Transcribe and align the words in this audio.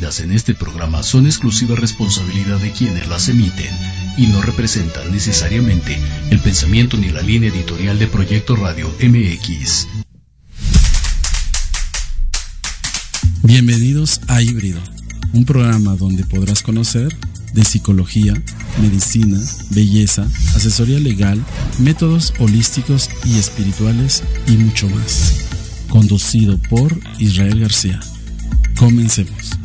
vertidas 0.00 0.20
en 0.20 0.32
este 0.32 0.54
programa 0.54 1.02
son 1.02 1.26
exclusiva 1.26 1.76
responsabilidad 1.76 2.58
de 2.58 2.70
quienes 2.72 3.06
las 3.08 3.28
emiten 3.28 3.70
y 4.16 4.28
no 4.28 4.40
representan 4.40 5.12
necesariamente 5.12 5.98
el 6.30 6.40
pensamiento 6.40 6.96
ni 6.96 7.10
la 7.10 7.20
línea 7.20 7.50
editorial 7.50 7.98
de 7.98 8.06
Proyecto 8.06 8.56
Radio 8.56 8.88
MX. 9.02 9.88
Bienvenidos 13.42 14.22
a 14.28 14.40
Híbrido, 14.40 14.80
un 15.34 15.44
programa 15.44 15.96
donde 15.96 16.24
podrás 16.24 16.62
conocer 16.62 17.14
de 17.52 17.64
psicología, 17.64 18.32
medicina, 18.80 19.38
belleza, 19.70 20.26
asesoría 20.54 20.98
legal, 20.98 21.44
métodos 21.78 22.32
holísticos 22.38 23.10
y 23.26 23.38
espirituales 23.38 24.22
y 24.46 24.52
mucho 24.52 24.88
más. 24.88 25.44
Conducido 25.90 26.56
por 26.70 26.98
Israel 27.18 27.60
García. 27.60 28.00
Comencemos. 28.78 29.59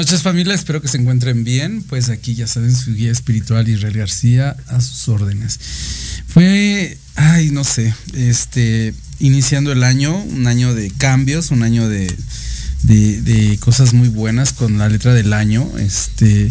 Noches 0.00 0.22
familia, 0.22 0.54
espero 0.54 0.80
que 0.80 0.88
se 0.88 0.96
encuentren 0.96 1.44
bien. 1.44 1.82
Pues 1.82 2.08
aquí 2.08 2.34
ya 2.34 2.46
saben 2.46 2.74
su 2.74 2.94
guía 2.94 3.12
espiritual 3.12 3.68
Israel 3.68 3.98
García 3.98 4.56
a 4.68 4.80
sus 4.80 5.06
órdenes. 5.10 5.60
Fue, 6.26 6.96
ay, 7.16 7.50
no 7.50 7.64
sé, 7.64 7.94
este, 8.14 8.94
iniciando 9.18 9.72
el 9.72 9.82
año, 9.84 10.16
un 10.16 10.46
año 10.46 10.74
de 10.74 10.90
cambios, 10.90 11.50
un 11.50 11.62
año 11.62 11.86
de, 11.86 12.10
de, 12.82 13.58
cosas 13.60 13.92
muy 13.92 14.08
buenas 14.08 14.54
con 14.54 14.78
la 14.78 14.88
letra 14.88 15.12
del 15.12 15.34
año, 15.34 15.70
este, 15.78 16.50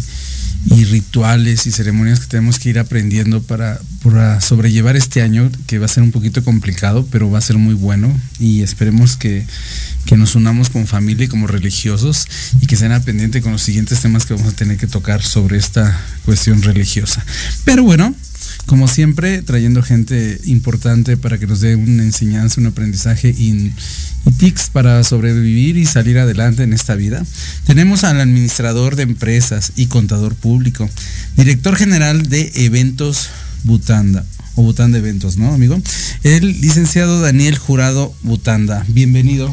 y 0.66 0.84
rituales 0.84 1.66
y 1.66 1.72
ceremonias 1.72 2.20
que 2.20 2.26
tenemos 2.26 2.58
que 2.58 2.70
ir 2.70 2.78
aprendiendo 2.78 3.42
para, 3.42 3.80
para 4.02 4.40
sobrellevar 4.40 4.96
este 4.96 5.22
año, 5.22 5.50
que 5.66 5.78
va 5.78 5.86
a 5.86 5.88
ser 5.88 6.02
un 6.02 6.12
poquito 6.12 6.44
complicado, 6.44 7.06
pero 7.10 7.30
va 7.30 7.38
a 7.38 7.42
ser 7.42 7.56
muy 7.56 7.74
bueno 7.74 8.14
y 8.38 8.62
esperemos 8.62 9.16
que, 9.16 9.46
que 10.04 10.16
nos 10.16 10.34
unamos 10.34 10.70
como 10.70 10.86
familia 10.86 11.24
y 11.24 11.28
como 11.28 11.46
religiosos 11.46 12.26
y 12.60 12.66
que 12.66 12.76
sean 12.76 13.02
pendiente 13.02 13.40
con 13.40 13.52
los 13.52 13.62
siguientes 13.62 14.00
temas 14.00 14.26
que 14.26 14.34
vamos 14.34 14.52
a 14.52 14.56
tener 14.56 14.76
que 14.76 14.86
tocar 14.86 15.22
sobre 15.22 15.56
esta 15.56 15.98
cuestión 16.24 16.62
religiosa. 16.62 17.24
Pero 17.64 17.82
bueno, 17.82 18.14
como 18.70 18.86
siempre, 18.86 19.42
trayendo 19.42 19.82
gente 19.82 20.40
importante 20.44 21.16
para 21.16 21.38
que 21.38 21.48
nos 21.48 21.60
dé 21.60 21.74
una 21.74 22.04
enseñanza, 22.04 22.60
un 22.60 22.68
aprendizaje 22.68 23.34
y, 23.36 23.72
tics 24.38 24.70
para 24.70 25.02
sobrevivir 25.02 25.76
y 25.76 25.86
salir 25.86 26.20
adelante 26.20 26.62
en 26.62 26.72
esta 26.72 26.94
vida. 26.94 27.26
Tenemos 27.66 28.04
al 28.04 28.20
administrador 28.20 28.94
de 28.94 29.02
empresas 29.02 29.72
y 29.74 29.86
contador 29.86 30.36
público, 30.36 30.88
director 31.36 31.74
general 31.74 32.28
de 32.28 32.52
eventos 32.54 33.30
Butanda 33.64 34.24
o 34.60 34.62
Butanda 34.62 34.98
Eventos, 34.98 35.38
¿no, 35.38 35.54
amigo? 35.54 35.80
El 36.22 36.60
licenciado 36.60 37.20
Daniel 37.20 37.56
Jurado 37.56 38.14
Butanda. 38.22 38.84
Bienvenido. 38.88 39.52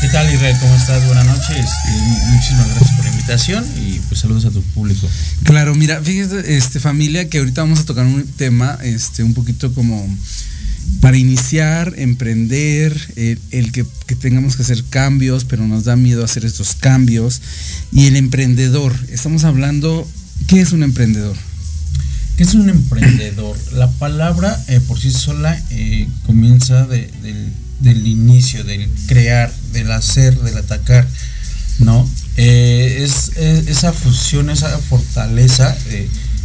¿Qué 0.00 0.08
tal, 0.08 0.32
Israel? 0.34 0.56
¿Cómo 0.60 0.74
estás? 0.74 1.06
Buenas 1.06 1.26
noches. 1.26 1.64
muchísimas 2.26 2.68
gracias 2.68 2.90
por 2.96 3.04
la 3.04 3.10
invitación 3.12 3.64
y 3.86 4.00
pues 4.08 4.20
saludos 4.20 4.44
a 4.46 4.50
tu 4.50 4.60
público. 4.62 5.08
Claro, 5.44 5.76
mira, 5.76 6.02
fíjate, 6.02 6.56
este, 6.56 6.80
familia, 6.80 7.28
que 7.28 7.38
ahorita 7.38 7.62
vamos 7.62 7.78
a 7.78 7.84
tocar 7.84 8.04
un 8.04 8.26
tema, 8.26 8.78
este, 8.82 9.22
un 9.22 9.32
poquito 9.32 9.72
como 9.74 10.04
para 11.00 11.16
iniciar, 11.16 11.94
emprender, 11.96 12.96
el, 13.16 13.70
que, 13.70 13.86
que, 14.06 14.16
tengamos 14.16 14.56
que 14.56 14.62
hacer 14.62 14.82
cambios, 14.90 15.44
pero 15.44 15.66
nos 15.68 15.84
da 15.84 15.94
miedo 15.94 16.24
hacer 16.24 16.44
estos 16.44 16.74
cambios. 16.74 17.40
Y 17.92 18.06
el 18.06 18.16
emprendedor, 18.16 18.92
estamos 19.08 19.44
hablando, 19.44 20.08
¿qué 20.48 20.60
es 20.60 20.72
un 20.72 20.82
emprendedor? 20.82 21.36
¿Qué 22.38 22.44
es 22.44 22.54
un 22.54 22.70
emprendedor? 22.70 23.56
La 23.72 23.90
palabra 23.90 24.62
eh, 24.68 24.78
por 24.78 24.96
sí 24.96 25.10
sola 25.10 25.60
eh, 25.70 26.06
comienza 26.24 26.86
del, 26.86 28.06
inicio, 28.06 28.62
del 28.62 28.88
crear, 29.08 29.52
del 29.72 29.90
hacer, 29.90 30.38
del 30.38 30.56
atacar, 30.56 31.04
¿no? 31.80 32.08
Eh, 32.36 33.00
es, 33.00 33.36
esa 33.36 33.92
fusión, 33.92 34.50
esa 34.50 34.78
fortaleza 34.78 35.76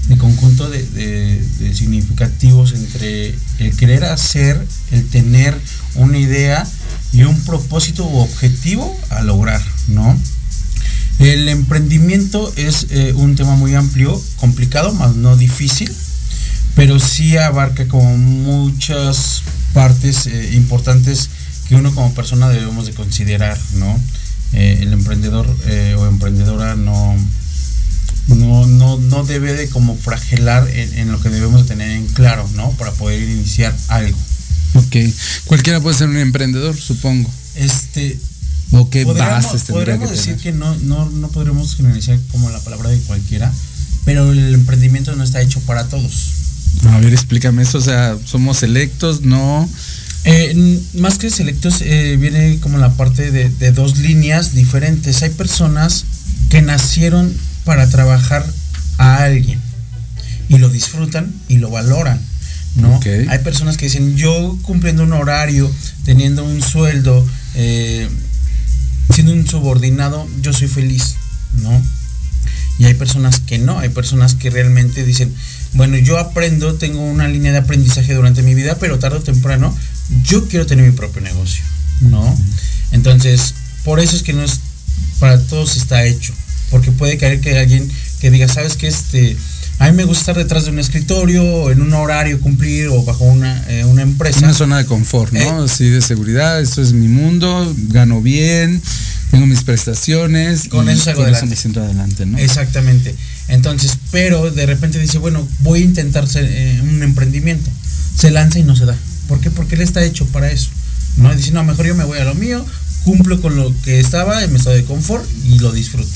de 0.07 0.18
conjunto 0.18 0.68
de, 0.68 1.45
significativos 1.75 2.74
entre 2.74 3.36
el 3.60 3.78
querer 3.78 4.06
hacer, 4.06 4.60
el 4.89 5.07
tener 5.10 5.56
una 5.94 6.18
idea 6.18 6.68
y 7.12 7.22
un 7.22 7.39
propósito 7.46 8.04
u 8.07 8.18
objetivo 8.18 9.00
a 9.12 9.22
lograr, 9.22 9.62
¿no? 9.89 10.19
El 11.19 11.48
emprendimiento 11.48 12.51
es 12.56 12.88
eh, 12.89 13.13
un 13.13 13.36
tema 13.36 13.56
muy 13.56 13.75
amplio, 13.75 14.19
complicado, 14.38 14.94
más 14.94 15.15
no 15.15 15.38
difícil, 15.38 15.92
pero 16.75 17.00
sí 17.00 17.38
abarca 17.38 17.88
como 17.88 18.18
muchas 18.18 19.44
partes 19.74 20.27
eh, 20.27 20.51
importantes 20.54 21.30
que 21.69 21.75
uno 21.75 21.94
como 21.95 22.13
persona 22.13 22.50
debemos 22.50 22.86
de 22.86 22.94
considerar, 22.94 23.57
¿no? 23.75 24.00
Eh, 24.54 24.80
el 24.81 24.94
emprendedor 24.94 25.48
o 25.98 26.06
emprendedora 26.06 26.75
no, 26.75 27.15
no, 28.27 28.68
no, 28.68 28.98
no 28.98 29.24
debe 29.24 29.54
de 29.54 29.69
como 29.69 29.95
fragelar 29.95 30.68
en, 30.69 31.12
lo 31.12 31.21
que 31.21 31.30
debemos 31.30 31.63
de 31.63 31.68
tener 31.68 31.89
en 31.92 32.06
claro, 32.07 32.48
¿no? 32.56 32.71
Para 32.71 32.92
poder 32.92 33.21
iniciar 33.21 33.75
algo. 33.88 34.18
Ok. 34.75 34.95
Cualquiera 35.45 35.80
puede 35.80 35.98
ser 35.98 36.10
un 36.10 36.18
emprendedor, 36.18 36.75
supongo. 36.75 37.30
Este, 37.56 38.19
¿O 38.74 38.90
qué 38.90 39.06
bases 39.06 39.64
Podríamos 39.64 40.10
decir 40.10 40.38
que 40.38 40.52
no, 40.52 40.75
no, 40.80 41.10
no 41.10 41.28
podremos 41.30 41.75
generalizar 41.75 42.20
como 42.31 42.50
la 42.50 42.60
palabra 42.60 42.90
de 42.90 43.00
cualquiera, 43.00 43.52
pero 44.06 44.31
el 44.31 44.54
emprendimiento 44.54 45.16
no 45.16 45.24
está 45.24 45.42
hecho 45.42 45.60
para 45.62 45.88
todos. 45.88 46.34
A 46.86 47.00
ver, 47.00 47.14
explícame 47.14 47.64
eso, 47.64 47.78
o 47.78 47.81
sea, 47.81 48.18
somos 48.25 48.58
selectos, 48.58 49.22
no... 49.22 49.70
Eh, 50.25 50.80
más 50.96 51.18
que 51.18 51.30
selectos, 51.30 51.81
eh, 51.81 52.18
viene 52.18 52.58
como 52.62 52.78
la 52.78 52.94
parte 52.94 53.30
de, 53.31 53.72
dos 53.72 53.98
líneas 53.98 54.54
diferentes. 54.54 55.22
Hay 55.22 55.31
personas 55.31 56.06
que 56.50 56.62
nacieron 56.62 57.34
para 57.66 57.90
trabajar 57.90 58.46
a 58.98 59.24
alguien 59.24 59.60
y 60.48 60.60
lo 60.60 60.70
disfrutan 60.70 61.34
y 61.50 61.58
lo 61.58 61.70
valoran. 61.70 62.22
¿no? 62.75 63.00
Hay 63.30 63.40
personas 63.40 63.78
que 63.78 63.86
dicen, 63.86 64.16
yo 64.16 64.58
cumpliendo 64.62 65.04
un 65.04 65.14
horario, 65.14 65.70
teniendo 66.06 66.44
un 66.44 66.62
sueldo, 66.62 67.25
eh, 67.56 68.08
siendo 69.11 69.33
un 69.33 69.47
subordinado, 69.47 70.27
yo 70.41 70.53
soy 70.53 70.67
feliz, 70.67 71.15
¿no? 71.61 71.81
Y 72.79 72.85
hay 72.85 72.94
personas 72.95 73.39
que 73.39 73.59
no, 73.59 73.79
hay 73.79 73.89
personas 73.89 74.35
que 74.35 74.50
realmente 74.50 75.03
dicen, 75.03 75.33
bueno, 75.73 75.97
yo 75.97 76.17
aprendo, 76.17 76.75
tengo 76.75 77.01
una 77.01 77.27
línea 77.27 77.51
de 77.51 77.59
aprendizaje 77.59 78.13
durante 78.13 78.41
mi 78.41 78.55
vida, 78.55 78.77
pero 78.79 79.00
tarde 79.00 79.17
o 79.17 79.21
temprano 79.21 79.75
yo 80.23 80.47
quiero 80.47 80.65
tener 80.65 80.85
mi 80.85 80.95
propio 80.95 81.21
negocio, 81.21 81.63
¿no? 82.01 82.38
Entonces, 82.91 83.53
por 83.83 84.00
eso 84.00 84.15
es 84.15 84.23
que 84.23 84.33
no 84.33 84.44
es, 84.44 84.59
para 85.19 85.39
todos 85.39 85.75
está 85.77 86.03
hecho, 86.05 86.33
porque 86.69 86.91
puede 86.91 87.17
caer 87.17 87.41
que 87.41 87.57
alguien 87.57 87.89
que 88.19 88.31
diga, 88.31 88.47
sabes 88.47 88.77
que 88.77 88.88
este, 88.88 89.38
a 89.80 89.92
mí 89.92 89.98
me 89.98 90.04
gusta 90.06 90.22
estar 90.22 90.38
detrás 90.38 90.66
de 90.66 90.72
un 90.72 90.80
escritorio, 90.80 91.72
en 91.72 91.81
un 91.81 91.94
horario 91.94 92.40
cumplir 92.40 92.88
o 92.88 93.04
bajo 93.04 93.25
una, 93.25 93.64
eh, 93.70 93.84
una 93.86 94.02
empresa. 94.02 94.40
Una 94.40 94.54
zona 94.54 94.78
de 94.78 94.86
confort, 94.86 95.34
¿no? 95.34 95.66
Eh, 95.66 95.68
sí, 95.68 95.90
de 95.90 96.02
seguridad, 96.02 96.62
esto 96.62 96.81
es 96.81 96.94
mi 96.94 97.08
mundo, 97.08 97.74
gano 97.90 98.22
bien, 98.22 98.81
tengo 99.31 99.46
mis 99.46 99.64
prestaciones. 99.64 100.70
Con 100.70 100.90
eso 100.90 101.06
salgo 101.06 101.24
adelante. 101.24 101.56
siento 101.56 101.81
adelante, 101.81 102.25
¿no? 102.25 102.38
Exactamente. 102.38 103.16
Entonces, 103.48 103.98
pero 104.12 104.52
de 104.52 104.66
repente 104.66 105.00
dice, 105.00 105.18
bueno, 105.18 105.48
voy 105.60 105.81
a 105.81 105.84
intentar 105.86 106.25
eh, 106.36 106.80
un 106.84 107.04
emprendimiento. 107.04 107.70
Se 108.16 108.31
lanza 108.31 108.60
y 108.60 108.64
no 108.64 108.75
se 108.75 108.86
da. 108.86 108.96
¿Por 109.28 109.40
qué? 109.40 109.50
Porque 109.50 109.75
él 109.75 109.81
está 109.81 110.04
hecho 110.04 110.25
para 110.28 110.52
eso. 110.52 110.70
No 111.18 111.34
dice, 111.36 111.52
no, 111.52 111.64
mejor 111.64 111.86
yo 111.86 111.96
me 111.96 112.04
voy 112.04 112.20
a 112.20 112.24
lo 112.24 112.36
mío, 112.36 112.66
cumplo 113.03 113.41
con 113.41 113.55
lo 113.55 113.73
que 113.83 114.00
estaba 114.00 114.44
en 114.44 114.51
mi 114.51 114.57
estado 114.57 114.75
de 114.75 114.85
confort 114.85 115.25
y 115.45 115.59
lo 115.59 115.71
disfruto. 115.71 116.09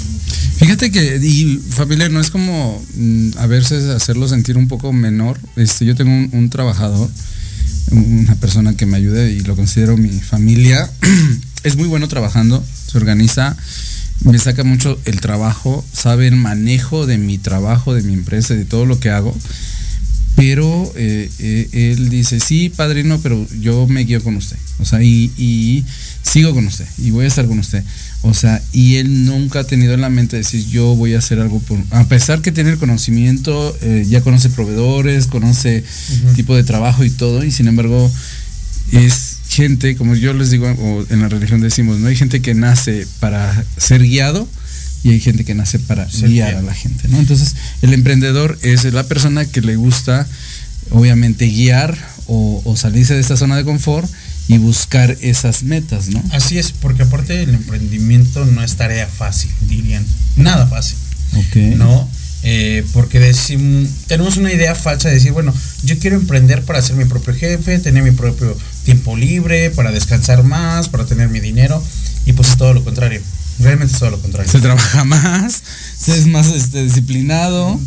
Fíjate 0.57 0.91
que, 0.91 1.19
y 1.21 1.61
familia, 1.69 2.09
no 2.09 2.19
es 2.19 2.31
como 2.31 2.83
mm, 2.95 3.31
a 3.37 3.45
veces 3.45 3.89
hacerlo 3.89 4.27
sentir 4.27 4.57
un 4.57 4.67
poco 4.67 4.91
menor. 4.91 5.39
Este, 5.55 5.85
yo 5.85 5.95
tengo 5.95 6.11
un, 6.35 6.49
trabajador, 6.49 7.09
una 7.91 8.35
persona 8.35 8.75
que 8.75 8.85
me 8.85 8.97
ayude 8.97 9.31
y 9.31 9.41
lo 9.41 9.55
considero 9.55 9.97
mi 9.97 10.19
familia. 10.19 10.89
es 11.63 11.75
muy 11.75 11.87
bueno 11.87 12.07
trabajando, 12.07 12.63
se 12.91 12.97
organiza, 12.97 13.55
me 14.23 14.39
saca 14.39 14.63
mucho 14.63 14.99
el 15.05 15.21
trabajo, 15.21 15.85
sabe 15.93 16.27
el 16.27 16.35
manejo 16.35 17.05
de 17.05 17.19
mi 17.19 17.37
trabajo, 17.37 17.93
de 17.93 18.01
mi 18.01 18.13
empresa, 18.13 18.55
de 18.55 18.65
todo 18.65 18.85
lo 18.85 18.99
que 18.99 19.11
hago. 19.11 19.37
Pero 20.37 20.93
eh, 20.95 21.31
eh, 21.39 21.67
él 21.97 22.09
dice, 22.09 22.39
sí, 22.39 22.69
padrino, 22.69 23.19
pero 23.23 23.43
yo 23.59 23.87
me 23.87 24.01
guío 24.01 24.23
con 24.23 24.35
usted. 24.35 24.55
O 24.77 24.85
sea, 24.85 25.01
y, 25.01 25.31
y 25.35 25.83
sigo 26.21 26.53
con 26.53 26.67
usted 26.67 26.85
y 26.99 27.09
voy 27.09 27.25
a 27.25 27.27
estar 27.27 27.47
con 27.47 27.57
usted. 27.57 27.83
O 28.21 28.35
sea, 28.35 28.61
y 28.71 28.97
él 28.97 29.25
nunca 29.25 29.61
ha 29.61 29.63
tenido 29.63 29.95
en 29.95 30.01
la 30.01 30.11
mente 30.11 30.37
decir 30.37 30.63
yo 30.67 30.95
voy 30.95 31.15
a 31.15 31.17
hacer 31.17 31.39
algo 31.39 31.59
por... 31.61 31.79
A 31.89 32.03
pesar 32.07 32.43
que 32.43 32.51
tiene 32.51 32.69
el 32.69 32.77
conocimiento, 32.77 33.75
eh, 33.81 34.05
ya 34.07 34.21
conoce 34.21 34.51
proveedores, 34.51 35.25
conoce 35.25 35.83
tipo 36.35 36.55
de 36.55 36.63
trabajo 36.63 37.03
y 37.03 37.09
todo, 37.09 37.43
y 37.43 37.49
sin 37.49 37.67
embargo 37.67 38.11
es 38.91 39.37
gente, 39.49 39.95
como 39.95 40.13
yo 40.13 40.33
les 40.33 40.51
digo, 40.51 40.67
o 40.67 41.05
en 41.11 41.19
la 41.19 41.29
religión 41.29 41.61
decimos, 41.61 41.97
no 41.97 42.09
hay 42.09 42.15
gente 42.15 42.43
que 42.43 42.53
nace 42.53 43.07
para 43.19 43.65
ser 43.77 44.03
guiado 44.03 44.47
y 45.03 45.11
hay 45.11 45.19
gente 45.19 45.45
que 45.45 45.53
nace 45.53 45.79
para 45.79 46.05
guiar 46.05 46.55
a 46.55 46.61
la 46.61 46.73
gente, 46.73 47.07
¿no? 47.07 47.19
Entonces, 47.19 47.55
el 47.81 47.93
emprendedor 47.93 48.57
es 48.61 48.83
la 48.85 49.03
persona 49.03 49.45
que 49.45 49.61
le 49.61 49.75
gusta, 49.75 50.27
obviamente, 50.91 51.47
guiar 51.47 51.97
o, 52.27 52.61
o 52.65 52.75
salirse 52.75 53.13
de 53.13 53.21
esta 53.21 53.37
zona 53.37 53.55
de 53.55 53.63
confort 53.63 54.09
y 54.47 54.57
buscar 54.57 55.17
esas 55.21 55.63
metas, 55.63 56.09
¿no? 56.09 56.23
Así 56.31 56.57
es, 56.57 56.71
porque 56.71 57.03
aparte 57.03 57.43
el 57.43 57.49
emprendimiento 57.49 58.45
no 58.45 58.63
es 58.63 58.75
tarea 58.75 59.07
fácil, 59.07 59.51
dirían. 59.61 60.05
Nada 60.35 60.67
fácil. 60.67 60.97
Ok. 61.35 61.55
¿No? 61.75 62.07
Eh, 62.43 62.85
porque 62.93 63.19
decimos, 63.19 63.89
tenemos 64.07 64.37
una 64.37 64.53
idea 64.53 64.73
falsa 64.75 65.09
de 65.09 65.15
decir, 65.15 65.31
bueno, 65.33 65.53
yo 65.83 65.97
quiero 65.99 66.15
emprender 66.15 66.63
para 66.63 66.81
ser 66.81 66.95
mi 66.95 67.05
propio 67.05 67.33
jefe, 67.33 67.79
tener 67.79 68.03
mi 68.03 68.11
propio 68.11 68.55
tiempo 68.85 69.17
libre, 69.17 69.69
para 69.71 69.91
descansar 69.91 70.43
más, 70.43 70.87
para 70.87 71.05
tener 71.05 71.29
mi 71.29 71.39
dinero, 71.39 71.83
y 72.25 72.33
pues 72.33 72.49
es 72.49 72.57
todo 72.57 72.73
lo 72.73 72.83
contrario. 72.83 73.21
Realmente 73.59 73.93
es 73.93 73.99
todo 73.99 74.11
lo 74.11 74.21
contrario. 74.21 74.51
Se 74.51 74.59
trabaja 74.59 75.03
más, 75.03 75.63
se 75.97 76.17
es 76.17 76.27
más 76.27 76.47
este, 76.47 76.83
disciplinado. 76.83 77.79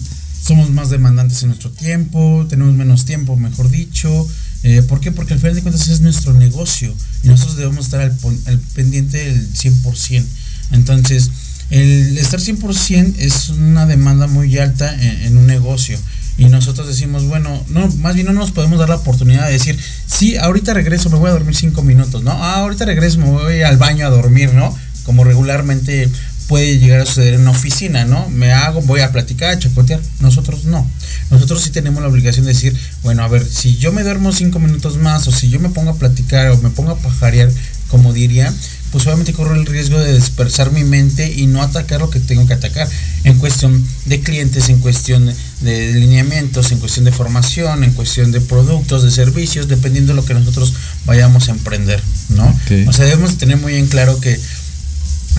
Somos 0.44 0.70
más 0.70 0.90
demandantes 0.90 1.42
en 1.42 1.48
nuestro 1.48 1.70
tiempo, 1.70 2.46
tenemos 2.48 2.74
menos 2.74 3.04
tiempo, 3.04 3.36
mejor 3.36 3.70
dicho. 3.70 4.26
Eh, 4.62 4.82
¿Por 4.82 5.00
qué? 5.00 5.12
Porque 5.12 5.34
al 5.34 5.40
final 5.40 5.54
de 5.54 5.62
cuentas 5.62 5.88
es 5.88 6.00
nuestro 6.00 6.34
negocio 6.34 6.94
y 7.22 7.28
nosotros 7.28 7.56
debemos 7.56 7.86
estar 7.86 8.00
al, 8.00 8.16
al 8.46 8.58
pendiente 8.74 9.18
del 9.18 9.52
100%. 9.52 10.24
Entonces, 10.72 11.30
el 11.70 12.18
estar 12.18 12.40
100% 12.40 13.14
es 13.18 13.48
una 13.50 13.86
demanda 13.86 14.26
muy 14.26 14.58
alta 14.58 14.92
en, 15.24 15.36
un 15.36 15.46
negocio. 15.46 15.98
Y 16.36 16.46
nosotros 16.46 16.88
decimos, 16.88 17.24
bueno, 17.26 17.62
no, 17.68 17.86
más 17.98 18.14
bien 18.14 18.26
no 18.26 18.32
nos 18.32 18.50
podemos 18.50 18.78
dar 18.78 18.88
la 18.88 18.96
oportunidad 18.96 19.46
de 19.46 19.52
decir, 19.52 19.78
sí, 20.06 20.36
ahorita 20.36 20.74
regreso, 20.74 21.10
me 21.10 21.16
voy 21.16 21.28
a 21.28 21.32
dormir 21.34 21.54
cinco 21.54 21.82
minutos, 21.82 22.22
¿no? 22.24 22.32
Ah, 22.32 22.60
ahorita 22.60 22.86
regreso, 22.86 23.18
me 23.18 23.30
voy 23.30 23.62
al 23.62 23.76
baño 23.76 24.06
a 24.06 24.10
dormir, 24.10 24.52
¿no? 24.54 24.74
Como 25.10 25.24
regularmente 25.24 26.08
puede 26.46 26.78
llegar 26.78 27.00
a 27.00 27.04
suceder 27.04 27.34
en 27.34 27.40
una 27.40 27.50
oficina, 27.50 28.04
¿no? 28.04 28.28
Me 28.28 28.52
hago, 28.52 28.80
voy 28.82 29.00
a 29.00 29.10
platicar, 29.10 29.50
a 29.50 29.58
chacotear. 29.58 30.00
Nosotros 30.20 30.66
no. 30.66 30.88
Nosotros 31.30 31.62
sí 31.62 31.70
tenemos 31.70 32.00
la 32.00 32.08
obligación 32.08 32.46
de 32.46 32.52
decir, 32.52 32.78
bueno, 33.02 33.24
a 33.24 33.28
ver, 33.28 33.44
si 33.44 33.76
yo 33.76 33.90
me 33.90 34.04
duermo 34.04 34.30
cinco 34.30 34.60
minutos 34.60 34.98
más, 34.98 35.26
o 35.26 35.32
si 35.32 35.50
yo 35.50 35.58
me 35.58 35.70
pongo 35.70 35.90
a 35.90 35.96
platicar, 35.96 36.52
o 36.52 36.58
me 36.58 36.70
pongo 36.70 36.92
a 36.92 36.98
pajarear, 36.98 37.50
como 37.88 38.12
diría, 38.12 38.54
pues 38.92 39.04
obviamente 39.06 39.32
corro 39.32 39.56
el 39.56 39.66
riesgo 39.66 39.98
de 39.98 40.14
dispersar 40.14 40.70
mi 40.70 40.84
mente 40.84 41.32
y 41.32 41.46
no 41.46 41.60
atacar 41.60 42.00
lo 42.00 42.10
que 42.10 42.20
tengo 42.20 42.46
que 42.46 42.54
atacar 42.54 42.88
en 43.24 43.36
cuestión 43.38 43.84
de 44.04 44.20
clientes, 44.20 44.68
en 44.68 44.78
cuestión 44.78 45.32
de 45.60 45.92
lineamientos, 45.94 46.70
en 46.70 46.78
cuestión 46.78 47.04
de 47.04 47.10
formación, 47.10 47.82
en 47.82 47.92
cuestión 47.92 48.30
de 48.30 48.40
productos, 48.40 49.02
de 49.02 49.10
servicios, 49.10 49.66
dependiendo 49.66 50.12
de 50.12 50.16
lo 50.16 50.24
que 50.24 50.34
nosotros 50.34 50.72
vayamos 51.04 51.48
a 51.48 51.52
emprender, 51.52 52.00
¿no? 52.28 52.56
O 52.86 52.92
sea, 52.92 53.06
debemos 53.06 53.38
tener 53.38 53.56
muy 53.56 53.74
en 53.74 53.88
claro 53.88 54.20
que, 54.20 54.38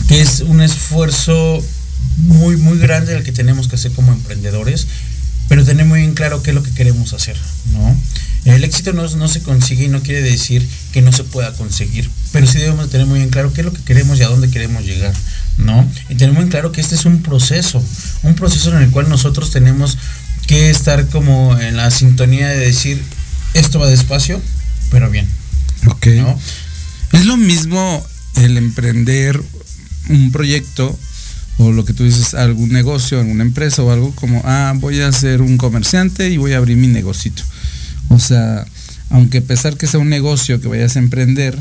que 0.08 0.22
es 0.22 0.42
un 0.42 0.62
esfuerzo 0.62 1.64
muy, 2.18 2.58
muy 2.58 2.78
grande 2.78 3.16
el 3.16 3.24
que 3.24 3.32
tenemos 3.32 3.68
que 3.68 3.76
hacer 3.76 3.92
como 3.92 4.12
emprendedores, 4.12 4.88
pero 5.48 5.66
tener 5.66 5.86
muy 5.86 6.04
en 6.04 6.14
claro 6.14 6.44
qué 6.44 6.52
es 6.52 6.56
lo 6.56 6.64
que 6.64 6.72
queremos 6.72 7.14
hacer, 7.14 7.38
¿no? 7.74 7.96
El 8.46 8.64
éxito 8.64 8.94
no, 8.94 9.08
no, 9.08 9.28
se 9.28 9.42
consigue 9.44 9.86
y 9.86 9.88
no 9.88 10.02
quiere 10.02 10.22
decir 10.22 10.68
que 10.92 11.02
no 11.02 11.12
se 11.12 11.24
pueda 11.24 11.54
conseguir, 11.54 12.10
pero 12.32 12.48
sí 12.48 12.58
debemos 12.58 12.90
tener 12.90 13.06
muy 13.06 13.22
en 13.22 13.30
claro 13.30 13.54
qué 13.54 13.62
es 13.62 13.66
lo 13.66 13.74
que 13.74 13.84
queremos 13.84 14.20
y 14.20 14.24
a 14.24 14.30
dónde 14.30 14.50
queremos 14.50 14.84
llegar, 14.84 15.14
¿no? 15.58 15.88
Y 16.10 16.16
tener 16.16 16.34
muy 16.34 16.44
en 16.44 16.50
claro 16.50 16.72
que 16.72 16.82
este 16.82 16.96
es 16.96 17.06
un 17.06 17.22
proceso, 17.22 17.84
un 18.24 18.34
proceso 18.34 18.76
en 18.76 18.82
el 18.82 18.90
cual 18.90 19.10
nosotros 19.10 19.52
tenemos 19.52 19.98
que 20.48 20.70
estar 20.70 21.08
como 21.10 21.58
en 21.60 21.78
la 21.78 21.92
sintonía 21.92 22.48
de 22.48 22.58
decir, 22.58 23.02
esto 23.54 23.80
va 23.80 23.88
despacio, 23.88 24.42
pero 24.90 25.10
bien. 25.10 25.28
Ok. 25.88 26.08
Es 27.12 27.26
lo 27.26 27.38
mismo 27.38 28.06
el 28.38 28.58
emprender 28.58 29.42
un 30.10 30.31
proyecto 30.31 30.98
o 31.58 31.72
lo 31.72 31.86
que 31.86 31.93
tú 31.93 32.03
dices, 32.03 32.34
algún 32.34 32.70
negocio, 32.72 33.20
alguna 33.20 33.43
empresa 33.43 33.84
o 33.84 33.91
algo 33.91 34.12
como, 34.15 34.41
ah, 34.46 34.74
voy 34.77 35.01
a 35.01 35.12
ser 35.12 35.41
un 35.41 35.58
comerciante 35.58 36.29
y 36.29 36.38
voy 36.38 36.53
a 36.53 36.58
abrir 36.58 36.77
mi 36.77 36.88
negocito 36.88 37.43
o 38.12 38.20
sea, 38.20 38.65
aunque 39.10 39.39
a 39.39 39.41
pesar 39.41 39.77
que 39.77 39.88
sea 39.88 40.00
un 40.00 40.10
negocio 40.10 40.60
que 40.60 40.67
vayas 40.67 40.96
a 40.96 41.00
emprender, 41.00 41.58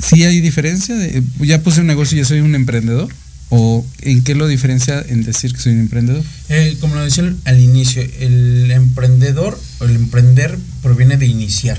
¿sí 0.00 0.24
hay 0.24 0.40
diferencia? 0.40 0.94
De, 0.94 1.22
ya 1.40 1.62
puse 1.62 1.80
un 1.80 1.88
negocio 1.88 2.16
y 2.16 2.22
ya 2.22 2.26
soy 2.26 2.40
un 2.40 2.54
emprendedor. 2.54 3.08
¿O 3.50 3.86
en 4.00 4.24
qué 4.24 4.34
lo 4.34 4.48
diferencia 4.48 5.04
en 5.06 5.22
decir 5.22 5.52
que 5.52 5.60
soy 5.60 5.74
un 5.74 5.80
emprendedor? 5.80 6.24
Eh, 6.48 6.76
como 6.80 6.94
lo 6.94 7.04
decía 7.04 7.32
al 7.44 7.60
inicio, 7.60 8.02
el 8.18 8.70
emprendedor 8.70 9.60
o 9.80 9.84
el 9.84 9.94
emprender 9.94 10.58
proviene 10.82 11.18
de 11.18 11.26
iniciar, 11.26 11.78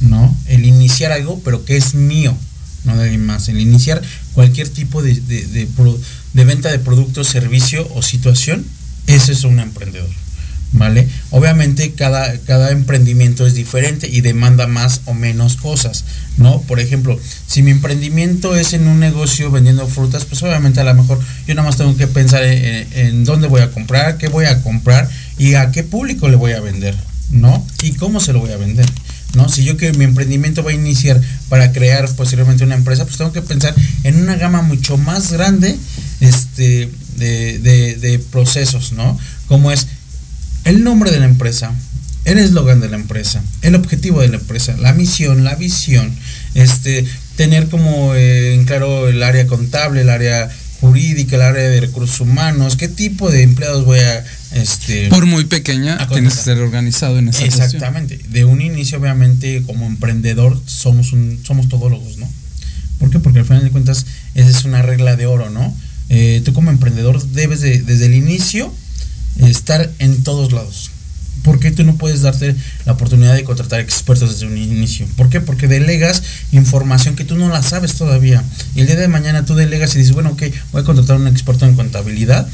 ¿no? 0.00 0.34
El 0.46 0.64
iniciar 0.64 1.12
algo, 1.12 1.40
pero 1.44 1.64
que 1.64 1.76
es 1.76 1.94
mío, 1.94 2.36
no 2.84 2.92
alguien 2.92 3.24
más. 3.24 3.48
El 3.48 3.60
iniciar 3.60 4.02
cualquier 4.34 4.68
tipo 4.68 5.02
de, 5.02 5.14
de, 5.20 6.44
venta 6.44 6.70
de 6.70 6.78
producto, 6.78 7.24
servicio 7.24 7.88
o 7.94 8.02
situación, 8.02 8.64
ese 9.06 9.32
es 9.32 9.44
un 9.44 9.60
emprendedor. 9.60 10.10
¿vale? 10.72 11.08
Obviamente 11.30 11.92
cada, 11.92 12.36
cada 12.38 12.70
emprendimiento 12.70 13.46
es 13.46 13.54
diferente 13.54 14.08
y 14.08 14.20
demanda 14.20 14.66
más 14.66 15.00
o 15.06 15.14
menos 15.14 15.56
cosas, 15.56 16.04
¿no? 16.36 16.60
Por 16.62 16.80
ejemplo, 16.80 17.18
si 17.46 17.62
mi 17.62 17.70
emprendimiento 17.70 18.54
es 18.54 18.72
en 18.74 18.86
un 18.86 19.00
negocio 19.00 19.50
vendiendo 19.50 19.86
frutas, 19.86 20.24
pues 20.24 20.42
obviamente 20.42 20.80
a 20.80 20.84
lo 20.84 20.94
mejor 20.94 21.20
yo 21.46 21.54
nada 21.54 21.66
más 21.66 21.76
tengo 21.76 21.96
que 21.96 22.06
pensar 22.06 22.42
en, 22.44 23.24
dónde 23.24 23.48
voy 23.48 23.62
a 23.62 23.70
comprar, 23.70 24.18
qué 24.18 24.28
voy 24.28 24.44
a 24.44 24.62
comprar 24.62 25.08
y 25.38 25.54
a 25.54 25.70
qué 25.70 25.84
público 25.84 26.28
le 26.28 26.36
voy 26.36 26.52
a 26.52 26.60
vender, 26.60 26.94
¿no? 27.30 27.66
Y 27.82 27.92
cómo 27.92 28.20
se 28.20 28.32
lo 28.32 28.40
voy 28.40 28.52
a 28.52 28.56
vender. 28.56 28.86
¿no? 29.34 29.48
Si 29.48 29.62
yo 29.62 29.76
que 29.76 29.92
mi 29.92 30.04
emprendimiento 30.04 30.62
va 30.62 30.70
a 30.70 30.74
iniciar 30.74 31.20
para 31.48 31.72
crear 31.72 32.08
posiblemente 32.14 32.64
una 32.64 32.74
empresa, 32.74 33.04
pues 33.04 33.16
tengo 33.16 33.32
que 33.32 33.42
pensar 33.42 33.74
en 34.04 34.20
una 34.20 34.36
gama 34.36 34.62
mucho 34.62 34.96
más 34.96 35.32
grande 35.32 35.76
este, 36.20 36.90
de, 37.16 37.58
de, 37.58 37.96
de 37.96 38.18
procesos, 38.18 38.92
¿no? 38.92 39.18
Como 39.46 39.72
es 39.72 39.86
el 40.64 40.84
nombre 40.84 41.10
de 41.10 41.20
la 41.20 41.26
empresa, 41.26 41.72
el 42.24 42.38
eslogan 42.38 42.80
de 42.80 42.90
la 42.90 42.96
empresa, 42.96 43.42
el 43.62 43.74
objetivo 43.74 44.20
de 44.20 44.28
la 44.28 44.36
empresa, 44.36 44.76
la 44.78 44.92
misión, 44.92 45.44
la 45.44 45.54
visión, 45.54 46.14
este, 46.54 47.06
tener 47.36 47.68
como 47.68 48.14
eh, 48.14 48.54
en 48.54 48.64
claro 48.66 49.08
el 49.08 49.22
área 49.22 49.46
contable, 49.46 50.02
el 50.02 50.10
área 50.10 50.50
jurídica, 50.80 51.36
el 51.36 51.42
área 51.42 51.62
de 51.62 51.80
recursos 51.80 52.20
humanos, 52.20 52.76
qué 52.76 52.88
tipo 52.88 53.30
de 53.30 53.42
empleados 53.42 53.84
voy 53.84 54.00
a 54.00 54.24
este 54.52 55.08
por 55.08 55.26
muy 55.26 55.44
pequeña 55.44 56.06
tienes 56.08 56.36
que 56.36 56.42
ser 56.42 56.58
organizado 56.58 57.18
en 57.18 57.28
esa 57.28 57.44
Exactamente. 57.44 58.18
De 58.28 58.44
un 58.44 58.60
inicio 58.62 58.98
obviamente 58.98 59.62
como 59.66 59.86
emprendedor 59.86 60.60
somos 60.66 61.12
un 61.12 61.40
somos 61.44 61.68
todólogos, 61.68 62.16
¿no? 62.16 62.28
¿Por 62.98 63.10
qué? 63.10 63.18
Porque 63.18 63.40
al 63.40 63.44
final 63.44 63.64
de 63.64 63.70
cuentas 63.70 64.06
esa 64.34 64.50
es 64.50 64.64
una 64.64 64.82
regla 64.82 65.16
de 65.16 65.26
oro, 65.26 65.50
¿no? 65.50 65.74
Eh, 66.08 66.42
tú 66.44 66.52
como 66.52 66.70
emprendedor 66.70 67.22
debes 67.30 67.60
de, 67.60 67.82
desde 67.82 68.06
el 68.06 68.14
inicio 68.14 68.72
estar 69.38 69.90
en 69.98 70.22
todos 70.22 70.52
lados. 70.52 70.90
¿Por 71.42 71.60
qué 71.60 71.70
tú 71.70 71.84
no 71.84 71.96
puedes 71.96 72.22
darte 72.22 72.54
la 72.84 72.92
oportunidad 72.92 73.34
de 73.34 73.44
contratar 73.44 73.80
expertos 73.80 74.32
desde 74.32 74.46
un 74.46 74.58
inicio? 74.58 75.06
¿Por 75.16 75.28
qué? 75.28 75.40
Porque 75.40 75.68
delegas 75.68 76.22
información 76.50 77.14
que 77.14 77.24
tú 77.24 77.36
no 77.36 77.48
la 77.48 77.62
sabes 77.62 77.94
todavía. 77.94 78.42
Y 78.74 78.80
el 78.80 78.86
día 78.86 78.96
de 78.96 79.08
mañana 79.08 79.44
tú 79.44 79.54
delegas 79.54 79.94
y 79.94 79.98
dices, 79.98 80.14
bueno, 80.14 80.30
ok, 80.30 80.42
voy 80.72 80.82
a 80.82 80.84
contratar 80.84 81.16
a 81.16 81.20
un 81.20 81.28
experto 81.28 81.64
en 81.64 81.74
contabilidad 81.74 82.48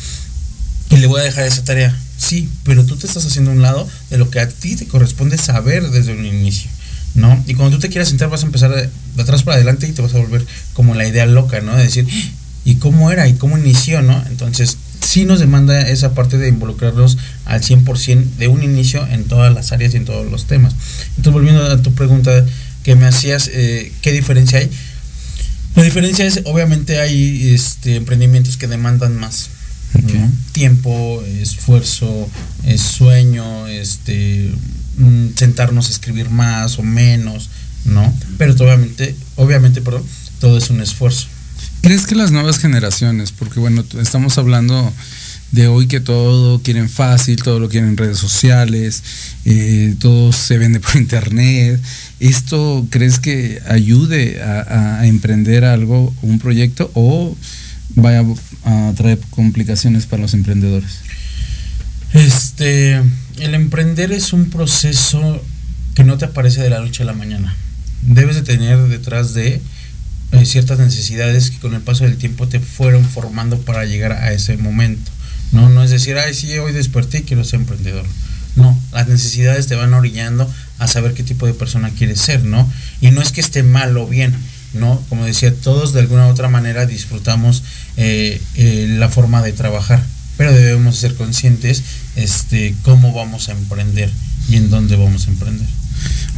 y 0.95 1.01
le 1.01 1.07
voy 1.07 1.21
a 1.21 1.25
dejar 1.25 1.45
esa 1.45 1.65
tarea. 1.65 1.95
Sí, 2.17 2.49
pero 2.63 2.85
tú 2.85 2.97
te 2.97 3.07
estás 3.07 3.27
haciendo 3.27 3.51
un 3.51 3.63
lado 3.63 3.89
de 4.11 4.19
lo 4.19 4.31
que 4.31 4.41
a 4.41 4.49
ti 4.49 4.77
te 4.77 4.87
corresponde 4.87 5.37
saber 5.37 5.91
desde 5.91 6.13
un 6.13 6.25
inicio. 6.25 6.71
¿No? 7.15 7.43
Y 7.47 7.55
cuando 7.55 7.77
tú 7.77 7.81
te 7.81 7.91
quieras 7.91 8.09
sentar 8.09 8.29
vas 8.29 8.43
a 8.43 8.47
empezar 8.47 8.75
de, 8.75 8.89
atrás 9.23 9.45
para 9.45 9.57
adelante 9.57 9.87
y 9.87 9.93
te 9.93 10.03
vas 10.03 10.15
a 10.15 10.19
volver 10.19 10.45
como 10.73 10.97
la 10.97 11.07
idea 11.07 11.27
loca, 11.27 11.61
¿no? 11.61 11.77
De 11.77 11.85
decir, 11.85 12.09
¿y 12.65 12.77
cómo 12.77 13.13
era? 13.13 13.29
¿Y 13.29 13.35
cómo 13.35 13.57
inició? 13.57 14.03
¿No? 14.03 14.21
Entonces, 14.29 14.79
sí 15.01 15.25
nos 15.25 15.39
demanda 15.39 15.81
esa 15.81 16.13
parte 16.13 16.39
de 16.39 16.49
involucrarlos 16.49 17.17
al 17.45 17.61
100% 17.61 18.37
de 18.37 18.49
un 18.49 18.65
inicio 18.65 19.07
en 19.07 19.25
todas 19.25 19.55
las 19.55 19.71
áreas 19.71 19.95
y 19.95 19.99
en 19.99 20.07
todos 20.07 20.29
los 20.29 20.47
temas. 20.47 20.75
Entonces, 21.11 21.33
volviendo 21.33 21.65
a 21.65 21.83
tu 21.83 21.95
pregunta 21.95 22.45
que 22.83 22.97
me 22.97 23.07
hacías, 23.07 23.49
eh, 23.53 23.93
¿qué 24.03 24.11
diferencia 24.11 24.59
hay? 24.59 24.71
La 25.77 25.85
diferencia 25.85 26.25
es, 26.25 26.41
obviamente 26.45 27.01
hay 27.01 27.53
este, 27.55 27.97
emprendimientos 27.97 28.57
que 28.57 28.67
demandan 28.67 29.17
más. 29.17 29.51
Tiempo, 30.53 31.23
esfuerzo, 31.41 32.29
sueño, 32.77 33.67
este, 33.69 34.51
sentarnos 35.37 35.89
a 35.89 35.91
escribir 35.91 36.31
más 36.31 36.79
o 36.79 36.83
menos, 36.83 37.51
¿no? 37.85 38.13
Pero 38.39 38.55
obviamente, 38.55 39.15
obviamente, 39.37 39.81
perdón, 39.81 40.05
todo 40.41 40.59
es 40.59 40.71
un 40.71 40.81
esfuerzo. 40.81 41.27
¿Crees 41.81 42.07
que 42.07 42.15
las 42.15 42.31
nuevas 42.31 42.59
generaciones, 42.59 43.31
porque 43.33 43.61
bueno, 43.61 43.85
estamos 44.01 44.39
hablando 44.39 44.93
de 45.55 45.69
hoy 45.69 45.87
que 45.87 46.01
todo 46.01 46.61
quieren 46.63 46.89
fácil, 46.89 47.37
todo 47.43 47.61
lo 47.61 47.69
quieren 47.69 47.91
en 47.91 47.97
redes 47.97 48.19
sociales, 48.19 49.03
eh, 49.45 49.95
todo 50.01 50.33
se 50.33 50.59
vende 50.59 50.81
por 50.81 50.97
internet. 50.97 51.81
¿Esto 52.19 52.87
crees 52.91 53.21
que 53.21 53.61
ayude 53.69 54.43
a, 54.43 55.07
emprender 55.07 55.65
algo, 55.65 56.13
un 56.23 56.39
proyecto, 56.39 56.91
o 56.95 57.37
vaya 57.95 58.25
a 58.65 58.93
traer 58.97 59.19
complicaciones 59.31 60.07
para 60.07 60.23
los 60.23 60.35
emprendedores? 60.35 61.01
Este, 62.13 63.03
el 63.39 63.55
emprender 63.55 64.13
es 64.13 64.33
un 64.33 64.51
proceso 64.51 65.43
que 65.95 66.05
no 66.05 66.19
te 66.19 66.27
aparece 66.27 66.63
de 66.63 66.71
la 66.71 66.81
noche 66.81 67.03
a 67.03 67.07
la 67.07 67.13
mañana, 67.13 67.55
debes 68.03 68.37
de 68.37 68.43
tener 68.43 68.79
detrás 68.89 69.35
de 69.35 69.61
eh, 70.33 70.45
ciertas 70.47 70.79
necesidades 70.79 71.51
que 71.51 71.59
con 71.59 71.75
el 71.75 71.81
paso 71.81 72.05
del 72.05 72.17
tiempo 72.17 72.49
te 72.49 72.61
fueron 72.61 73.05
formando 73.05 73.59
para 73.61 73.85
llegar 73.85 74.13
a 74.13 74.33
ese 74.33 74.57
momento. 74.57 75.11
No, 75.53 75.69
no 75.69 75.85
es 75.85 75.91
decir, 75.91 76.17
ay, 76.19 76.35
sí, 76.35 76.57
hoy 76.59 76.73
desperté 76.73 77.19
y 77.19 77.23
quiero 77.23 77.45
ser 77.45 77.61
emprendedor. 77.61 78.07
No, 78.57 78.79
las 78.93 79.09
necesidades 79.09 79.67
te 79.67 79.75
van 79.75 79.95
orillando 79.95 80.53
a 80.79 80.87
saber 80.87 81.15
qué 81.15 81.23
tipo 81.23 81.47
de 81.47 81.55
persona 81.55 81.91
quieres 81.91 82.21
ser, 82.21 82.45
¿no? 82.45 82.71
Y 83.01 83.11
no 83.11 83.23
es 83.23 83.33
que 83.33 83.41
esté 83.41 83.63
mal 83.63 83.97
o 83.97 84.07
bien, 84.07 84.35
¿no? 84.75 85.03
Como 85.09 85.25
decía, 85.25 85.55
todos 85.55 85.93
de 85.93 86.01
alguna 86.01 86.27
u 86.27 86.31
otra 86.31 86.49
manera 86.49 86.87
disfrutamos 86.87 87.63
eh, 87.97 88.41
eh, 88.55 88.87
la 88.99 89.09
forma 89.09 89.43
de 89.43 89.53
trabajar, 89.53 90.05
pero 90.37 90.53
debemos 90.53 90.97
ser 90.97 91.15
conscientes 91.15 91.83
este, 92.17 92.75
cómo 92.83 93.13
vamos 93.13 93.49
a 93.49 93.53
emprender 93.53 94.11
y 94.49 94.57
en 94.57 94.71
dónde 94.71 94.97
vamos 94.97 95.27
a 95.27 95.31
emprender. 95.31 95.67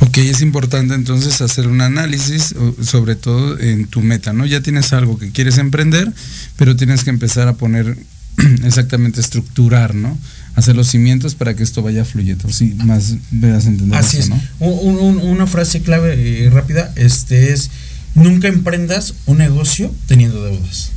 Ok, 0.00 0.19
es 0.19 0.43
importante 0.43 0.95
entonces 0.95 1.40
hacer 1.40 1.66
un 1.69 1.81
análisis, 1.81 2.55
sobre 2.83 3.16
todo 3.16 3.59
en 3.59 3.87
tu 3.87 4.02
meta, 4.02 4.33
¿no? 4.33 4.45
Ya 4.45 4.61
tienes 4.61 4.93
algo 4.93 5.19
que 5.19 5.31
quieres 5.33 5.57
emprender, 5.59 6.12
pero 6.57 6.76
tienes 6.76 7.02
que 7.02 7.11
empezar 7.11 7.49
a 7.49 7.55
poner 7.55 7.97
exactamente 8.64 9.21
estructurar, 9.21 9.95
¿no? 9.95 10.16
Hacer 10.55 10.76
los 10.76 10.88
cimientos 10.88 11.35
para 11.35 11.55
que 11.55 11.62
esto 11.62 11.83
vaya 11.83 12.05
fluyendo. 12.05 12.50
Sí, 12.50 12.75
más 12.85 13.16
entender 13.31 13.99
Así 13.99 14.19
es. 14.19 14.31
una 14.61 15.47
frase 15.47 15.83
clave 15.83 16.16
y 16.16 16.45
eh, 16.45 16.50
rápida, 16.50 16.93
este 16.97 17.52
es 17.52 17.71
nunca 18.16 18.49
emprendas 18.49 19.14
un 19.26 19.38
negocio 19.38 19.94
teniendo 20.08 20.42
deudas. 20.42 20.90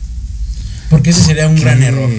Porque 0.89 1.11
ese 1.11 1.21
sería 1.21 1.47
un 1.47 1.59
gran 1.59 1.83
error. 1.83 2.09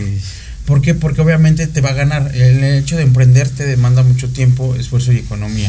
¿Por 0.70 0.82
qué? 0.82 0.94
Porque 0.94 1.20
obviamente 1.20 1.66
te 1.66 1.80
va 1.80 1.88
a 1.88 1.94
ganar. 1.94 2.30
El 2.32 2.62
hecho 2.62 2.96
de 2.96 3.02
emprender 3.02 3.48
te 3.48 3.66
demanda 3.66 4.04
mucho 4.04 4.28
tiempo, 4.28 4.76
esfuerzo 4.76 5.12
y 5.12 5.16
economía. 5.16 5.68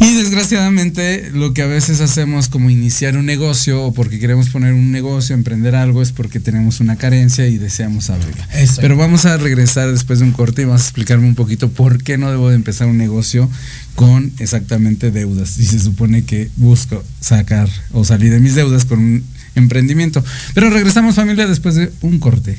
Y 0.00 0.14
desgraciadamente 0.16 1.30
lo 1.32 1.54
que 1.54 1.62
a 1.62 1.66
veces 1.66 2.02
hacemos 2.02 2.48
como 2.48 2.68
iniciar 2.68 3.16
un 3.16 3.24
negocio 3.24 3.82
o 3.82 3.94
porque 3.94 4.18
queremos 4.18 4.50
poner 4.50 4.74
un 4.74 4.92
negocio, 4.92 5.34
emprender 5.34 5.74
algo, 5.74 6.02
es 6.02 6.12
porque 6.12 6.40
tenemos 6.40 6.80
una 6.80 6.96
carencia 6.96 7.46
y 7.46 7.56
deseamos 7.56 8.10
abrirla. 8.10 8.46
Pero 8.82 8.98
vamos 8.98 9.24
a 9.24 9.38
regresar 9.38 9.90
después 9.90 10.18
de 10.18 10.26
un 10.26 10.32
corte 10.32 10.60
y 10.60 10.64
vamos 10.66 10.82
a 10.82 10.84
explicarme 10.84 11.26
un 11.26 11.34
poquito 11.34 11.70
por 11.70 12.02
qué 12.02 12.18
no 12.18 12.28
debo 12.30 12.50
de 12.50 12.56
empezar 12.56 12.88
un 12.88 12.98
negocio 12.98 13.48
con 13.94 14.30
exactamente 14.40 15.10
deudas. 15.10 15.48
Si 15.48 15.64
se 15.64 15.78
supone 15.78 16.26
que 16.26 16.50
busco 16.56 17.02
sacar 17.22 17.70
o 17.92 18.04
salir 18.04 18.30
de 18.30 18.40
mis 18.40 18.56
deudas 18.56 18.84
con 18.84 18.98
un 18.98 19.24
emprendimiento. 19.54 20.22
Pero 20.52 20.68
regresamos 20.68 21.14
familia 21.14 21.46
después 21.46 21.76
de 21.76 21.90
un 22.02 22.18
corte. 22.18 22.58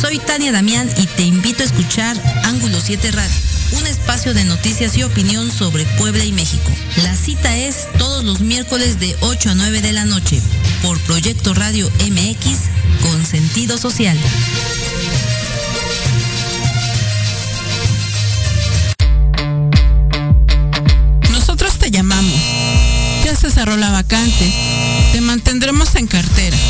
Soy 0.00 0.18
Tania 0.18 0.50
Damián 0.50 0.90
y 0.96 1.06
te 1.06 1.22
invito 1.22 1.62
a 1.62 1.66
escuchar 1.66 2.16
Ángulo 2.44 2.80
7 2.80 3.12
Radio, 3.12 3.34
un 3.78 3.86
espacio 3.86 4.34
de 4.34 4.44
noticias 4.44 4.96
y 4.96 5.02
opinión 5.02 5.52
sobre 5.52 5.84
Puebla 5.98 6.24
y 6.24 6.32
México. 6.32 6.70
La 7.02 7.14
cita 7.14 7.56
es 7.56 7.86
todos 7.98 8.24
los 8.24 8.40
miércoles 8.40 8.98
de 8.98 9.14
8 9.20 9.50
a 9.50 9.54
9 9.54 9.82
de 9.82 9.92
la 9.92 10.06
noche 10.06 10.40
por 10.82 10.98
Proyecto 11.00 11.54
Radio 11.54 11.88
MX 12.08 13.02
con 13.02 13.24
sentido 13.26 13.78
social. 13.78 14.18
Nosotros 21.30 21.78
te 21.78 21.90
llamamos. 21.90 22.40
Ya 23.24 23.36
se 23.36 23.50
cerró 23.50 23.76
la 23.76 23.90
vacante. 23.90 24.52
Te 25.12 25.20
mantendremos 25.20 25.94
en 25.94 26.06
cartera 26.06 26.56
¿Te 26.56 26.69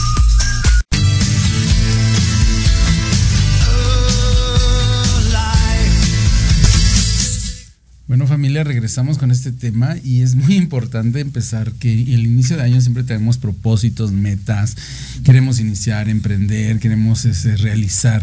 Bueno 8.11 8.27
familia, 8.27 8.65
regresamos 8.65 9.17
con 9.17 9.31
este 9.31 9.53
tema 9.53 9.95
y 10.03 10.21
es 10.21 10.35
muy 10.35 10.55
importante 10.55 11.21
empezar 11.21 11.71
que 11.71 11.93
el 11.93 12.25
inicio 12.25 12.57
de 12.57 12.63
año 12.63 12.81
siempre 12.81 13.03
tenemos 13.03 13.37
propósitos, 13.37 14.11
metas, 14.11 14.75
queremos 15.23 15.61
iniciar, 15.61 16.09
emprender, 16.09 16.79
queremos 16.79 17.23
este, 17.23 17.55
realizar, 17.55 18.21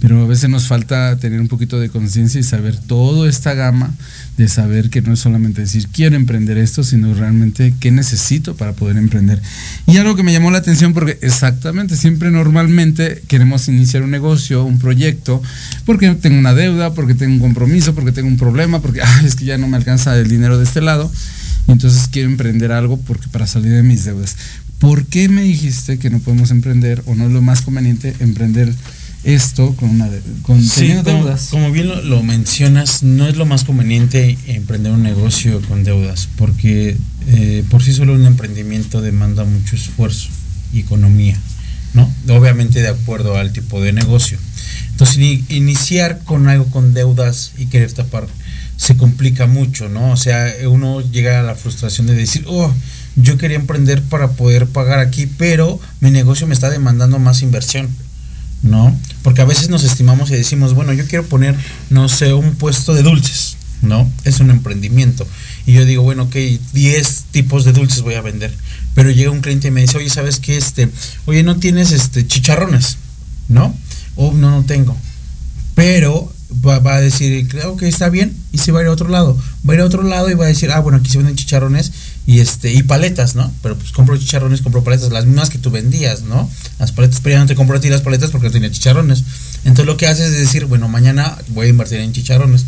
pero 0.00 0.24
a 0.24 0.26
veces 0.26 0.50
nos 0.50 0.66
falta 0.66 1.16
tener 1.18 1.40
un 1.40 1.46
poquito 1.46 1.78
de 1.78 1.88
conciencia 1.88 2.40
y 2.40 2.42
saber 2.42 2.76
toda 2.78 3.28
esta 3.28 3.54
gama 3.54 3.94
de 4.38 4.48
saber 4.48 4.88
que 4.88 5.02
no 5.02 5.12
es 5.12 5.18
solamente 5.18 5.62
decir 5.62 5.88
quiero 5.92 6.14
emprender 6.14 6.58
esto, 6.58 6.84
sino 6.84 7.12
realmente 7.12 7.74
qué 7.80 7.90
necesito 7.90 8.56
para 8.56 8.72
poder 8.72 8.96
emprender. 8.96 9.42
Y 9.86 9.96
algo 9.96 10.14
que 10.14 10.22
me 10.22 10.32
llamó 10.32 10.52
la 10.52 10.58
atención 10.58 10.94
porque 10.94 11.18
exactamente 11.22 11.96
siempre 11.96 12.30
normalmente 12.30 13.20
queremos 13.26 13.68
iniciar 13.68 14.04
un 14.04 14.12
negocio, 14.12 14.64
un 14.64 14.78
proyecto, 14.78 15.42
porque 15.84 16.14
tengo 16.14 16.38
una 16.38 16.54
deuda, 16.54 16.94
porque 16.94 17.14
tengo 17.14 17.34
un 17.34 17.40
compromiso, 17.40 17.96
porque 17.96 18.12
tengo 18.12 18.28
un 18.28 18.36
problema, 18.36 18.80
porque 18.80 19.00
es 19.24 19.34
que 19.34 19.44
ya 19.44 19.58
no 19.58 19.66
me 19.66 19.76
alcanza 19.76 20.16
el 20.16 20.28
dinero 20.28 20.56
de 20.56 20.64
este 20.64 20.80
lado, 20.80 21.10
y 21.66 21.72
entonces 21.72 22.08
quiero 22.08 22.30
emprender 22.30 22.70
algo 22.70 22.96
porque 22.96 23.26
para 23.26 23.48
salir 23.48 23.72
de 23.72 23.82
mis 23.82 24.04
deudas. 24.04 24.36
¿Por 24.78 25.06
qué 25.06 25.28
me 25.28 25.42
dijiste 25.42 25.98
que 25.98 26.10
no 26.10 26.20
podemos 26.20 26.52
emprender 26.52 27.02
o 27.06 27.16
no 27.16 27.26
es 27.26 27.32
lo 27.32 27.42
más 27.42 27.62
conveniente 27.62 28.14
emprender 28.20 28.72
esto 29.24 29.74
con 29.76 29.90
una 29.90 30.08
con 30.42 30.66
deudas. 31.04 31.48
Como, 31.50 31.70
bien 31.70 32.08
lo, 32.08 32.22
mencionas, 32.22 33.02
no 33.02 33.26
es 33.28 33.36
lo 33.36 33.46
más 33.46 33.64
conveniente 33.64 34.38
emprender 34.46 34.92
un 34.92 35.02
negocio 35.02 35.60
con 35.62 35.84
deudas, 35.84 36.28
porque 36.36 36.96
eh, 37.26 37.64
por 37.70 37.82
sí 37.82 37.92
solo 37.92 38.14
un 38.14 38.26
emprendimiento 38.26 39.02
demanda 39.02 39.44
mucho 39.44 39.76
esfuerzo 39.76 40.28
y 40.72 40.80
economía, 40.80 41.38
¿no? 41.94 42.12
Obviamente 42.28 42.80
de 42.80 42.88
acuerdo 42.88 43.36
al 43.36 43.52
tipo 43.52 43.80
de 43.80 43.92
negocio. 43.92 44.38
Entonces, 44.90 45.18
iniciar 45.48 46.20
con 46.24 46.48
algo 46.48 46.66
con 46.66 46.94
deudas 46.94 47.52
y 47.56 47.66
querer 47.66 47.92
tapar 47.92 48.26
se 48.76 48.96
complica 48.96 49.46
mucho, 49.46 49.88
¿no? 49.88 50.12
O 50.12 50.16
sea, 50.16 50.52
uno 50.68 51.00
llega 51.00 51.40
a 51.40 51.42
la 51.42 51.56
frustración 51.56 52.06
de 52.06 52.14
decir, 52.14 52.44
oh, 52.46 52.72
yo 53.16 53.36
quería 53.36 53.56
emprender 53.56 54.02
para 54.02 54.30
poder 54.30 54.68
pagar 54.68 55.00
aquí, 55.00 55.26
pero 55.26 55.80
mi 56.00 56.12
negocio 56.12 56.46
me 56.46 56.54
está 56.54 56.70
demandando 56.70 57.18
más 57.18 57.42
inversión 57.42 57.88
¿no? 58.62 58.96
Porque 59.22 59.42
a 59.42 59.44
veces 59.44 59.68
nos 59.68 59.84
estimamos 59.84 60.30
y 60.30 60.34
decimos, 60.34 60.74
bueno, 60.74 60.92
yo 60.92 61.06
quiero 61.06 61.24
poner, 61.26 61.56
no 61.90 62.08
sé, 62.08 62.32
un 62.32 62.54
puesto 62.54 62.94
de 62.94 63.02
dulces, 63.02 63.56
¿no? 63.82 64.10
Es 64.24 64.40
un 64.40 64.50
emprendimiento. 64.50 65.26
Y 65.66 65.74
yo 65.74 65.84
digo, 65.84 66.02
bueno, 66.02 66.24
ok, 66.24 66.36
10 66.72 67.24
tipos 67.30 67.64
de 67.64 67.72
dulces 67.72 68.02
voy 68.02 68.14
a 68.14 68.22
vender. 68.22 68.52
Pero 68.94 69.10
llega 69.10 69.30
un 69.30 69.40
cliente 69.40 69.68
y 69.68 69.70
me 69.70 69.82
dice, 69.82 69.98
oye, 69.98 70.10
¿sabes 70.10 70.40
qué? 70.40 70.56
Este, 70.56 70.88
oye, 71.26 71.42
¿no 71.42 71.56
tienes 71.58 71.92
este 71.92 72.26
chicharrones? 72.26 72.96
¿No? 73.48 73.74
O 74.16 74.32
no, 74.32 74.50
no 74.50 74.64
tengo. 74.64 74.96
Pero 75.74 76.32
va, 76.66 76.80
va, 76.80 76.96
a 76.96 77.00
decir, 77.00 77.46
creo 77.48 77.76
que 77.76 77.86
está 77.86 78.08
bien, 78.08 78.36
y 78.52 78.58
se 78.58 78.72
va 78.72 78.80
a 78.80 78.82
ir 78.82 78.88
a 78.88 78.92
otro 78.92 79.08
lado. 79.08 79.38
Va 79.68 79.74
a 79.74 79.76
ir 79.76 79.82
a 79.82 79.84
otro 79.84 80.02
lado 80.02 80.30
y 80.30 80.34
va 80.34 80.46
a 80.46 80.48
decir, 80.48 80.70
ah, 80.72 80.80
bueno, 80.80 80.98
aquí 80.98 81.10
se 81.10 81.18
venden 81.18 81.36
chicharrones 81.36 81.92
y 82.28 82.40
este 82.40 82.74
y 82.74 82.82
paletas, 82.82 83.36
¿no? 83.36 83.50
Pero 83.62 83.74
pues 83.78 83.90
compro 83.90 84.14
chicharrones, 84.18 84.60
compro 84.60 84.84
paletas, 84.84 85.10
las 85.10 85.24
mismas 85.24 85.48
que 85.48 85.56
tú 85.56 85.70
vendías, 85.70 86.24
¿no? 86.24 86.48
Las 86.78 86.92
paletas, 86.92 87.20
pero 87.22 87.36
ya 87.36 87.40
no 87.40 87.46
te 87.46 87.54
compro 87.54 87.78
a 87.78 87.80
ti 87.80 87.88
las 87.88 88.02
paletas 88.02 88.30
porque 88.30 88.48
no 88.48 88.52
tenía 88.52 88.70
chicharrones. 88.70 89.24
Entonces 89.64 89.86
lo 89.86 89.96
que 89.96 90.06
haces 90.06 90.32
es 90.32 90.38
decir, 90.38 90.66
bueno, 90.66 90.88
mañana 90.88 91.38
voy 91.48 91.68
a 91.68 91.70
invertir 91.70 92.00
en 92.00 92.12
chicharrones. 92.12 92.66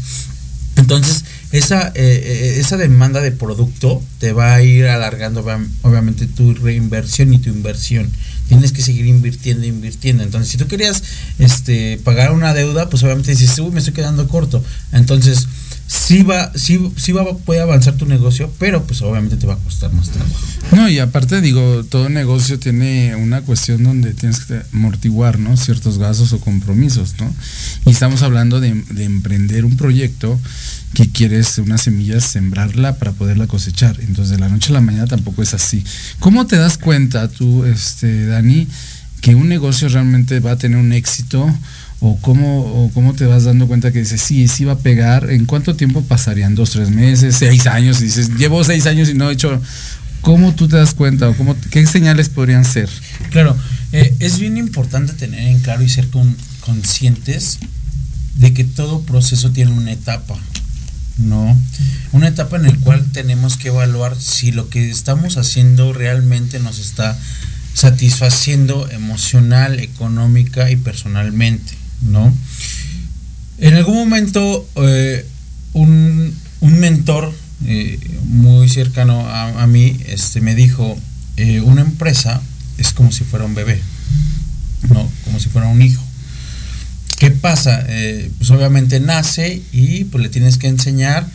Entonces, 0.76 1.26
esa, 1.52 1.88
eh, 1.88 1.92
eh, 1.94 2.56
esa 2.58 2.78
demanda 2.78 3.20
de 3.20 3.32
producto 3.32 4.02
te 4.18 4.32
va 4.32 4.54
a 4.54 4.62
ir 4.62 4.86
alargando 4.86 5.44
obviamente 5.82 6.26
tu 6.26 6.54
reinversión 6.54 7.34
y 7.34 7.38
tu 7.38 7.50
inversión. 7.50 8.10
Tienes 8.48 8.72
que 8.72 8.80
seguir 8.80 9.04
invirtiendo, 9.04 9.66
invirtiendo. 9.66 10.22
Entonces, 10.22 10.52
si 10.52 10.56
tú 10.56 10.68
querías 10.68 11.02
este, 11.38 12.00
pagar 12.02 12.32
una 12.32 12.54
deuda, 12.54 12.88
pues 12.88 13.02
obviamente 13.02 13.32
dices, 13.32 13.58
uy, 13.58 13.72
me 13.72 13.80
estoy 13.80 13.92
quedando 13.92 14.26
corto. 14.26 14.64
Entonces, 14.92 15.48
sí 15.90 16.22
va, 16.22 16.52
sí, 16.54 16.78
sí 16.96 17.10
va, 17.10 17.36
puede 17.38 17.60
avanzar 17.60 17.94
tu 17.94 18.06
negocio, 18.06 18.48
pero 18.60 18.84
pues 18.84 19.02
obviamente 19.02 19.36
te 19.36 19.48
va 19.48 19.54
a 19.54 19.58
costar 19.58 19.92
más 19.92 20.08
trabajo. 20.10 20.34
No, 20.70 20.88
y 20.88 21.00
aparte 21.00 21.40
digo, 21.40 21.82
todo 21.82 22.08
negocio 22.08 22.60
tiene 22.60 23.16
una 23.16 23.40
cuestión 23.42 23.82
donde 23.82 24.14
tienes 24.14 24.44
que 24.44 24.62
amortiguar, 24.72 25.40
¿no? 25.40 25.56
Ciertos 25.56 25.98
gastos 25.98 26.32
o 26.32 26.38
compromisos, 26.38 27.16
¿no? 27.18 27.34
Y 27.86 27.90
estamos 27.90 28.22
hablando 28.22 28.60
de, 28.60 28.72
de 28.90 29.04
emprender 29.04 29.64
un 29.64 29.76
proyecto 29.76 30.38
que 30.94 31.10
quieres 31.10 31.58
unas 31.58 31.82
semillas 31.82 32.22
sembrarla 32.22 32.96
para 32.96 33.10
poderla 33.10 33.48
cosechar. 33.48 33.98
Entonces 33.98 34.36
de 34.36 34.38
la 34.38 34.48
noche 34.48 34.70
a 34.70 34.74
la 34.74 34.80
mañana 34.80 35.08
tampoco 35.08 35.42
es 35.42 35.54
así. 35.54 35.82
¿Cómo 36.20 36.46
te 36.46 36.54
das 36.54 36.78
cuenta 36.78 37.26
tú, 37.26 37.64
este, 37.64 38.26
Dani, 38.26 38.68
que 39.22 39.34
un 39.34 39.48
negocio 39.48 39.88
realmente 39.88 40.38
va 40.38 40.52
a 40.52 40.56
tener 40.56 40.78
un 40.78 40.92
éxito? 40.92 41.52
¿O 42.00 42.18
cómo, 42.20 42.90
cómo 42.94 43.14
te 43.14 43.26
vas 43.26 43.44
dando 43.44 43.66
cuenta 43.66 43.92
que 43.92 43.98
dices, 44.00 44.20
sí, 44.22 44.48
sí 44.48 44.64
va 44.64 44.72
a 44.72 44.78
pegar? 44.78 45.30
¿En 45.30 45.44
cuánto 45.44 45.76
tiempo 45.76 46.02
pasarían? 46.02 46.54
¿Dos, 46.54 46.70
tres 46.70 46.90
meses? 46.90 47.36
¿Seis 47.36 47.66
años? 47.66 48.00
Y 48.00 48.04
dices, 48.04 48.36
llevo 48.36 48.64
seis 48.64 48.86
años 48.86 49.08
y 49.08 49.14
no 49.14 49.30
he 49.30 49.34
hecho... 49.34 49.60
¿Cómo 50.22 50.54
tú 50.54 50.68
te 50.68 50.76
das 50.76 50.92
cuenta? 50.92 51.30
¿O 51.30 51.34
cómo, 51.34 51.56
qué 51.70 51.86
señales 51.86 52.28
podrían 52.28 52.66
ser? 52.66 52.90
Claro, 53.30 53.56
eh, 53.92 54.14
es 54.18 54.38
bien 54.38 54.58
importante 54.58 55.14
tener 55.14 55.40
en 55.40 55.60
claro 55.60 55.82
y 55.82 55.88
ser 55.88 56.10
con, 56.10 56.36
conscientes 56.60 57.58
de 58.34 58.52
que 58.52 58.64
todo 58.64 59.00
proceso 59.00 59.50
tiene 59.50 59.72
una 59.72 59.92
etapa. 59.92 60.36
¿no? 61.18 61.58
Una 62.12 62.28
etapa 62.28 62.56
en 62.56 62.64
la 62.64 62.74
cual 62.76 63.04
tenemos 63.12 63.56
que 63.56 63.68
evaluar 63.68 64.16
si 64.18 64.52
lo 64.52 64.68
que 64.68 64.90
estamos 64.90 65.36
haciendo 65.36 65.92
realmente 65.92 66.58
nos 66.60 66.78
está 66.78 67.18
satisfaciendo 67.74 68.90
emocional, 68.90 69.80
económica 69.80 70.70
y 70.70 70.76
personalmente, 70.76 71.72
¿no? 72.02 72.32
En 73.58 73.74
algún 73.74 73.94
momento 73.94 74.66
eh, 74.76 75.26
un, 75.74 76.34
mentor 76.62 77.32
eh, 77.66 77.98
muy 78.24 78.68
cercano 78.68 79.28
a, 79.28 79.66
mí 79.66 79.98
este, 80.06 80.40
me 80.40 80.54
dijo, 80.54 80.98
eh, 81.36 81.60
una 81.60 81.82
empresa 81.82 82.40
es 82.78 82.92
como 82.92 83.12
si 83.12 83.24
fuera 83.24 83.44
un 83.44 83.54
bebé, 83.54 83.80
¿no? 84.88 85.06
Como 85.24 85.38
si 85.40 85.50
fuera 85.50 85.68
un 85.68 85.82
hijo. 85.82 86.02
¿Qué 87.18 87.30
pasa? 87.30 87.86
Pues 88.38 88.50
obviamente 88.50 88.98
nace 88.98 89.62
y 89.72 90.04
pues 90.04 90.22
le 90.22 90.30
tienes 90.30 90.56
que 90.56 90.68
enseñar 90.68 91.28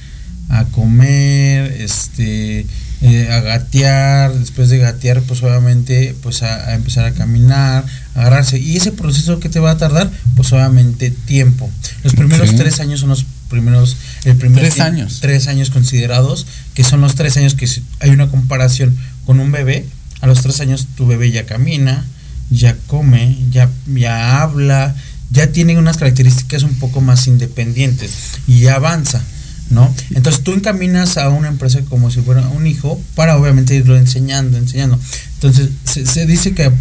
a 0.50 0.66
comer, 0.66 1.80
este, 1.80 2.66
eh, 3.06 3.32
a 3.32 3.40
gatear, 3.40 4.34
después 4.34 4.70
de 4.70 4.80
gatear 4.80 5.22
pues 5.22 5.44
obviamente 5.44 6.16
pues 6.24 6.42
a, 6.42 6.74
empezar 6.74 7.06
a 7.06 7.12
caminar, 7.12 7.86
a 8.16 8.20
agarrarse. 8.20 8.58
Y 8.58 8.78
ese 8.78 8.92
proceso 8.92 9.40
que 9.40 9.48
te 9.48 9.60
va 9.60 9.72
a 9.72 9.78
tardar 9.78 10.10
pues 10.36 10.52
obviamente 10.54 11.12
tiempo. 11.12 11.70
Los 12.04 12.16
primeros 12.16 12.56
tres 12.56 12.80
años 12.80 13.02
son 13.02 13.10
los 13.10 13.26
primeros, 13.50 13.96
el 14.24 14.36
primer 14.38 14.62
tres 14.62 14.80
años. 14.80 15.20
Tres 15.22 15.48
años 15.48 15.70
considerados, 15.70 16.48
que 16.74 16.84
son 16.84 17.02
los 17.02 17.16
tres 17.16 17.38
años 17.38 17.54
que 17.54 17.70
hay 18.00 18.10
una 18.10 18.28
comparación 18.30 18.98
con 19.26 19.40
un 19.40 19.52
bebé. 19.52 19.86
A 20.22 20.28
los 20.28 20.42
tres 20.42 20.60
años 20.60 20.88
tu 20.96 21.06
bebé 21.06 21.30
ya 21.30 21.46
camina, 21.46 22.06
ya 22.50 22.76
come, 22.88 23.38
ya, 23.52 23.70
ya 23.86 24.42
habla, 24.42 24.96
ya 25.32 25.52
tiene 25.52 25.78
unas 25.78 25.98
características 25.98 26.64
un 26.64 26.76
poco 26.76 27.02
más 27.02 27.28
independientes 27.28 28.12
y 28.48 28.62
ya 28.62 28.76
avanza, 28.76 29.22
¿no? 29.70 29.94
Entonces 30.12 30.44
tú 30.44 30.54
encaminas 30.54 31.18
a 31.18 31.30
una 31.30 31.48
empresa 31.48 31.82
como 31.90 32.12
si 32.12 32.22
fuera 32.22 32.48
un 32.50 32.68
hijo 32.68 33.02
para 33.16 33.38
obviamente 33.38 33.76
irlo 33.76 33.98
enseñando, 33.98 34.58
enseñando. 34.58 35.00
Entonces 35.36 35.70
se, 35.84 36.26
dice 36.26 36.54
que 36.54 36.72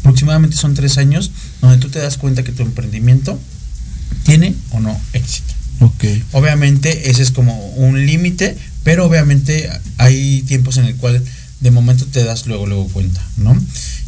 aproximadamente 0.00 0.56
son 0.56 0.74
tres 0.74 0.98
años 0.98 1.30
donde 1.60 1.78
tú 1.78 1.88
te 1.88 1.98
das 1.98 2.16
cuenta 2.16 2.42
que 2.42 2.52
tu 2.52 2.62
emprendimiento 2.62 3.38
tiene 4.24 4.54
o 4.70 4.80
no 4.80 4.98
éxito. 5.12 5.54
Okay. 5.80 6.22
Obviamente 6.32 7.10
ese 7.10 7.22
es 7.22 7.30
como 7.30 7.58
un 7.70 8.04
límite, 8.04 8.56
pero 8.84 9.06
obviamente 9.06 9.70
hay 9.96 10.42
tiempos 10.42 10.76
en 10.76 10.84
el 10.84 10.96
cual 10.96 11.22
de 11.60 11.70
momento 11.70 12.06
te 12.06 12.22
das 12.22 12.46
luego 12.46 12.66
luego 12.66 12.86
cuenta, 12.88 13.22
¿no? 13.38 13.56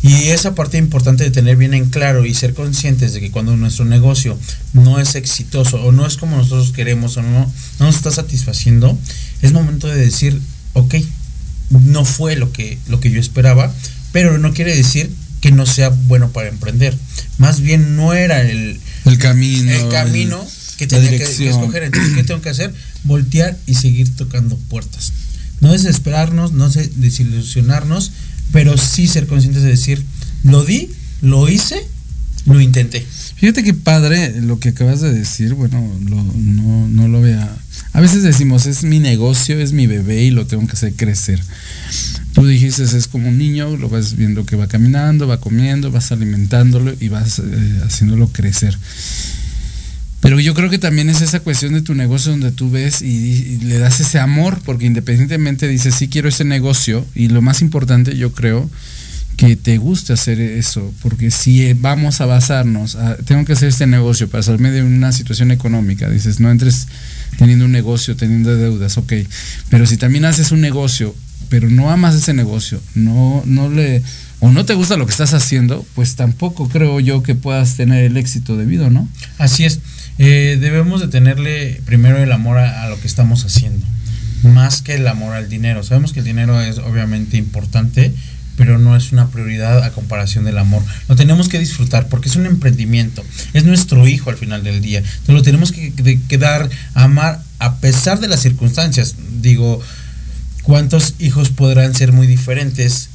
Y 0.02 0.30
esa 0.30 0.54
parte 0.54 0.78
importante 0.78 1.22
de 1.22 1.30
tener 1.30 1.56
bien 1.56 1.74
en 1.74 1.88
claro 1.88 2.26
y 2.26 2.34
ser 2.34 2.54
conscientes 2.54 3.12
de 3.12 3.20
que 3.20 3.30
cuando 3.30 3.56
nuestro 3.56 3.84
negocio 3.84 4.36
no 4.72 4.98
es 4.98 5.14
exitoso 5.14 5.80
o 5.82 5.92
no 5.92 6.06
es 6.06 6.16
como 6.16 6.36
nosotros 6.36 6.72
queremos 6.72 7.16
o 7.16 7.22
no, 7.22 7.52
no 7.78 7.86
nos 7.86 7.96
está 7.96 8.10
satisfaciendo, 8.10 8.98
es 9.42 9.52
momento 9.52 9.86
de 9.86 9.96
decir, 9.96 10.40
ok, 10.72 10.96
no 11.70 12.04
fue 12.04 12.34
lo 12.34 12.52
que, 12.52 12.78
lo 12.88 12.98
que 12.98 13.10
yo 13.12 13.20
esperaba, 13.20 13.72
pero 14.10 14.38
no 14.38 14.52
quiere 14.52 14.76
decir 14.76 15.14
que 15.40 15.52
no 15.52 15.66
sea 15.66 15.90
bueno 15.90 16.30
para 16.30 16.48
emprender. 16.48 16.96
Más 17.38 17.60
bien 17.60 17.96
no 17.96 18.12
era 18.12 18.42
el, 18.42 18.80
el 19.04 19.18
camino. 19.18 19.72
El 19.72 19.88
camino 19.88 20.46
que 20.78 20.86
tenía 20.86 21.10
que, 21.10 21.18
que, 21.18 21.48
escoger. 21.48 21.84
Entonces, 21.84 22.14
¿qué 22.14 22.24
tengo 22.24 22.42
que 22.42 22.50
hacer? 22.50 22.74
Voltear 23.04 23.56
y 23.66 23.74
seguir 23.74 24.14
tocando 24.16 24.56
puertas. 24.56 25.12
No 25.60 25.72
desesperarnos, 25.72 26.52
no 26.52 26.68
desilusionarnos 26.68 28.12
pero 28.50 28.76
sí 28.76 29.06
ser 29.06 29.26
conscientes 29.26 29.62
de 29.62 29.70
decir, 29.70 30.04
lo 30.44 30.64
di, 30.64 30.90
lo 31.20 31.48
hice, 31.48 31.86
lo 32.46 32.60
intenté. 32.60 33.04
Fíjate 33.36 33.62
qué 33.62 33.74
padre 33.74 34.40
lo 34.40 34.58
que 34.58 34.70
acabas 34.70 35.00
de 35.00 35.12
decir, 35.12 35.54
bueno, 35.54 35.80
no, 36.00 36.88
no 36.88 37.08
lo 37.08 37.20
vea. 37.20 37.56
A 37.92 38.00
veces 38.00 38.22
decimos, 38.22 38.66
es 38.66 38.84
mi 38.84 39.00
negocio, 39.00 39.60
es 39.60 39.72
mi 39.72 39.86
bebé 39.86 40.22
y 40.22 40.30
lo 40.30 40.46
tengo 40.46 40.66
que 40.66 40.72
hacer 40.72 40.94
crecer. 40.94 41.42
Tú 42.32 42.46
dijiste, 42.46 42.82
es 42.84 43.06
como 43.08 43.28
un 43.28 43.36
niño, 43.36 43.76
lo 43.76 43.90
vas 43.90 44.16
viendo 44.16 44.46
que 44.46 44.56
va 44.56 44.66
caminando, 44.66 45.28
va 45.28 45.40
comiendo, 45.40 45.90
vas 45.90 46.12
alimentándolo 46.12 46.94
y 46.98 47.08
vas 47.08 47.38
eh, 47.40 47.80
haciéndolo 47.84 48.28
crecer. 48.28 48.78
Pero 50.22 50.38
yo 50.38 50.54
creo 50.54 50.70
que 50.70 50.78
también 50.78 51.10
es 51.10 51.20
esa 51.20 51.40
cuestión 51.40 51.72
de 51.72 51.82
tu 51.82 51.96
negocio 51.96 52.30
donde 52.30 52.52
tú 52.52 52.70
ves 52.70 53.02
y, 53.02 53.58
le 53.64 53.78
das 53.78 53.98
ese 53.98 54.20
amor, 54.20 54.60
porque 54.64 54.86
independientemente 54.86 55.66
dices, 55.66 55.96
sí 55.96 56.06
quiero 56.06 56.28
ese 56.28 56.44
negocio, 56.44 57.04
y 57.16 57.26
lo 57.26 57.42
más 57.42 57.60
importante 57.60 58.16
yo 58.16 58.32
creo 58.32 58.70
que 59.36 59.56
te 59.56 59.78
guste 59.78 60.12
hacer 60.12 60.40
eso, 60.40 60.94
porque 61.02 61.32
si 61.32 61.72
vamos 61.72 62.20
a 62.20 62.26
basarnos, 62.26 62.96
tengo 63.24 63.44
que 63.44 63.54
hacer 63.54 63.70
este 63.70 63.88
negocio 63.88 64.28
para 64.28 64.44
salirme 64.44 64.70
de 64.70 64.84
una 64.84 65.10
situación 65.10 65.50
económica, 65.50 66.08
dices, 66.08 66.38
no 66.38 66.52
entres 66.52 66.86
teniendo 67.36 67.64
un 67.64 67.72
negocio, 67.72 68.14
teniendo 68.14 68.56
deudas, 68.56 68.98
ok, 68.98 69.14
pero 69.70 69.86
si 69.86 69.96
también 69.96 70.24
haces 70.24 70.52
un 70.52 70.60
negocio, 70.60 71.16
pero 71.48 71.68
no 71.68 71.90
amas 71.90 72.14
ese 72.14 72.32
negocio, 72.32 72.80
no, 72.94 73.42
no 73.44 73.68
le, 73.68 74.04
o 74.38 74.52
no 74.52 74.64
te 74.64 74.74
gusta 74.74 74.96
lo 74.96 75.06
que 75.06 75.12
estás 75.12 75.34
haciendo, 75.34 75.84
pues 75.96 76.14
tampoco 76.14 76.68
creo 76.68 77.00
yo 77.00 77.24
que 77.24 77.34
puedas 77.34 77.76
tener 77.76 78.04
el 78.04 78.16
éxito 78.16 78.56
debido, 78.56 78.88
¿no? 78.88 79.08
Así 79.38 79.64
es. 79.64 79.80
Eh, 80.18 80.58
debemos 80.60 81.00
de 81.00 81.08
tenerle 81.08 81.80
primero 81.84 82.18
el 82.18 82.32
amor 82.32 82.58
a, 82.58 82.88
lo 82.88 83.00
que 83.00 83.06
estamos 83.06 83.44
haciendo, 83.44 83.84
más 84.42 84.82
que 84.82 84.94
el 84.94 85.06
amor 85.08 85.34
al 85.34 85.48
dinero. 85.48 85.82
Sabemos 85.82 86.12
que 86.12 86.20
el 86.20 86.26
dinero 86.26 86.60
es 86.60 86.78
obviamente 86.78 87.36
importante, 87.36 88.12
pero 88.56 88.78
no 88.78 88.96
es 88.96 89.12
una 89.12 89.28
prioridad 89.28 89.82
a 89.82 89.92
comparación 89.92 90.44
del 90.44 90.58
amor. 90.58 90.82
Lo 91.08 91.16
tenemos 91.16 91.48
que 91.48 91.58
disfrutar 91.58 92.08
porque 92.08 92.28
es 92.28 92.36
un 92.36 92.46
emprendimiento, 92.46 93.24
es 93.54 93.64
nuestro 93.64 94.06
hijo 94.06 94.30
al 94.30 94.36
final 94.36 94.62
del 94.62 94.82
día. 94.82 94.98
Entonces 94.98 95.34
lo 95.34 95.42
tenemos 95.42 95.72
que, 95.72 95.92
que 95.92 96.38
dar, 96.38 96.68
amar 96.94 97.42
a 97.58 97.76
pesar 97.76 98.20
de 98.20 98.28
las 98.28 98.40
circunstancias. 98.40 99.16
Digo, 99.40 99.80
¿cuántos 100.62 101.14
hijos 101.18 101.50
podrán 101.50 101.94
ser 101.94 102.12
muy 102.12 102.26
diferentes 102.26 103.08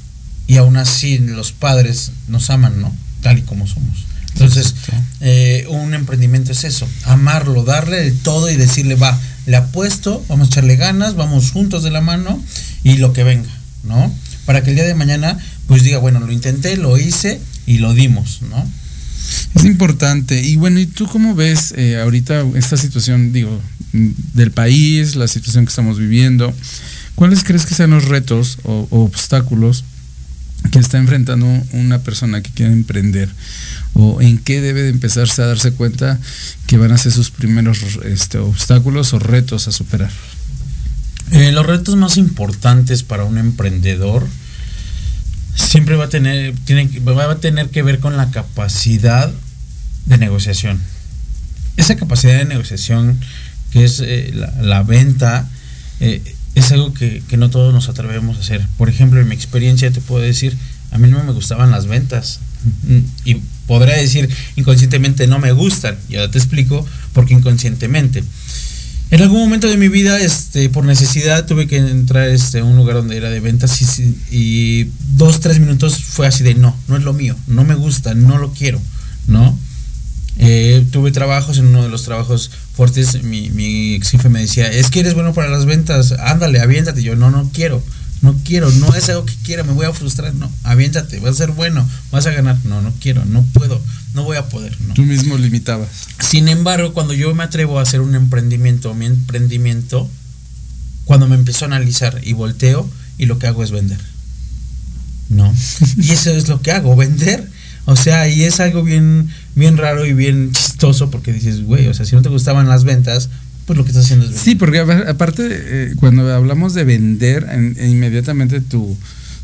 y 0.47 0.57
aún 0.57 0.77
así 0.77 1.19
los 1.19 1.51
padres 1.51 2.11
nos 2.27 2.49
aman, 2.49 2.81
¿no? 2.81 2.95
Tal 3.21 3.37
y 3.37 3.41
como 3.41 3.67
somos. 3.67 4.05
Entonces, 4.39 4.75
eh, 5.19 5.65
un 5.69 5.95
emprendimiento 5.95 6.51
es 6.51 6.63
eso, 6.63 6.87
amarlo, 7.05 7.63
darle 7.63 8.05
el 8.05 8.17
todo 8.19 8.51
y 8.51 8.55
decirle, 8.55 8.93
va, 8.93 9.19
le 9.47 9.57
apuesto, 9.57 10.23
vamos 10.29 10.47
a 10.47 10.51
echarle 10.51 10.75
ganas, 10.75 11.15
vamos 11.15 11.51
juntos 11.51 11.81
de 11.81 11.89
la 11.89 12.01
mano 12.01 12.39
y 12.83 12.97
lo 12.97 13.13
que 13.13 13.23
venga, 13.23 13.49
¿no? 13.83 14.13
Para 14.45 14.61
que 14.61 14.69
el 14.69 14.75
día 14.75 14.85
de 14.85 14.93
mañana, 14.93 15.39
pues 15.65 15.81
diga, 15.83 15.97
bueno, 15.97 16.19
lo 16.19 16.31
intenté, 16.31 16.77
lo 16.77 16.97
hice 16.99 17.41
y 17.65 17.79
lo 17.79 17.95
dimos, 17.95 18.43
¿no? 18.43 18.63
Es 19.55 19.65
importante. 19.65 20.39
Y 20.41 20.55
bueno, 20.55 20.79
¿y 20.79 20.85
tú 20.85 21.07
cómo 21.07 21.33
ves 21.33 21.73
eh, 21.75 21.99
ahorita 21.99 22.45
esta 22.55 22.77
situación, 22.77 23.33
digo, 23.33 23.59
del 23.91 24.51
país, 24.51 25.15
la 25.15 25.27
situación 25.27 25.65
que 25.65 25.69
estamos 25.69 25.97
viviendo? 25.97 26.53
¿Cuáles 27.15 27.43
crees 27.43 27.65
que 27.65 27.73
sean 27.73 27.89
los 27.89 28.05
retos 28.05 28.59
o, 28.63 28.87
obstáculos 28.91 29.83
que 30.71 30.79
está 30.79 30.97
enfrentando 30.97 31.45
una 31.71 31.99
persona 31.99 32.41
que 32.41 32.51
quiere 32.51 32.73
emprender? 32.73 33.29
¿O 33.93 34.21
en 34.21 34.37
qué 34.37 34.61
debe 34.61 34.83
de 34.83 34.89
empezarse 34.89 35.41
a 35.41 35.47
darse 35.47 35.71
cuenta 35.71 36.19
que 36.67 36.77
van 36.77 36.91
a 36.91 36.97
ser 36.97 37.11
sus 37.11 37.31
primeros 37.31 37.79
este, 38.03 38.37
obstáculos 38.37 39.13
o 39.13 39.19
retos 39.19 39.67
a 39.67 39.71
superar? 39.71 40.11
Eh, 41.31 41.51
los 41.51 41.65
retos 41.65 41.95
más 41.95 42.17
importantes 42.17 43.03
para 43.03 43.25
un 43.25 43.37
emprendedor 43.37 44.27
siempre 45.55 45.95
va 45.95 46.05
a 46.05 46.09
tener, 46.09 46.55
tiene, 46.65 46.99
va 46.99 47.29
a 47.29 47.39
tener 47.39 47.69
que 47.69 47.83
ver 47.83 47.99
con 47.99 48.15
la 48.15 48.31
capacidad 48.31 49.31
de 50.05 50.17
negociación. 50.17 50.79
Esa 51.75 51.95
capacidad 51.95 52.37
de 52.37 52.45
negociación 52.45 53.19
que 53.71 53.83
es 53.83 53.99
eh, 53.99 54.33
la, 54.61 54.83
venta, 54.83 55.49
eh, 55.99 56.21
es 56.57 56.71
algo 56.71 56.91
que, 56.91 57.21
no 57.37 57.51
todos 57.51 57.71
nos 57.71 57.87
atrevemos 57.87 58.37
a 58.37 58.39
hacer. 58.39 58.65
Por 58.77 58.89
ejemplo, 58.89 59.21
en 59.21 59.27
mi 59.27 59.35
experiencia 59.35 59.91
te 59.91 60.01
puedo 60.01 60.23
decir, 60.23 60.57
a 60.89 60.97
mí 60.97 61.07
no 61.07 61.23
me 61.23 61.31
gustaban 61.31 61.69
las 61.69 61.85
ventas. 61.85 62.39
Y 63.25 63.35
podría 63.67 63.95
decir 63.95 64.27
inconscientemente 64.55 65.27
no 65.27 65.37
me 65.37 65.51
gustan. 65.51 65.97
Y 66.09 66.15
ahora 66.15 66.31
te 66.31 66.39
explico 66.39 66.83
porque 67.13 67.35
inconscientemente. 67.35 68.23
En 69.11 69.21
algún 69.21 69.39
momento 69.39 69.67
de 69.67 69.77
mi 69.77 69.87
vida, 69.87 70.19
este, 70.19 70.67
por 70.69 70.83
necesidad, 70.83 71.45
tuve 71.45 71.67
que 71.67 71.77
entrar 71.77 72.27
este, 72.27 72.59
a 72.59 72.63
un 72.63 72.75
lugar 72.75 72.95
donde 72.95 73.17
era 73.17 73.29
de 73.29 73.39
ventas 73.39 73.79
y, 73.79 74.17
y 74.31 74.91
dos, 75.15 75.39
tres 75.39 75.59
minutos 75.59 76.03
fue 76.03 76.25
así 76.25 76.43
de 76.43 76.55
no, 76.55 76.75
no 76.87 76.97
es 76.97 77.03
lo 77.03 77.13
mío, 77.13 77.37
no 77.45 77.63
me 77.63 77.75
gusta, 77.75 78.15
no 78.15 78.37
lo 78.37 78.51
quiero, 78.51 78.81
¿no? 79.27 79.57
Eh, 80.39 80.85
tuve 80.91 81.11
trabajos, 81.11 81.57
en 81.57 81.67
uno 81.67 81.83
de 81.83 81.89
los 81.89 82.03
trabajos 82.03 82.51
fuertes, 82.73 83.23
mi, 83.23 83.49
mi 83.49 83.95
ex 83.95 84.11
jefe 84.11 84.29
me 84.29 84.41
decía, 84.41 84.67
es 84.67 84.89
que 84.89 84.99
eres 84.99 85.15
bueno 85.15 85.33
para 85.33 85.49
las 85.49 85.65
ventas, 85.65 86.11
ándale, 86.11 86.59
aviéntate. 86.59 87.01
Yo, 87.01 87.15
no, 87.15 87.31
no 87.31 87.49
quiero, 87.51 87.81
no 88.21 88.35
quiero, 88.43 88.69
no 88.71 88.93
es 88.93 89.09
algo 89.09 89.25
que 89.25 89.35
quiera, 89.43 89.63
me 89.63 89.73
voy 89.73 89.85
a 89.85 89.93
frustrar, 89.93 90.33
no, 90.35 90.51
aviéntate, 90.63 91.19
vas 91.19 91.31
a 91.31 91.45
ser 91.45 91.51
bueno, 91.51 91.87
vas 92.11 92.25
a 92.25 92.31
ganar. 92.31 92.57
No, 92.65 92.81
no 92.81 92.93
quiero, 92.99 93.25
no 93.25 93.43
puedo, 93.53 93.81
no 94.13 94.23
voy 94.23 94.37
a 94.37 94.47
poder. 94.49 94.79
No. 94.81 94.93
Tú 94.93 95.03
mismo 95.03 95.37
limitabas. 95.37 95.89
Sin 96.19 96.47
embargo, 96.47 96.93
cuando 96.93 97.13
yo 97.13 97.33
me 97.33 97.43
atrevo 97.43 97.79
a 97.79 97.83
hacer 97.83 98.01
un 98.01 98.15
emprendimiento, 98.15 98.93
mi 98.93 99.05
emprendimiento, 99.05 100.09
cuando 101.05 101.27
me 101.27 101.35
empezó 101.35 101.65
a 101.65 101.67
analizar 101.67 102.19
y 102.23 102.33
volteo, 102.33 102.89
y 103.17 103.25
lo 103.25 103.39
que 103.39 103.47
hago 103.47 103.63
es 103.63 103.71
vender. 103.71 103.99
No. 105.29 105.53
Y 105.97 106.11
eso 106.11 106.31
es 106.31 106.47
lo 106.47 106.61
que 106.61 106.71
hago, 106.71 106.95
vender. 106.95 107.49
O 107.85 107.95
sea, 107.95 108.27
y 108.27 108.43
es 108.43 108.59
algo 108.59 108.83
bien, 108.83 109.29
bien 109.57 109.77
raro 109.77 110.05
y 110.05 110.13
bien 110.13 110.51
chistoso 110.53 111.09
porque 111.09 111.33
dices, 111.33 111.63
güey, 111.63 111.87
o 111.87 111.93
sea, 111.93 112.05
si 112.05 112.15
no 112.15 112.21
te 112.21 112.29
gustaban 112.29 112.69
las 112.69 112.83
ventas, 112.83 113.29
pues 113.65 113.75
lo 113.75 113.83
que 113.83 113.89
estás 113.89 114.05
haciendo 114.05 114.25
es 114.25 114.31
vender. 114.31 114.45
Sí, 114.45 114.55
porque 114.55 114.79
aparte, 114.79 115.47
eh, 115.49 115.93
cuando 115.97 116.33
hablamos 116.33 116.73
de 116.73 116.83
vender, 116.83 117.45
inmediatamente 117.83 118.61
tu, 118.61 118.95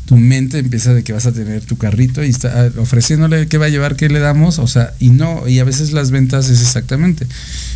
tu 0.06 0.16
mente 0.16 0.58
empieza 0.58 0.94
de 0.94 1.02
que 1.02 1.12
vas 1.12 1.26
a 1.26 1.32
tener 1.32 1.62
tu 1.64 1.76
carrito 1.76 2.22
y 2.22 2.28
está 2.28 2.70
ofreciéndole 2.78 3.48
qué 3.48 3.58
va 3.58 3.66
a 3.66 3.70
llevar, 3.70 3.96
qué 3.96 4.08
le 4.08 4.20
damos, 4.20 4.58
o 4.58 4.66
sea, 4.66 4.94
y 5.00 5.10
no, 5.10 5.48
y 5.48 5.58
a 5.58 5.64
veces 5.64 5.92
las 5.92 6.10
ventas 6.10 6.48
es 6.48 6.60
exactamente 6.60 7.26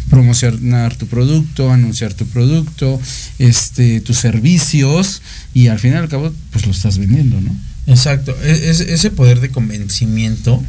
promocionar 0.09 0.97
tu 0.97 1.07
producto, 1.07 1.73
anunciar 1.73 2.15
tu 2.15 2.27
producto, 2.27 3.01
este, 3.39 4.01
tus 4.01 4.19
servicios, 4.19 5.23
y 5.55 5.69
al 5.69 5.79
fin 5.79 5.93
y 5.93 5.97
al 5.97 6.09
cabo, 6.09 6.33
pues 6.53 6.67
lo 6.67 6.73
estás 6.73 6.99
vendiendo, 6.99 7.41
¿no? 7.41 7.55
Exacto, 7.87 8.37
e, 8.43 8.71
es, 8.71 8.81
ese 8.81 9.11
poder 9.11 9.41
de 9.41 9.49
convencimiento 9.49 10.63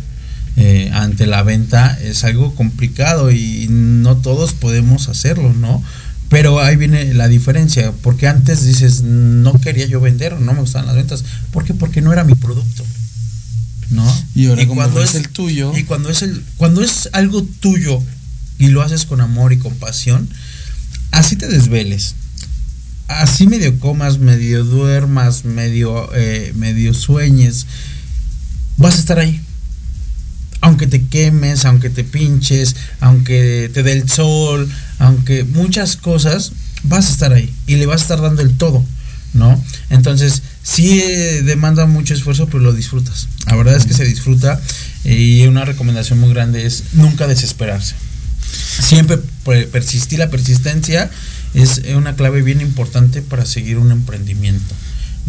eh, 0.57 0.89
ante 0.93 1.25
la 1.25 1.43
venta 1.43 1.97
es 2.01 2.23
algo 2.23 2.55
complicado 2.55 3.31
y 3.31 3.67
no 3.69 4.17
todos 4.17 4.53
podemos 4.53 5.07
hacerlo, 5.07 5.53
¿no? 5.53 5.83
Pero 6.29 6.59
ahí 6.59 6.75
viene 6.75 7.13
la 7.13 7.27
diferencia, 7.27 7.91
porque 8.03 8.27
antes 8.27 8.63
dices, 8.63 9.01
no 9.01 9.59
quería 9.59 9.87
yo 9.87 9.99
vender, 9.99 10.39
no 10.39 10.53
me 10.53 10.59
gustaban 10.59 10.85
las 10.85 10.95
ventas, 10.95 11.23
¿por 11.51 11.65
qué? 11.65 11.73
Porque 11.73 12.01
no 12.01 12.13
era 12.13 12.23
mi 12.23 12.35
producto. 12.35 12.85
¿No? 13.89 14.05
Y 14.35 14.47
ahora 14.47 14.67
cuando 14.67 15.01
es 15.01 15.15
el 15.15 15.29
tuyo. 15.29 15.75
Y 15.75 15.83
cuando 15.83 16.09
es 16.09 16.21
el 16.21 16.43
cuando 16.57 16.83
es 16.83 17.09
algo 17.11 17.41
tuyo 17.43 17.99
y 18.59 18.67
lo 18.67 18.83
haces 18.83 19.05
con 19.05 19.19
amor 19.19 19.51
y 19.51 19.57
compasión, 19.57 20.29
así 21.11 21.35
te 21.35 21.47
desveles, 21.47 22.13
así 23.07 23.47
medio 23.47 23.79
comas, 23.79 24.19
medio 24.19 24.63
duermas, 24.63 25.43
medio, 25.45 26.09
eh, 26.13 26.53
medio 26.55 26.93
sueñes, 26.93 27.65
vas 28.77 28.95
a 28.95 28.99
estar 28.99 29.19
ahí. 29.19 29.41
Aunque 30.61 30.87
te 30.87 31.05
quemes, 31.05 31.65
aunque 31.65 31.89
te 31.89 32.03
pinches, 32.03 32.75
aunque 32.99 33.71
te 33.73 33.83
dé 33.83 33.93
el 33.93 34.09
sol, 34.09 34.69
aunque 34.99 35.43
muchas 35.45 35.95
cosas, 35.95 36.51
vas 36.83 37.07
a 37.07 37.11
estar 37.11 37.33
ahí 37.33 37.53
y 37.67 37.75
le 37.75 37.85
vas 37.85 38.01
a 38.01 38.03
estar 38.03 38.21
dando 38.21 38.41
el 38.41 38.57
todo, 38.57 38.83
¿no? 39.33 39.63
Entonces, 39.89 40.41
sí 40.63 40.99
eh, 41.01 41.43
demanda 41.43 41.85
mucho 41.85 42.13
esfuerzo, 42.13 42.47
pero 42.47 42.59
lo 42.59 42.73
disfrutas. 42.73 43.27
La 43.47 43.55
verdad 43.55 43.75
es 43.75 43.85
que 43.85 43.93
se 43.93 44.05
disfruta 44.05 44.59
y 45.03 45.47
una 45.47 45.65
recomendación 45.65 46.19
muy 46.19 46.29
grande 46.29 46.65
es 46.65 46.83
nunca 46.93 47.27
desesperarse. 47.27 47.95
Siempre 48.81 49.19
persistir 49.71 50.19
la 50.19 50.29
persistencia 50.29 51.09
es 51.53 51.81
una 51.95 52.15
clave 52.15 52.41
bien 52.41 52.61
importante 52.61 53.21
para 53.21 53.45
seguir 53.45 53.77
un 53.77 53.91
emprendimiento. 53.91 54.75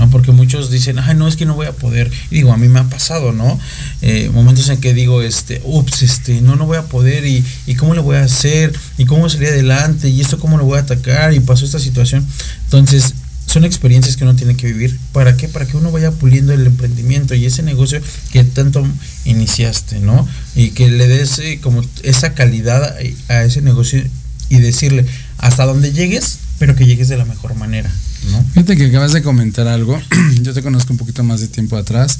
¿No? 0.01 0.11
Porque 0.11 0.33
muchos 0.33 0.71
dicen, 0.71 0.99
ay, 0.99 1.15
no, 1.15 1.29
es 1.29 1.37
que 1.37 1.47
no 1.47 1.55
voy 1.55 1.67
a 1.67 1.73
poder. 1.73 2.11
Y 2.31 2.37
digo, 2.37 2.53
a 2.53 2.57
mí 2.57 2.69
me 2.69 2.81
ha 2.81 2.85
pasado, 2.85 3.33
¿no? 3.33 3.61
Eh, 4.03 4.31
momentos 4.33 4.69
en 4.71 4.81
que 4.81 4.95
digo, 4.95 5.23
este, 5.23 5.61
ups, 5.65 6.03
este, 6.03 6.41
no, 6.41 6.57
no 6.57 6.67
voy 6.67 6.79
a 6.79 6.87
poder, 6.87 7.27
y, 7.27 7.45
y 7.67 7.75
cómo 7.75 7.95
lo 7.95 8.03
voy 8.03 8.17
a 8.17 8.25
hacer, 8.25 8.73
y 8.99 9.05
cómo 9.05 9.29
salir 9.29 9.49
adelante, 9.49 10.09
y 10.09 10.21
esto 10.21 10.41
cómo 10.41 10.57
lo 10.57 10.65
voy 10.65 10.79
a 10.79 10.81
atacar, 10.81 11.35
y 11.35 11.41
pasó 11.41 11.67
esta 11.67 11.79
situación. 11.79 12.27
Entonces, 12.65 13.15
son 13.47 13.65
experiencias 13.65 14.17
que 14.17 14.25
uno 14.25 14.37
tiene 14.37 14.57
que 14.57 14.69
vivir. 14.69 14.99
¿Para 15.13 15.37
qué? 15.37 15.49
Para 15.49 15.67
que 15.67 15.77
uno 15.77 15.91
vaya 15.91 16.13
puliendo 16.13 16.53
el 16.53 16.67
emprendimiento 16.67 17.35
y 17.35 17.45
ese 17.45 17.63
negocio 17.63 18.01
que 18.33 18.45
tanto 18.45 18.87
iniciaste, 19.25 20.01
¿no? 20.01 20.27
Y 20.55 20.71
que 20.71 20.89
le 20.89 21.09
des 21.09 21.39
eh, 21.41 21.59
como 21.61 21.83
esa 22.03 22.35
calidad 22.35 22.97
a 23.29 23.45
ese 23.45 23.61
negocio 23.61 24.03
y 24.49 24.59
decirle 24.59 25.05
hasta 25.39 25.67
donde 25.67 25.93
llegues, 25.93 26.39
pero 26.59 26.77
que 26.77 26.87
llegues 26.87 27.09
de 27.09 27.17
la 27.17 27.25
mejor 27.25 27.55
manera, 27.57 27.91
¿no? 28.31 28.45
Fíjate 28.55 28.77
que 28.77 28.87
acabas 28.87 29.13
de 29.13 29.23
comentar 29.23 29.69
algo. 29.69 30.01
Yo 30.43 30.53
te 30.53 30.63
conozco 30.63 30.93
un 30.93 30.99
poquito 30.99 31.23
más 31.25 31.41
de 31.41 31.49
tiempo 31.49 31.77
atrás 31.77 32.19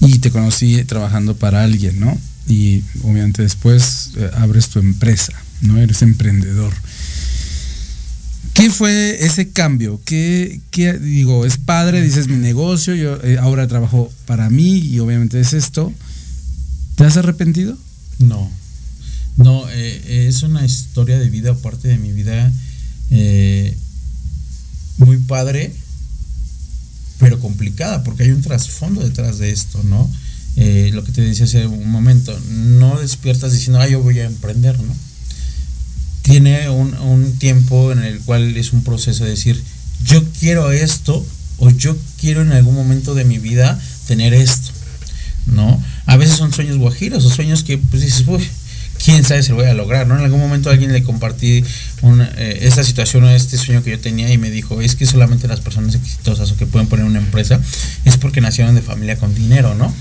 y 0.00 0.18
te 0.18 0.30
conocí 0.30 0.84
trabajando 0.84 1.36
para 1.36 1.62
alguien, 1.62 2.00
¿no? 2.00 2.18
Y 2.48 2.82
obviamente 3.02 3.42
después 3.42 4.10
eh, 4.16 4.30
abres 4.36 4.68
tu 4.68 4.78
empresa, 4.78 5.32
¿no? 5.62 5.78
Eres 5.78 6.02
emprendedor. 6.02 6.72
¿Qué 8.54 8.70
fue 8.70 9.24
ese 9.24 9.48
cambio? 9.48 10.00
¿Qué, 10.04 10.60
qué 10.70 10.92
digo? 10.92 11.44
Es 11.44 11.58
padre, 11.58 12.00
dices 12.00 12.28
mi 12.28 12.36
negocio, 12.36 12.94
yo 12.94 13.18
eh, 13.24 13.36
ahora 13.40 13.66
trabajo 13.66 14.12
para 14.26 14.48
mí 14.48 14.78
y 14.78 15.00
obviamente 15.00 15.40
es 15.40 15.52
esto. 15.52 15.92
¿Te 16.94 17.04
has 17.04 17.16
arrepentido? 17.16 17.76
No. 18.20 18.48
No, 19.36 19.64
eh, 19.70 20.28
es 20.28 20.42
una 20.44 20.64
historia 20.64 21.18
de 21.18 21.28
vida, 21.28 21.50
aparte 21.50 21.88
de 21.88 21.98
mi 21.98 22.12
vida, 22.12 22.52
eh, 23.10 23.76
muy 24.98 25.18
padre, 25.18 25.72
pero 27.18 27.40
complicada, 27.40 28.04
porque 28.04 28.24
hay 28.24 28.30
un 28.30 28.42
trasfondo 28.42 29.02
detrás 29.02 29.38
de 29.38 29.50
esto, 29.50 29.82
¿no? 29.84 30.10
Eh, 30.56 30.90
lo 30.92 31.02
que 31.04 31.12
te 31.12 31.20
decía 31.20 31.46
hace 31.46 31.66
un 31.66 31.90
momento, 31.90 32.38
no 32.48 33.00
despiertas 33.00 33.52
diciendo, 33.52 33.80
ah, 33.80 33.88
yo 33.88 34.02
voy 34.02 34.20
a 34.20 34.26
emprender, 34.26 34.78
¿no? 34.78 34.94
Tiene 36.22 36.68
un, 36.70 36.94
un 36.94 37.32
tiempo 37.38 37.92
en 37.92 38.00
el 38.00 38.20
cual 38.20 38.56
es 38.56 38.72
un 38.72 38.82
proceso 38.82 39.24
de 39.24 39.30
decir, 39.30 39.62
yo 40.04 40.22
quiero 40.38 40.70
esto, 40.70 41.24
o 41.58 41.70
yo 41.70 41.96
quiero 42.20 42.42
en 42.42 42.52
algún 42.52 42.74
momento 42.74 43.14
de 43.14 43.24
mi 43.24 43.38
vida 43.38 43.80
tener 44.06 44.34
esto, 44.34 44.70
¿no? 45.46 45.82
A 46.06 46.16
veces 46.16 46.36
son 46.36 46.52
sueños 46.52 46.78
guajiros 46.78 47.24
o 47.24 47.30
sueños 47.30 47.64
que 47.64 47.78
pues 47.78 48.02
dices, 48.02 48.24
uy, 48.26 48.46
quién 49.04 49.24
sabe 49.24 49.42
si 49.42 49.50
lo 49.50 49.56
voy 49.56 49.66
a 49.66 49.74
lograr, 49.74 50.06
¿no? 50.06 50.16
En 50.16 50.24
algún 50.24 50.40
momento 50.40 50.70
alguien 50.70 50.92
le 50.92 51.02
compartí 51.02 51.62
eh, 52.02 52.58
esta 52.62 52.82
situación 52.82 53.24
o 53.24 53.30
este 53.30 53.58
sueño 53.58 53.82
que 53.82 53.90
yo 53.90 54.00
tenía 54.00 54.32
y 54.32 54.38
me 54.38 54.50
dijo, 54.50 54.80
es 54.80 54.96
que 54.96 55.04
solamente 55.04 55.46
las 55.46 55.60
personas 55.60 55.94
exitosas 55.94 56.50
o 56.52 56.56
que 56.56 56.66
pueden 56.66 56.88
poner 56.88 57.04
una 57.04 57.18
empresa 57.18 57.60
es 58.04 58.16
porque 58.16 58.40
nacieron 58.40 58.74
de 58.74 58.82
familia 58.82 59.16
con 59.16 59.34
dinero, 59.34 59.74
¿no? 59.74 59.94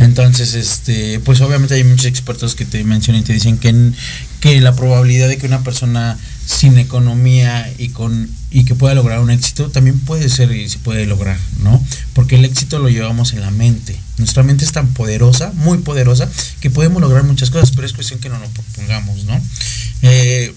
Entonces, 0.00 0.54
este, 0.54 1.20
pues 1.20 1.40
obviamente 1.40 1.74
hay 1.74 1.84
muchos 1.84 2.06
expertos 2.06 2.54
que 2.54 2.64
te 2.64 2.82
mencionan 2.84 3.22
y 3.22 3.24
te 3.24 3.32
dicen 3.32 3.58
que, 3.58 3.92
que 4.40 4.60
la 4.60 4.74
probabilidad 4.74 5.28
de 5.28 5.36
que 5.36 5.46
una 5.46 5.62
persona 5.62 6.18
sin 6.46 6.78
economía 6.78 7.72
y 7.78 7.90
con 7.90 8.28
y 8.50 8.64
que 8.64 8.74
pueda 8.74 8.94
lograr 8.94 9.20
un 9.20 9.30
éxito 9.30 9.70
también 9.70 9.98
puede 10.00 10.28
ser 10.28 10.50
y 10.50 10.68
se 10.68 10.78
puede 10.78 11.06
lograr, 11.06 11.38
¿no? 11.62 11.84
Porque 12.14 12.34
el 12.34 12.44
éxito 12.44 12.80
lo 12.80 12.88
llevamos 12.88 13.32
en 13.32 13.42
la 13.42 13.52
mente. 13.52 13.96
Nuestra 14.18 14.42
mente 14.42 14.64
es 14.64 14.72
tan 14.72 14.88
poderosa, 14.88 15.52
muy 15.54 15.78
poderosa, 15.78 16.28
que 16.60 16.70
podemos 16.70 17.00
lograr 17.00 17.22
muchas 17.22 17.50
cosas, 17.50 17.70
pero 17.70 17.86
es 17.86 17.92
cuestión 17.92 18.18
que 18.18 18.28
no 18.28 18.38
nos 18.38 18.48
propongamos, 18.48 19.24
¿no? 19.24 19.40
Eh, 20.02 20.52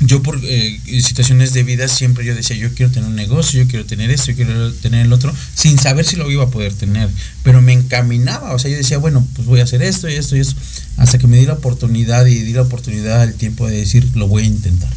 yo 0.00 0.22
por 0.22 0.40
eh, 0.42 0.80
situaciones 1.02 1.52
de 1.52 1.62
vida 1.62 1.88
siempre 1.88 2.24
yo 2.24 2.34
decía, 2.34 2.56
yo 2.56 2.72
quiero 2.74 2.92
tener 2.92 3.08
un 3.08 3.16
negocio, 3.16 3.62
yo 3.62 3.68
quiero 3.68 3.86
tener 3.86 4.10
esto, 4.10 4.32
yo 4.32 4.36
quiero 4.36 4.72
tener 4.74 5.06
el 5.06 5.12
otro, 5.12 5.32
sin 5.54 5.78
saber 5.78 6.04
si 6.04 6.16
lo 6.16 6.30
iba 6.30 6.44
a 6.44 6.50
poder 6.50 6.74
tener, 6.74 7.08
pero 7.42 7.62
me 7.62 7.72
encaminaba, 7.72 8.52
o 8.52 8.58
sea, 8.58 8.70
yo 8.70 8.76
decía, 8.76 8.98
bueno, 8.98 9.26
pues 9.34 9.46
voy 9.46 9.60
a 9.60 9.64
hacer 9.64 9.82
esto 9.82 10.08
y 10.08 10.14
esto 10.14 10.36
y 10.36 10.40
eso, 10.40 10.54
hasta 10.96 11.18
que 11.18 11.26
me 11.26 11.38
di 11.38 11.46
la 11.46 11.54
oportunidad 11.54 12.26
y 12.26 12.40
di 12.40 12.52
la 12.52 12.62
oportunidad 12.62 13.22
al 13.22 13.34
tiempo 13.34 13.66
de 13.66 13.76
decir, 13.76 14.08
lo 14.14 14.28
voy 14.28 14.42
a 14.42 14.46
intentar. 14.46 14.90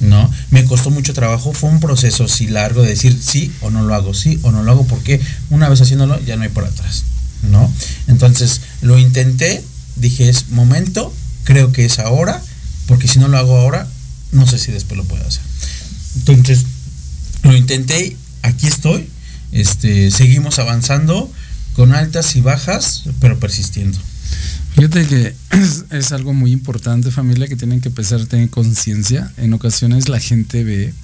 ¿no? 0.00 0.28
Me 0.50 0.64
costó 0.64 0.90
mucho 0.90 1.14
trabajo, 1.14 1.52
fue 1.52 1.70
un 1.70 1.78
proceso 1.78 2.26
sí 2.26 2.48
largo 2.48 2.82
de 2.82 2.88
decir 2.88 3.16
sí 3.22 3.52
o 3.60 3.70
no 3.70 3.82
lo 3.82 3.94
hago, 3.94 4.14
sí 4.14 4.38
o 4.42 4.50
no 4.50 4.62
lo 4.62 4.72
hago, 4.72 4.86
porque 4.86 5.20
una 5.50 5.68
vez 5.68 5.80
haciéndolo 5.80 6.20
ya 6.24 6.36
no 6.36 6.42
hay 6.42 6.48
por 6.48 6.64
atrás, 6.64 7.04
¿no? 7.42 7.72
Entonces 8.08 8.62
lo 8.80 8.98
intenté, 8.98 9.62
dije 9.94 10.28
es 10.28 10.48
momento, 10.48 11.14
creo 11.44 11.70
que 11.70 11.84
es 11.84 12.00
ahora, 12.00 12.42
porque 12.86 13.06
si 13.06 13.20
no 13.20 13.28
lo 13.28 13.38
hago 13.38 13.56
ahora, 13.56 13.86
no 14.32 14.46
sé 14.46 14.58
si 14.58 14.72
después 14.72 14.96
lo 14.98 15.04
puedo 15.04 15.26
hacer. 15.26 15.42
Entonces, 16.16 16.64
lo 17.42 17.56
intenté, 17.56 18.16
aquí 18.42 18.66
estoy, 18.66 19.08
este, 19.52 20.10
seguimos 20.10 20.58
avanzando 20.58 21.30
con 21.74 21.94
altas 21.94 22.36
y 22.36 22.40
bajas, 22.40 23.04
pero 23.20 23.38
persistiendo. 23.38 23.98
Fíjate 24.74 25.06
que 25.06 25.34
es, 25.90 26.12
algo 26.12 26.32
muy 26.32 26.52
importante, 26.52 27.10
familia, 27.10 27.48
que 27.48 27.56
tienen 27.56 27.80
que 27.80 27.88
empezar 27.88 28.20
a 28.20 28.26
tener 28.26 28.48
conciencia. 28.50 29.30
En 29.36 29.52
ocasiones 29.52 30.08
la 30.08 30.20
gente 30.20 30.64
ve 30.64 30.94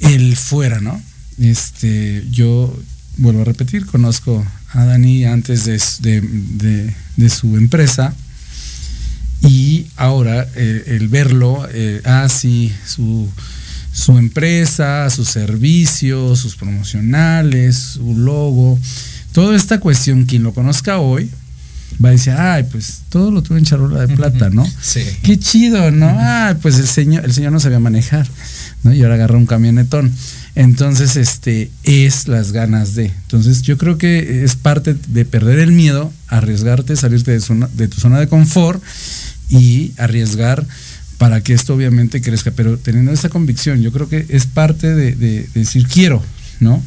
el 0.00 0.36
fuera, 0.36 0.80
¿no? 0.80 1.02
Este, 1.38 2.24
yo 2.30 2.76
vuelvo 3.16 3.42
a 3.42 3.44
repetir, 3.44 3.86
conozco 3.86 4.46
a 4.72 4.84
Dani 4.84 5.24
antes 5.24 5.64
de, 5.64 6.94
de 7.16 7.30
su 7.30 7.56
empresa 7.56 8.14
y 9.42 9.86
ahora 9.96 10.46
eh, 10.54 10.84
el 10.86 11.08
verlo, 11.08 11.66
eh, 11.72 12.00
así 12.04 12.72
ah, 12.74 12.86
su, 12.86 13.28
su 13.92 14.18
empresa, 14.18 15.08
sus 15.10 15.28
servicios, 15.28 16.40
sus 16.40 16.56
promocionales, 16.56 17.76
su 17.76 18.16
logo, 18.16 18.78
toda 19.32 19.56
esta 19.56 19.80
cuestión, 19.80 20.24
quien 20.24 20.42
lo 20.42 20.52
conozca 20.52 20.98
hoy, 20.98 21.30
va 22.04 22.10
a 22.10 22.12
decir, 22.12 22.34
ay, 22.36 22.64
pues 22.70 23.02
todo 23.08 23.30
lo 23.30 23.42
tuve 23.42 23.58
en 23.58 23.64
charola 23.64 24.06
de 24.06 24.14
plata, 24.14 24.50
¿no? 24.50 24.66
Sí. 24.80 25.02
Qué 25.22 25.38
chido, 25.38 25.90
¿no? 25.90 26.08
Ah, 26.08 26.56
pues 26.60 26.78
el 26.78 26.86
señor, 26.86 27.24
el 27.24 27.32
señor 27.32 27.52
no 27.52 27.60
sabía 27.60 27.80
manejar, 27.80 28.26
¿no? 28.82 28.92
Y 28.92 29.02
ahora 29.02 29.14
agarra 29.14 29.36
un 29.36 29.46
camionetón. 29.46 30.12
Entonces, 30.58 31.14
este, 31.14 31.70
es 31.84 32.26
las 32.26 32.50
ganas 32.50 32.96
de. 32.96 33.04
Entonces, 33.04 33.62
yo 33.62 33.78
creo 33.78 33.96
que 33.96 34.42
es 34.42 34.56
parte 34.56 34.96
de 35.06 35.24
perder 35.24 35.60
el 35.60 35.70
miedo, 35.70 36.12
arriesgarte, 36.26 36.96
salirte 36.96 37.30
de, 37.30 37.68
de 37.74 37.86
tu 37.86 38.00
zona 38.00 38.18
de 38.18 38.26
confort 38.26 38.82
y 39.50 39.92
arriesgar 39.98 40.66
para 41.16 41.42
que 41.42 41.52
esto 41.52 41.74
obviamente 41.74 42.20
crezca, 42.20 42.50
pero 42.50 42.76
teniendo 42.76 43.12
esa 43.12 43.28
convicción, 43.28 43.82
yo 43.82 43.92
creo 43.92 44.08
que 44.08 44.26
es 44.30 44.46
parte 44.46 44.96
de, 44.96 45.48
decir 45.54 45.86
quiero, 45.86 46.24
¿no? 46.58 46.82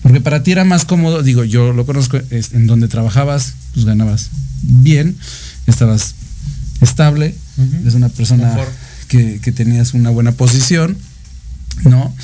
Porque 0.00 0.20
para 0.20 0.44
ti 0.44 0.52
era 0.52 0.62
más 0.62 0.84
cómodo, 0.84 1.24
digo, 1.24 1.42
yo 1.42 1.72
lo 1.72 1.86
conozco, 1.86 2.20
en 2.30 2.68
donde 2.68 2.86
trabajabas, 2.86 3.54
pues 3.74 3.84
ganabas 3.84 4.30
bien, 4.62 5.16
estabas 5.66 6.14
estable, 6.80 7.34
es 7.84 7.94
una 7.94 8.10
persona 8.10 8.56
que, 9.08 9.40
que, 9.42 9.50
tenías 9.50 9.92
una 9.92 10.10
buena 10.10 10.30
posición, 10.30 10.96
¿no? 11.82 12.14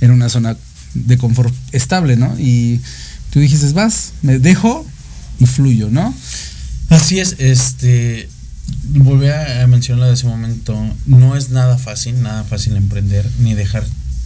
En 0.00 0.10
una 0.10 0.28
zona 0.28 0.56
de 0.94 1.18
confort 1.18 1.54
estable, 1.72 2.16
¿no? 2.16 2.34
Y 2.38 2.80
tú 3.30 3.40
dijiste, 3.40 3.70
vas, 3.72 4.12
me 4.22 4.38
dejo 4.38 4.86
y 5.38 5.46
fluyo, 5.46 5.90
¿no? 5.90 6.14
Así 6.88 7.18
es, 7.18 7.36
este, 7.38 8.28
volví 8.84 9.28
a 9.28 9.66
mencionarlo 9.66 10.06
de 10.06 10.14
ese 10.14 10.26
momento, 10.26 10.76
no 11.06 11.36
es 11.36 11.50
nada 11.50 11.78
fácil, 11.78 12.22
nada 12.22 12.44
fácil 12.44 12.76
emprender 12.76 13.28
ni 13.40 13.54
dejar 13.54 13.84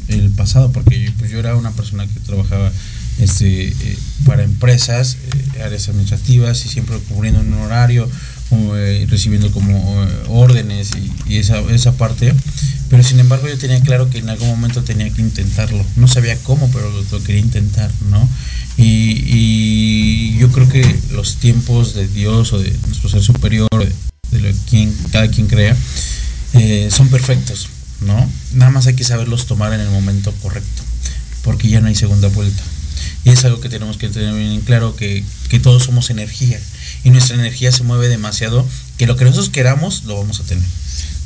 el 0.08 0.30
pasado, 0.30 0.72
porque 0.72 1.12
pues, 1.18 1.30
yo 1.30 1.38
era 1.38 1.56
una 1.56 1.70
persona 1.72 2.06
que 2.06 2.20
trabajaba 2.20 2.70
este, 3.18 3.68
eh, 3.68 3.98
para 4.26 4.42
empresas, 4.42 5.16
eh, 5.54 5.62
áreas 5.62 5.88
administrativas 5.88 6.64
y 6.64 6.68
siempre 6.68 6.98
cubriendo 7.08 7.40
un 7.40 7.52
horario, 7.54 8.08
eh, 8.52 9.06
recibiendo 9.08 9.52
como 9.52 10.06
órdenes 10.28 10.90
y, 11.26 11.36
esa, 11.36 11.60
esa 11.70 11.92
parte, 11.92 12.34
pero 12.88 13.04
sin 13.04 13.20
embargo 13.20 13.48
yo 13.48 13.56
tenía 13.56 13.80
claro 13.80 14.10
que 14.10 14.18
en 14.18 14.28
algún 14.28 14.48
momento 14.48 14.82
tenía 14.82 15.08
que 15.10 15.22
intentarlo, 15.22 15.84
no 15.94 16.08
sabía 16.08 16.36
cómo, 16.42 16.68
pero 16.72 16.90
lo, 16.90 17.22
quería 17.22 17.40
intentar, 17.40 17.90
¿no? 18.10 18.28
Y, 18.76 20.36
yo 20.38 20.50
creo 20.50 20.68
que 20.68 20.96
los 21.12 21.36
tiempos 21.36 21.94
de 21.94 22.08
Dios 22.08 22.52
o 22.52 22.58
de 22.58 22.74
nuestro 22.86 23.10
ser 23.10 23.22
superior, 23.22 23.68
de 23.70 24.40
lo 24.40 24.48
que 24.68 24.88
cada 25.12 25.28
quien 25.28 25.46
crea, 25.46 25.76
eh, 26.54 26.88
son 26.90 27.08
perfectos, 27.08 27.68
¿no? 28.00 28.28
Nada 28.54 28.70
más 28.70 28.86
hay 28.86 28.94
que 28.94 29.04
saberlos 29.04 29.46
tomar 29.46 29.72
en 29.74 29.80
el 29.80 29.90
momento 29.90 30.32
correcto, 30.42 30.82
porque 31.42 31.68
ya 31.68 31.80
no 31.80 31.88
hay 31.88 31.94
segunda 31.94 32.28
vuelta. 32.28 32.62
Y 33.24 33.30
es 33.30 33.44
algo 33.44 33.60
que 33.60 33.68
tenemos 33.68 33.98
que 33.98 34.08
tener 34.08 34.34
bien 34.34 34.62
claro, 34.62 34.96
que, 34.96 35.22
que 35.48 35.60
todos 35.60 35.84
somos 35.84 36.10
energía, 36.10 36.58
y 37.04 37.10
nuestra 37.10 37.36
energía 37.36 37.72
se 37.72 37.82
mueve 37.82 38.08
demasiado, 38.08 38.66
que 38.98 39.06
lo 39.06 39.16
que 39.16 39.24
nosotros 39.24 39.50
queramos 39.50 40.04
lo 40.04 40.18
vamos 40.18 40.40
a 40.40 40.44
tener. 40.44 40.64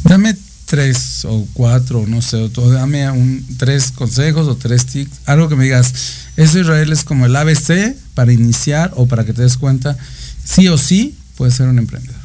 Dame 0.04 0.36
tres 0.66 1.24
o 1.24 1.46
cuatro, 1.52 2.04
no 2.06 2.22
sé, 2.22 2.36
o 2.36 2.70
dame 2.70 3.10
un, 3.10 3.44
tres 3.58 3.90
consejos 3.92 4.48
o 4.48 4.56
tres 4.56 4.86
tips, 4.86 5.18
algo 5.26 5.48
que 5.48 5.56
me 5.56 5.64
digas, 5.64 5.92
eso 6.36 6.58
Israel 6.58 6.92
es 6.92 7.04
como 7.04 7.26
el 7.26 7.36
ABC 7.36 7.94
para 8.14 8.32
iniciar 8.32 8.92
o 8.96 9.06
para 9.06 9.24
que 9.24 9.32
te 9.32 9.42
des 9.42 9.56
cuenta, 9.56 9.96
sí 10.44 10.68
o 10.68 10.78
sí 10.78 11.16
puedes 11.36 11.54
ser 11.54 11.68
un 11.68 11.78
emprendedor. 11.78 12.20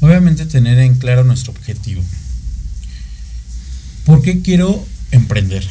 Obviamente 0.00 0.46
tener 0.46 0.78
en 0.78 0.94
claro 0.96 1.24
nuestro 1.24 1.52
objetivo. 1.52 2.02
¿Por 4.04 4.22
qué 4.22 4.40
quiero 4.40 4.86
emprender? 5.10 5.66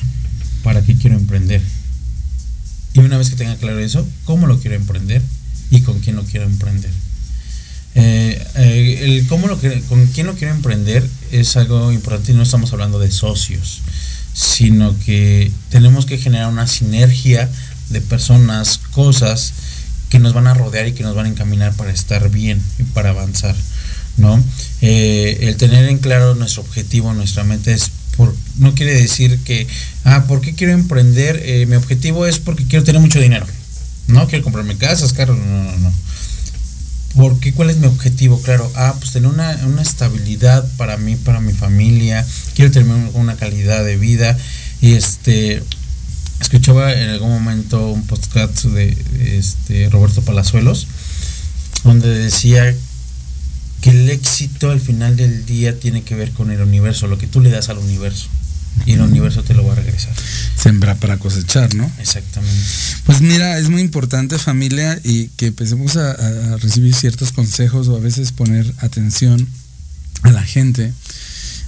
¿Para 0.63 0.81
qué 0.81 0.95
quiero 0.95 1.17
emprender? 1.17 1.61
Y 2.93 2.99
una 2.99 3.17
vez 3.17 3.29
que 3.29 3.35
tenga 3.35 3.55
claro 3.55 3.79
eso, 3.79 4.07
¿cómo 4.25 4.47
lo 4.47 4.59
quiero 4.59 4.75
emprender? 4.75 5.21
¿Y 5.69 5.81
con 5.81 5.99
quién 5.99 6.15
lo 6.15 6.23
quiero 6.23 6.45
emprender? 6.45 6.91
Eh, 7.99 8.39
eh, 8.53 8.99
el 9.05 9.25
cómo 9.25 9.47
lo 9.47 9.59
con 9.89 10.05
quién 10.13 10.27
lo 10.27 10.35
quiero 10.35 10.53
emprender 10.53 11.03
es 11.31 11.57
algo 11.57 11.91
importante 11.91 12.31
y 12.31 12.35
no 12.35 12.43
estamos 12.43 12.71
hablando 12.71 12.99
de 12.99 13.09
socios, 13.09 13.81
sino 14.33 14.95
que 14.99 15.51
tenemos 15.71 16.05
que 16.05 16.19
generar 16.19 16.47
una 16.49 16.67
sinergia 16.67 17.49
de 17.89 18.01
personas, 18.01 18.79
cosas 18.91 19.53
que 20.09 20.19
nos 20.19 20.33
van 20.33 20.45
a 20.45 20.53
rodear 20.53 20.87
y 20.87 20.93
que 20.93 21.01
nos 21.01 21.15
van 21.15 21.25
a 21.25 21.29
encaminar 21.29 21.73
para 21.73 21.91
estar 21.91 22.29
bien 22.29 22.61
y 22.77 22.83
para 22.83 23.09
avanzar. 23.09 23.55
¿no? 24.17 24.43
Eh, 24.81 25.39
el 25.41 25.57
tener 25.57 25.89
en 25.89 25.97
claro 25.97 26.35
nuestro 26.35 26.61
objetivo, 26.61 27.13
nuestra 27.13 27.43
mente 27.45 27.73
es 27.73 27.91
por, 28.15 28.35
no 28.59 28.75
quiere 28.75 28.93
decir 28.93 29.39
que, 29.39 29.67
ah, 30.03 30.25
¿por 30.27 30.41
qué 30.41 30.53
quiero 30.53 30.73
emprender? 30.73 31.67
Mi 31.67 31.75
objetivo 31.75 32.27
es 32.27 32.37
porque 32.37 32.65
quiero 32.67 32.85
tener 32.85 33.01
mucho 33.01 33.19
dinero. 33.19 33.47
No 34.07 34.27
quiero 34.27 34.43
comprarme 34.43 34.77
casas, 34.77 35.13
carros, 35.13 35.37
no, 35.37 35.63
no, 35.63 35.77
no. 35.77 35.93
¿Por 37.15 37.39
qué? 37.39 37.51
¿Cuál 37.53 37.69
es 37.69 37.77
mi 37.77 37.87
objetivo? 37.87 38.39
Claro, 38.41 38.71
ah, 38.75 38.95
pues 38.99 39.11
tener 39.11 39.29
una, 39.29 39.53
estabilidad 39.81 40.67
para 40.77 40.97
mí, 40.97 41.15
para 41.15 41.41
mi 41.41 41.51
familia, 41.51 42.25
quiero 42.53 42.71
tener 42.71 42.95
una 43.13 43.35
calidad 43.35 43.83
de 43.83 43.97
vida. 43.97 44.37
Y 44.81 44.93
este, 44.93 45.63
escuchaba 46.39 46.93
en 46.93 47.09
algún 47.09 47.31
momento 47.31 47.89
un 47.89 48.05
podcast 48.05 48.65
de 48.65 48.95
este, 49.37 49.89
Roberto 49.89 50.21
Palazuelos, 50.21 50.87
donde 51.83 52.09
decía 52.09 52.75
que 53.81 53.89
el 53.89 54.09
éxito 54.11 54.69
al 54.69 54.79
final 54.79 55.17
del 55.17 55.45
día 55.45 55.79
tiene 55.79 56.03
que 56.03 56.15
ver 56.15 56.31
con 56.31 56.51
el 56.51 56.61
universo, 56.61 57.07
lo 57.07 57.17
que 57.17 57.27
tú 57.27 57.41
le 57.41 57.49
das 57.49 57.69
al 57.69 57.79
universo. 57.79 58.27
Y 58.85 58.93
el 58.93 59.01
universo 59.01 59.43
te 59.43 59.53
lo 59.53 59.65
va 59.65 59.73
a 59.73 59.75
regresar. 59.75 60.13
Sembrar 60.55 60.97
para 60.97 61.17
cosechar, 61.17 61.73
¿no? 61.75 61.89
Exactamente. 61.99 62.57
Pues 63.05 63.21
mira, 63.21 63.57
es 63.57 63.69
muy 63.69 63.81
importante 63.81 64.37
familia 64.37 64.99
y 65.03 65.27
que 65.29 65.47
empecemos 65.47 65.97
a, 65.97 66.57
recibir 66.57 66.93
ciertos 66.93 67.31
consejos 67.31 67.87
o 67.87 67.95
a 67.95 67.99
veces 67.99 68.31
poner 68.31 68.71
atención 68.79 69.47
a 70.23 70.31
la 70.31 70.43
gente, 70.43 70.93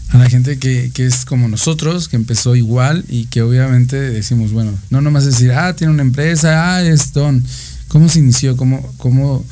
a 0.09 0.17
la 0.17 0.29
gente 0.29 0.57
que, 0.57 0.91
que, 0.93 1.05
es 1.05 1.25
como 1.25 1.47
nosotros, 1.47 2.07
que 2.07 2.15
empezó 2.15 2.55
igual 2.55 3.05
y 3.07 3.25
que 3.25 3.41
obviamente 3.41 3.97
decimos, 3.97 4.51
bueno, 4.51 4.73
no 4.89 5.01
nomás 5.01 5.25
decir, 5.25 5.51
ah, 5.51 5.75
tiene 5.75 5.93
una 5.93 6.01
empresa, 6.01 6.75
ah, 6.75 6.83
es 6.83 7.13
don. 7.13 7.43
¿Cómo 7.89 8.09
se 8.09 8.19
inició? 8.19 8.55
¿Cómo, 8.55 8.93
cómo 8.97 9.45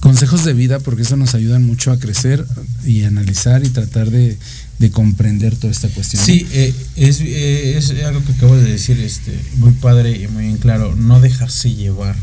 consejos 0.00 0.44
de 0.44 0.52
vida 0.52 0.78
porque 0.78 1.02
eso 1.02 1.16
nos 1.16 1.34
ayuda 1.34 1.58
mucho 1.58 1.90
a 1.90 1.98
crecer 1.98 2.46
y 2.84 3.04
analizar 3.04 3.64
y 3.64 3.70
tratar 3.70 4.10
de, 4.10 4.38
comprender 4.90 5.56
toda 5.56 5.72
esta 5.72 5.88
cuestión. 5.88 6.22
Sí, 6.22 6.46
eh, 6.52 6.74
es, 6.96 7.20
eh, 7.20 7.76
es, 7.78 7.90
algo 8.04 8.22
que 8.24 8.32
acabo 8.32 8.56
de 8.56 8.70
decir, 8.70 8.98
este, 9.00 9.38
muy 9.56 9.72
padre 9.72 10.12
y 10.16 10.28
muy 10.28 10.44
bien 10.44 10.58
claro, 10.58 10.94
no 10.94 11.20
dejarse 11.20 11.74
llevar. 11.74 12.16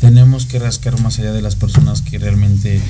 Tenemos 0.00 0.46
que 0.46 0.58
rascar 0.58 1.00
más 1.00 1.18
allá 1.18 1.32
de 1.32 1.42
las 1.42 1.56
personas 1.56 2.02
que 2.02 2.18
realmente 2.18 2.80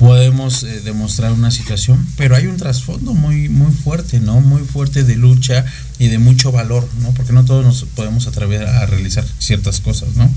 podemos 0.00 0.62
eh, 0.62 0.80
demostrar 0.82 1.32
una 1.32 1.50
situación, 1.50 2.06
pero 2.16 2.34
hay 2.34 2.46
un 2.46 2.56
trasfondo 2.56 3.12
muy 3.12 3.50
muy 3.50 3.70
fuerte, 3.70 4.18
¿no? 4.18 4.40
Muy 4.40 4.62
fuerte 4.62 5.04
de 5.04 5.16
lucha 5.16 5.66
y 5.98 6.08
de 6.08 6.18
mucho 6.18 6.52
valor, 6.52 6.88
¿no? 7.02 7.12
Porque 7.12 7.34
no 7.34 7.44
todos 7.44 7.66
nos 7.66 7.84
podemos 7.84 8.26
atrever 8.26 8.62
a 8.62 8.86
realizar 8.86 9.26
ciertas 9.38 9.80
cosas, 9.80 10.16
¿no? 10.16 10.30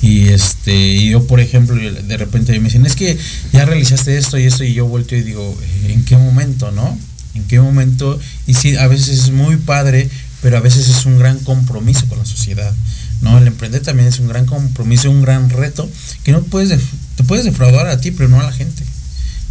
Y 0.00 0.28
este, 0.28 1.04
yo 1.04 1.26
por 1.26 1.40
ejemplo, 1.40 1.76
de 1.76 2.16
repente 2.16 2.58
me 2.58 2.68
dicen, 2.68 2.86
es 2.86 2.96
que 2.96 3.18
ya 3.52 3.66
realizaste 3.66 4.16
esto 4.16 4.38
y 4.38 4.44
esto, 4.44 4.64
y 4.64 4.72
yo 4.72 4.86
vuelto 4.86 5.14
y 5.14 5.20
digo, 5.20 5.60
¿en 5.88 6.06
qué 6.06 6.16
momento, 6.16 6.70
no? 6.72 6.98
En 7.34 7.44
qué 7.44 7.60
momento, 7.60 8.18
y 8.46 8.54
sí, 8.54 8.76
a 8.76 8.86
veces 8.86 9.08
es 9.08 9.30
muy 9.30 9.56
padre, 9.56 10.08
pero 10.42 10.56
a 10.56 10.60
veces 10.60 10.88
es 10.88 11.06
un 11.06 11.18
gran 11.18 11.38
compromiso 11.38 12.06
con 12.08 12.18
la 12.18 12.26
sociedad. 12.26 12.72
¿no? 13.20 13.38
El 13.38 13.46
emprender 13.46 13.82
también 13.82 14.08
es 14.08 14.18
un 14.18 14.28
gran 14.28 14.46
compromiso, 14.46 15.10
un 15.10 15.22
gran 15.22 15.48
reto, 15.48 15.88
que 16.24 16.32
no 16.32 16.42
puedes, 16.42 16.78
te 17.16 17.24
puedes 17.24 17.44
defraudar 17.44 17.86
a 17.86 18.00
ti, 18.00 18.10
pero 18.10 18.28
no 18.28 18.40
a 18.40 18.44
la 18.44 18.52
gente. 18.52 18.82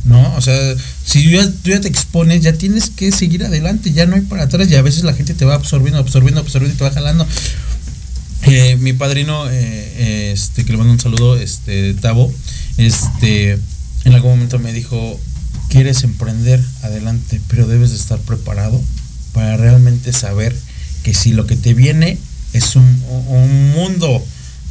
¿no? 0.04 0.36
O 0.36 0.42
sea, 0.42 0.76
si 1.06 1.24
tú 1.24 1.70
ya, 1.70 1.80
te 1.80 1.88
expones, 1.88 2.42
ya 2.42 2.54
tienes 2.54 2.90
que 2.90 3.12
seguir 3.12 3.46
adelante, 3.46 3.94
ya 3.94 4.06
no 4.06 4.16
hay 4.16 4.22
para 4.22 4.44
atrás 4.44 4.70
y 4.70 4.76
a 4.76 4.82
veces 4.82 5.04
la 5.04 5.14
gente 5.14 5.34
te 5.34 5.46
va 5.46 5.56
absorbiendo, 5.56 6.00
absorbiendo, 6.00 6.42
absorbiendo 6.42 6.76
y 6.76 6.78
te 6.78 6.84
va 6.84 6.92
jalando. 6.92 7.28
Eh, 8.44 8.76
mi 8.78 8.94
padrino, 8.94 9.46
eh, 9.50 10.32
este, 10.34 10.66
que 10.66 10.72
le 10.72 10.78
mando 10.78 10.94
un 10.94 11.00
saludo, 11.00 11.38
este, 11.38 11.94
Tavo, 11.94 12.34
este, 12.78 13.60
en 14.04 14.14
algún 14.14 14.32
momento 14.32 14.58
me 14.58 14.74
dijo, 14.74 15.20
quieres 15.72 16.04
emprender, 16.04 16.62
adelante, 16.84 17.40
pero 17.48 17.66
debes 17.66 17.92
de 17.92 17.96
estar 17.96 18.20
preparado 18.20 18.80
para 19.32 19.56
realmente 19.56 20.12
saber 20.12 20.54
que 21.02 21.14
si 21.14 21.32
lo 21.32 21.48
que 21.48 21.56
te 21.56 21.74
viene 21.74 22.18
es 22.52 22.76
un, 22.76 23.04
un 23.30 23.72
mundo, 23.72 24.22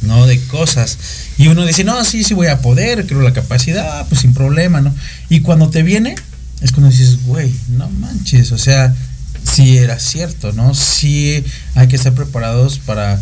¿no? 0.03 0.27
De 0.27 0.39
cosas. 0.45 0.99
Y 1.39 1.47
uno 1.47 1.65
dice, 1.65 1.83
no, 1.83 2.05
sí, 2.05 2.23
sí 2.23 2.35
voy 2.35 2.47
a 2.47 2.61
poder, 2.61 3.07
creo 3.07 3.21
la 3.21 3.33
capacidad, 3.33 4.07
pues 4.09 4.21
sin 4.21 4.35
problema, 4.35 4.81
¿no? 4.81 4.93
Y 5.27 5.41
cuando 5.41 5.69
te 5.69 5.81
viene, 5.81 6.15
es 6.61 6.71
cuando 6.71 6.91
dices, 6.91 7.25
güey, 7.25 7.51
no 7.69 7.89
manches, 7.89 8.51
o 8.51 8.59
sea, 8.59 8.93
sí 9.43 9.79
era 9.79 9.97
cierto, 9.99 10.51
¿no? 10.51 10.75
Sí 10.75 11.43
hay 11.73 11.87
que 11.87 11.95
estar 11.95 12.13
preparados 12.13 12.77
para 12.77 13.19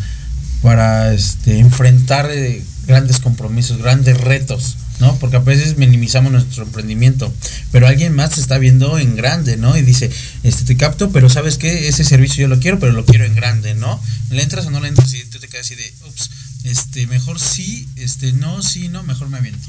para 0.62 1.14
este, 1.14 1.60
enfrentar 1.60 2.30
eh, 2.30 2.62
grandes 2.90 3.20
compromisos, 3.20 3.78
grandes 3.78 4.20
retos, 4.20 4.76
¿no? 5.00 5.16
Porque 5.20 5.38
a 5.38 5.40
veces 5.40 5.78
minimizamos 5.78 6.32
nuestro 6.32 6.64
emprendimiento, 6.64 7.32
pero 7.72 7.88
alguien 7.88 8.16
más 8.16 8.34
se 8.34 8.42
está 8.42 8.58
viendo 8.58 8.98
en 8.98 9.16
grande, 9.16 9.58
¿no? 9.58 9.78
Y 9.78 9.84
dice, 9.84 10.10
este 10.44 10.66
te 10.66 10.76
capto, 10.76 11.12
pero 11.12 11.30
sabes 11.30 11.60
que 11.60 11.88
ese 11.88 12.04
servicio 12.04 12.42
yo 12.42 12.48
lo 12.48 12.60
quiero, 12.60 12.80
pero 12.80 12.92
lo 12.92 13.06
quiero 13.06 13.26
en 13.26 13.36
grande, 13.36 13.76
¿no? 13.76 14.02
¿Le 14.32 14.42
entras 14.42 14.66
o 14.66 14.72
no 14.72 14.80
le 14.80 14.88
entras? 14.88 15.14
Y 15.14 15.24
tú 15.26 15.38
te 15.38 15.48
quedas 15.48 15.68
así 15.68 15.76
de, 15.76 15.94
ups, 16.08 16.32
este, 16.64 17.06
mejor 17.06 17.40
sí, 17.40 17.88
este, 17.96 18.34
no, 18.34 18.64
sí, 18.64 18.90
no, 18.90 19.04
mejor 19.04 19.30
me 19.30 19.38
aviento. 19.38 19.68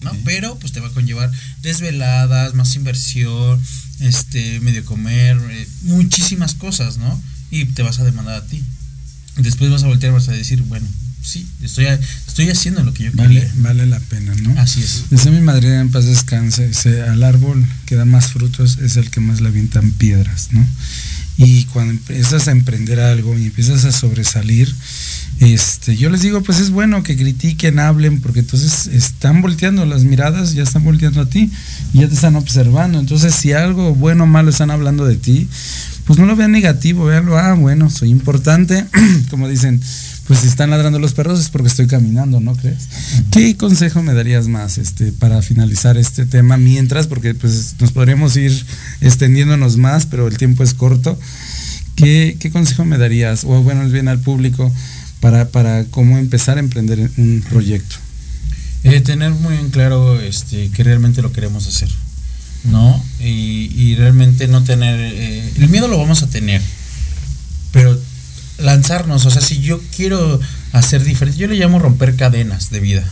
¿no? 0.00 0.12
Pero 0.24 0.56
pues 0.58 0.72
te 0.72 0.80
va 0.80 0.88
a 0.88 0.92
conllevar 0.92 1.30
desveladas, 1.60 2.54
más 2.54 2.74
inversión, 2.74 3.62
este, 4.00 4.60
medio 4.60 4.84
comer, 4.84 5.38
eh, 5.50 5.68
muchísimas 5.82 6.54
cosas, 6.54 6.96
¿no? 6.96 7.20
Y 7.50 7.66
te 7.66 7.82
vas 7.82 8.00
a 8.00 8.04
demandar 8.04 8.36
a 8.36 8.46
ti 8.46 8.64
después 9.36 9.70
vas 9.70 9.82
a 9.82 9.86
voltear 9.86 10.12
vas 10.12 10.28
a 10.28 10.32
decir, 10.32 10.62
bueno, 10.62 10.86
sí, 11.22 11.46
estoy, 11.62 11.86
estoy 12.26 12.50
haciendo 12.50 12.82
lo 12.82 12.92
que 12.92 13.04
yo 13.04 13.10
vale, 13.14 13.48
Vale 13.56 13.86
la 13.86 14.00
pena, 14.00 14.34
¿no? 14.42 14.60
Así 14.60 14.82
es. 14.82 15.04
Desde 15.10 15.30
mi 15.30 15.40
madre 15.40 15.78
en 15.78 15.90
paz 15.90 16.04
descanse, 16.04 16.68
dice, 16.68 17.02
al 17.02 17.22
árbol 17.22 17.66
que 17.86 17.94
da 17.94 18.04
más 18.04 18.28
frutos 18.32 18.78
es 18.78 18.96
el 18.96 19.10
que 19.10 19.20
más 19.20 19.40
le 19.40 19.48
avientan 19.48 19.92
piedras, 19.92 20.48
¿no? 20.52 20.66
Y 21.38 21.64
cuando 21.66 21.92
empiezas 21.92 22.46
a 22.46 22.52
emprender 22.52 23.00
algo 23.00 23.38
y 23.38 23.46
empiezas 23.46 23.84
a 23.84 23.92
sobresalir, 23.92 24.72
este, 25.40 25.96
yo 25.96 26.10
les 26.10 26.20
digo, 26.20 26.42
pues 26.42 26.60
es 26.60 26.70
bueno 26.70 27.02
que 27.02 27.16
critiquen, 27.16 27.78
hablen, 27.78 28.20
porque 28.20 28.40
entonces 28.40 28.86
están 28.86 29.40
volteando 29.40 29.84
las 29.86 30.04
miradas, 30.04 30.54
ya 30.54 30.62
están 30.62 30.84
volteando 30.84 31.22
a 31.22 31.28
ti, 31.28 31.50
y 31.92 32.00
ya 32.00 32.08
te 32.08 32.14
están 32.14 32.36
observando. 32.36 33.00
Entonces, 33.00 33.34
si 33.34 33.52
algo 33.52 33.94
bueno 33.94 34.24
o 34.24 34.26
malo 34.26 34.50
están 34.50 34.70
hablando 34.70 35.06
de 35.06 35.16
ti, 35.16 35.48
pues 36.04 36.18
no 36.18 36.26
lo 36.26 36.36
vean 36.36 36.52
negativo, 36.52 37.06
veanlo, 37.06 37.38
ah, 37.38 37.54
bueno, 37.54 37.90
soy 37.90 38.10
importante, 38.10 38.84
como 39.30 39.48
dicen, 39.48 39.80
pues 40.32 40.44
si 40.44 40.48
están 40.48 40.70
ladrando 40.70 40.98
los 40.98 41.12
perros 41.12 41.38
es 41.38 41.50
porque 41.50 41.68
estoy 41.68 41.86
caminando, 41.86 42.40
¿no 42.40 42.56
crees? 42.56 42.88
¿Qué 43.30 43.54
consejo 43.54 44.02
me 44.02 44.14
darías 44.14 44.48
más 44.48 44.78
este, 44.78 45.12
para 45.12 45.42
finalizar 45.42 45.98
este 45.98 46.24
tema 46.24 46.56
mientras, 46.56 47.06
porque 47.06 47.34
pues 47.34 47.74
nos 47.78 47.92
podríamos 47.92 48.34
ir 48.38 48.64
extendiéndonos 49.02 49.76
más, 49.76 50.06
pero 50.06 50.26
el 50.26 50.38
tiempo 50.38 50.64
es 50.64 50.72
corto? 50.72 51.20
¿Qué, 51.96 52.38
consejo 52.50 52.86
me 52.86 52.96
darías, 52.96 53.44
o 53.44 53.62
bueno, 53.62 53.86
bien 53.90 54.08
al 54.08 54.20
público, 54.20 54.72
para, 55.20 55.50
para 55.50 55.84
cómo 55.84 56.16
empezar 56.16 56.56
a 56.56 56.60
emprender 56.60 57.10
un 57.18 57.44
proyecto? 57.50 57.96
Eh, 58.84 59.02
tener 59.02 59.32
muy 59.32 59.54
en 59.56 59.68
claro 59.68 60.18
este, 60.18 60.70
que 60.70 60.82
realmente 60.82 61.20
lo 61.20 61.30
queremos 61.30 61.66
hacer. 61.66 61.90
¿no? 62.64 63.04
Y, 63.20 63.96
realmente 63.96 64.48
no 64.48 64.64
tener... 64.64 64.98
Eh, 64.98 65.52
el 65.58 65.68
miedo 65.68 65.88
lo 65.88 65.98
vamos 65.98 66.22
a 66.22 66.30
tener, 66.30 66.62
pero 67.70 68.00
lanzarnos, 68.58 69.26
o 69.26 69.30
sea, 69.30 69.42
si 69.42 69.60
yo 69.60 69.80
quiero 69.94 70.40
hacer 70.72 71.04
diferente, 71.04 71.38
yo 71.38 71.48
le 71.48 71.56
llamo 71.56 71.78
romper 71.78 72.16
cadenas 72.16 72.70
de 72.70 72.80
vida. 72.80 73.04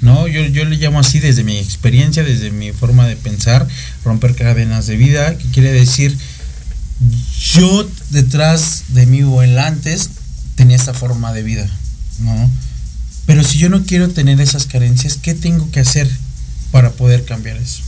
¿no? 0.00 0.26
Yo, 0.28 0.44
yo 0.46 0.64
le 0.64 0.76
llamo 0.76 1.00
así 1.00 1.20
desde 1.20 1.44
mi 1.44 1.58
experiencia, 1.58 2.24
desde 2.24 2.50
mi 2.50 2.72
forma 2.72 3.06
de 3.06 3.16
pensar, 3.16 3.66
romper 4.04 4.34
cadenas 4.34 4.86
de 4.86 4.96
vida, 4.96 5.36
que 5.36 5.48
quiere 5.50 5.72
decir, 5.72 6.16
yo 7.52 7.88
detrás 8.10 8.84
de 8.88 9.06
mí 9.06 9.22
o 9.22 9.42
el 9.42 9.58
antes 9.58 10.10
tenía 10.54 10.76
esta 10.76 10.94
forma 10.94 11.32
de 11.32 11.42
vida, 11.42 11.70
¿no? 12.20 12.50
Pero 13.26 13.44
si 13.44 13.58
yo 13.58 13.68
no 13.68 13.84
quiero 13.84 14.08
tener 14.08 14.40
esas 14.40 14.66
carencias, 14.66 15.18
¿qué 15.20 15.34
tengo 15.34 15.70
que 15.70 15.80
hacer 15.80 16.10
para 16.72 16.90
poder 16.90 17.24
cambiar 17.24 17.56
eso? 17.56 17.82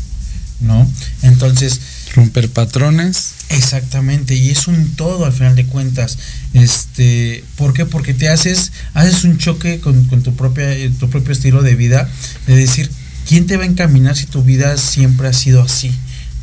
¿no? 0.63 0.89
Entonces... 1.23 1.81
Romper 2.15 2.51
patrones. 2.51 3.35
Exactamente, 3.49 4.35
y 4.35 4.51
es 4.51 4.67
un 4.67 4.95
todo 4.97 5.25
al 5.25 5.33
final 5.33 5.57
de 5.57 5.67
cuentas. 5.67 6.19
Este, 6.53 7.45
¿Por 7.57 7.73
qué? 7.73 7.87
Porque 7.87 8.15
te 8.15 8.29
haces, 8.29 8.73
haces 8.95 9.25
un 9.25 9.39
choque 9.39 9.81
con, 9.81 10.07
tu, 10.23 10.35
propia, 10.35 10.75
tu 10.99 11.09
propio 11.09 11.33
estilo 11.33 11.63
de 11.63 11.75
vida, 11.75 12.09
de 12.47 12.57
decir, 12.57 12.91
¿quién 13.29 13.47
te 13.47 13.57
va 13.57 13.65
a 13.65 13.67
encaminar 13.67 14.17
si 14.17 14.27
tu 14.27 14.43
vida 14.43 14.77
siempre 14.77 15.29
ha 15.29 15.33
sido 15.33 15.63
así? 15.63 15.91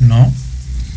¿No? 0.00 0.32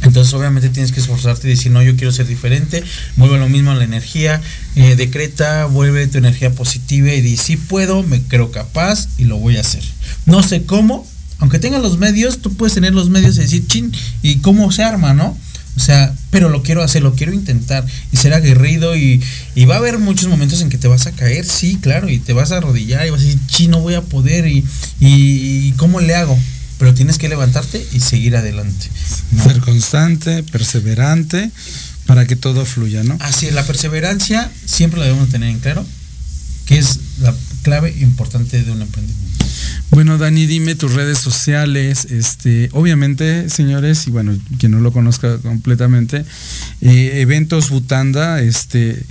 Entonces 0.04 0.34
obviamente 0.34 0.70
tienes 0.70 0.92
que 0.92 1.00
esforzarte 1.00 1.48
y 1.48 1.52
decir, 1.52 1.72
no, 1.72 1.82
yo 1.82 1.96
quiero 1.96 2.12
ser 2.12 2.28
diferente, 2.28 2.84
vuelve 3.16 3.40
lo 3.40 3.48
mismo 3.48 3.72
a 3.72 3.76
la 3.76 3.86
energía, 3.86 4.42
eh, 4.76 4.96
decreta, 4.96 5.66
vuelve 5.66 6.08
tu 6.08 6.18
energía 6.18 6.52
positiva 6.52 7.14
y 7.14 7.22
di, 7.22 7.38
sí 7.38 7.56
puedo, 7.56 8.04
me 8.04 8.22
creo 8.22 8.52
capaz 8.52 9.08
y 9.18 9.24
lo 9.24 9.38
voy 9.38 9.58
a 9.58 9.62
hacer. 9.62 9.84
No 10.26 10.44
sé 10.44 10.66
cómo, 10.66 11.08
aunque 11.44 11.60
tengas 11.60 11.82
los 11.82 11.98
medios, 11.98 12.40
tú 12.40 12.54
puedes 12.54 12.74
tener 12.74 12.94
los 12.94 13.10
medios 13.10 13.36
y 13.36 13.42
decir, 13.42 13.68
chin, 13.68 13.92
¿y 14.22 14.38
cómo 14.38 14.72
se 14.72 14.82
arma, 14.82 15.14
no? 15.14 15.38
O 15.76 15.80
sea, 15.82 16.16
pero 16.30 16.48
lo 16.48 16.64
quiero 16.64 16.82
hacer, 16.82 17.04
lo 17.04 17.16
quiero 17.16 17.34
intentar 17.34 17.86
y 18.14 18.16
ser 18.16 18.34
aguerrido 18.34 18.96
y, 18.96 19.22
va 19.70 19.76
a 19.76 19.80
haber 19.80 20.00
muchos 20.00 20.30
momentos 20.30 20.62
en 20.62 20.70
que 20.70 20.78
te 20.78 20.88
vas 20.88 21.06
a 21.06 21.12
caer, 21.12 21.44
sí, 21.44 21.78
claro, 21.82 22.08
y 22.08 22.20
te 22.20 22.32
vas 22.32 22.54
a 22.54 22.58
arrodillar 22.58 23.06
y 23.06 23.10
vas 23.10 23.20
a 23.20 23.24
decir, 23.26 23.40
chin, 23.48 23.72
no 23.72 23.82
voy 23.82 23.96
a 23.96 24.04
poder 24.04 24.48
y, 24.48 24.64
y, 25.02 25.74
¿cómo 25.74 26.00
le 26.00 26.16
hago? 26.16 26.40
Pero 26.78 26.94
tienes 26.94 27.18
que 27.18 27.28
levantarte 27.28 27.86
y 27.92 28.00
seguir 28.00 28.38
adelante. 28.38 28.88
Ser 29.44 29.60
constante, 29.60 30.44
perseverante, 30.44 31.52
para 32.06 32.26
que 32.26 32.38
todo 32.38 32.64
fluya, 32.64 33.04
¿no? 33.04 33.18
Así 33.20 33.48
es, 33.48 33.54
la 33.54 33.66
perseverancia 33.66 34.50
siempre 34.66 35.02
la 35.02 35.08
debemos 35.08 35.28
tener 35.28 35.50
en 35.50 35.60
claro, 35.60 35.86
que 36.68 36.78
es 36.78 37.00
la 37.20 37.36
clave 37.64 37.96
importante 38.00 38.62
de 38.62 38.72
un 38.72 38.82
emprendimiento. 38.82 39.24
Bueno, 39.90 40.18
Dani, 40.18 40.48
dime 40.48 40.76
tus 40.76 40.94
redes 40.94 41.20
sociales. 41.20 42.06
Este, 42.06 42.70
obviamente, 42.72 43.50
señores, 43.50 44.08
y 44.08 44.12
bueno, 44.12 44.36
quien 44.58 44.72
no 44.72 44.80
lo 44.80 44.92
conozca 44.92 45.38
completamente, 45.38 46.26
eh, 46.82 47.22
eventos 47.22 47.70
Butanda, 47.70 48.42
este, 48.42 49.04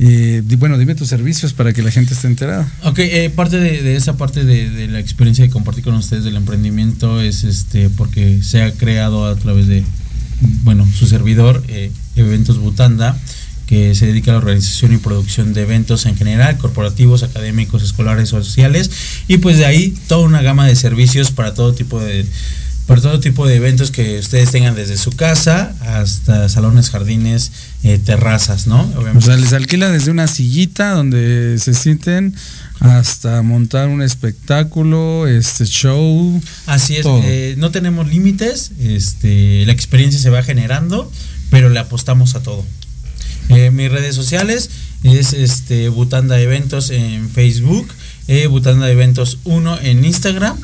eh, 0.00 0.42
bueno, 0.58 0.76
dime 0.76 0.96
tus 0.96 1.08
servicios 1.08 1.52
para 1.52 1.72
que 1.72 1.82
la 1.82 1.92
gente 1.92 2.14
esté 2.14 2.26
enterada. 2.26 2.68
Ok, 2.82 2.98
eh, 2.98 3.30
parte 3.30 3.58
de, 3.58 3.94
esa 3.94 4.16
parte 4.16 4.44
de, 4.44 4.88
la 4.88 4.98
experiencia 4.98 5.44
de 5.44 5.50
compartir 5.50 5.84
con 5.84 5.94
ustedes 5.94 6.24
del 6.24 6.36
emprendimiento 6.36 7.20
es 7.20 7.44
este 7.44 7.88
porque 7.90 8.42
se 8.42 8.62
ha 8.62 8.72
creado 8.72 9.26
a 9.26 9.36
través 9.36 9.68
de, 9.68 9.84
bueno, 10.64 10.84
su 10.98 11.06
servidor, 11.06 11.62
Eventos 12.16 12.58
Butanda 12.58 13.16
que 13.66 13.94
se 13.94 14.06
dedica 14.06 14.30
a 14.30 14.34
la 14.34 14.38
organización 14.38 14.92
y 14.92 14.98
producción 14.98 15.54
de 15.54 15.62
eventos 15.62 16.06
en 16.06 16.16
general, 16.16 16.58
corporativos, 16.58 17.22
académicos, 17.22 17.82
escolares, 17.82 18.28
sociales, 18.28 18.90
y 19.28 19.38
pues 19.38 19.56
de 19.56 19.66
ahí 19.66 19.94
toda 20.08 20.26
una 20.26 20.42
gama 20.42 20.66
de 20.66 20.76
servicios 20.76 21.30
para 21.30 21.54
todo 21.54 21.74
tipo 21.74 22.00
de 22.00 22.26
para 22.86 23.00
todo 23.00 23.18
tipo 23.18 23.46
de 23.46 23.56
eventos 23.56 23.90
que 23.90 24.18
ustedes 24.18 24.50
tengan 24.50 24.74
desde 24.74 24.98
su 24.98 25.10
casa 25.12 25.74
hasta 25.80 26.48
salones, 26.50 26.90
jardines, 26.90 27.50
eh, 27.82 27.98
terrazas, 27.98 28.66
¿no? 28.66 28.92
O 29.16 29.20
sea, 29.22 29.36
les 29.36 29.54
alquila 29.54 29.90
desde 29.90 30.10
una 30.10 30.26
sillita 30.26 30.90
donde 30.90 31.56
se 31.58 31.72
sienten 31.72 32.34
hasta 32.80 33.40
montar 33.40 33.88
un 33.88 34.02
espectáculo, 34.02 35.26
este 35.26 35.64
show. 35.64 36.42
Así 36.66 36.96
es, 36.96 37.06
eh, 37.06 37.54
no 37.56 37.70
tenemos 37.70 38.06
límites, 38.06 38.72
este, 38.78 39.64
la 39.64 39.72
experiencia 39.72 40.20
se 40.20 40.28
va 40.28 40.42
generando, 40.42 41.10
pero 41.50 41.70
le 41.70 41.78
apostamos 41.78 42.34
a 42.34 42.42
todo. 42.42 42.66
Eh, 43.50 43.70
mis 43.70 43.90
redes 43.90 44.14
sociales 44.14 44.70
es 45.04 45.34
este 45.34 45.90
Butanda 45.90 46.40
Eventos 46.40 46.90
en 46.90 47.28
Facebook, 47.28 47.86
eh, 48.26 48.46
Butanda 48.46 48.90
Eventos 48.90 49.38
1 49.44 49.80
en 49.80 50.04
Instagram 50.04 50.58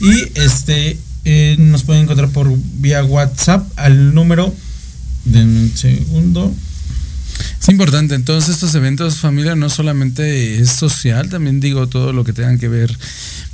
y 0.00 0.38
este 0.40 0.98
eh, 1.24 1.56
nos 1.58 1.84
pueden 1.84 2.02
encontrar 2.02 2.30
por 2.30 2.52
vía 2.80 3.04
WhatsApp 3.04 3.66
al 3.76 4.12
número 4.12 4.52
de 5.24 5.42
un 5.42 5.72
segundo. 5.74 6.52
Es 7.60 7.68
importante, 7.68 8.14
entonces 8.14 8.54
estos 8.54 8.74
eventos 8.74 9.16
familia 9.16 9.54
no 9.54 9.68
solamente 9.68 10.60
es 10.60 10.70
social, 10.70 11.28
también 11.28 11.60
digo 11.60 11.86
todo 11.88 12.12
lo 12.12 12.24
que 12.24 12.32
tengan 12.32 12.58
que 12.58 12.68
ver 12.68 12.96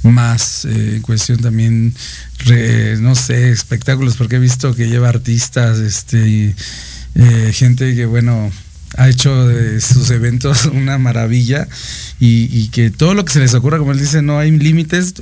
más 0.02 0.66
eh, 0.66 1.00
cuestión 1.02 1.40
también, 1.40 1.94
no 3.00 3.14
sé, 3.14 3.50
espectáculos, 3.50 4.16
porque 4.16 4.36
he 4.36 4.38
visto 4.38 4.74
que 4.74 4.88
lleva 4.88 5.08
artistas, 5.08 5.78
este, 5.78 6.54
gente 7.52 7.94
que, 7.94 8.06
bueno, 8.06 8.50
ha 8.96 9.08
hecho 9.08 9.46
de 9.46 9.80
sus 9.80 10.10
eventos 10.10 10.66
una 10.72 10.98
maravilla 10.98 11.68
y, 12.20 12.68
que 12.68 12.90
todo 12.90 13.14
lo 13.14 13.24
que 13.24 13.32
se 13.32 13.40
les 13.40 13.54
ocurra, 13.54 13.78
como 13.78 13.92
él 13.92 13.98
dice, 13.98 14.22
no 14.22 14.38
hay 14.38 14.50
límites. 14.50 15.14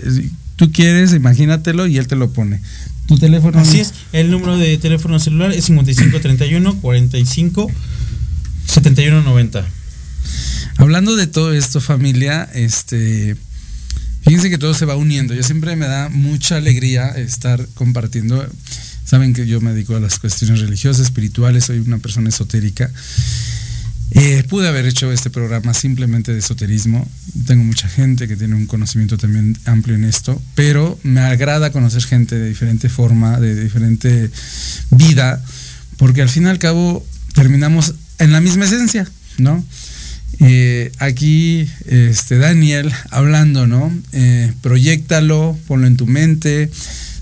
Tú 0.56 0.70
quieres, 0.72 1.14
imagínatelo 1.14 1.86
y 1.86 1.96
él 1.96 2.06
te 2.06 2.16
lo 2.16 2.30
pone. 2.32 2.60
Tu 3.06 3.18
teléfono. 3.18 3.58
Así 3.58 3.80
es, 3.80 3.94
el 4.12 4.30
número 4.30 4.56
de 4.58 4.76
teléfono 4.78 5.18
celular 5.18 5.52
es 5.52 5.64
5531 5.64 6.80
45 6.80 7.70
7190. 8.66 9.64
Hablando 10.76 11.16
de 11.16 11.26
todo 11.26 11.52
esto, 11.52 11.80
familia, 11.80 12.48
este 12.54 13.36
Fíjense 14.22 14.50
que 14.50 14.58
todo 14.58 14.74
se 14.74 14.84
va 14.84 14.96
uniendo. 14.96 15.34
Yo 15.34 15.42
siempre 15.42 15.76
me 15.76 15.86
da 15.86 16.08
mucha 16.08 16.56
alegría 16.56 17.08
estar 17.08 17.66
compartiendo. 17.74 18.46
Saben 19.04 19.32
que 19.32 19.46
yo 19.46 19.60
me 19.60 19.72
dedico 19.72 19.96
a 19.96 20.00
las 20.00 20.18
cuestiones 20.18 20.60
religiosas, 20.60 21.06
espirituales, 21.06 21.64
soy 21.64 21.78
una 21.78 21.98
persona 21.98 22.28
esotérica. 22.28 22.90
Eh, 24.12 24.44
pude 24.48 24.66
haber 24.66 24.86
hecho 24.86 25.12
este 25.12 25.30
programa 25.30 25.72
simplemente 25.72 26.32
de 26.32 26.40
esoterismo. 26.40 27.08
Tengo 27.46 27.62
mucha 27.62 27.88
gente 27.88 28.26
que 28.26 28.36
tiene 28.36 28.56
un 28.56 28.66
conocimiento 28.66 29.16
también 29.16 29.56
amplio 29.66 29.94
en 29.94 30.04
esto, 30.04 30.40
pero 30.54 30.98
me 31.04 31.20
agrada 31.20 31.70
conocer 31.70 32.02
gente 32.02 32.36
de 32.36 32.48
diferente 32.48 32.88
forma, 32.88 33.38
de 33.38 33.62
diferente 33.62 34.30
vida, 34.90 35.42
porque 35.96 36.22
al 36.22 36.28
fin 36.28 36.44
y 36.44 36.48
al 36.48 36.58
cabo 36.58 37.06
terminamos 37.34 37.94
en 38.18 38.32
la 38.32 38.40
misma 38.40 38.64
esencia, 38.64 39.08
¿no? 39.38 39.64
Eh, 40.40 40.90
aquí, 40.98 41.68
este, 41.86 42.38
Daniel, 42.38 42.92
hablando, 43.10 43.66
¿no? 43.66 43.92
Eh, 44.12 44.52
proyectalo, 44.60 45.56
ponlo 45.66 45.86
en 45.86 45.96
tu 45.96 46.06
mente. 46.06 46.70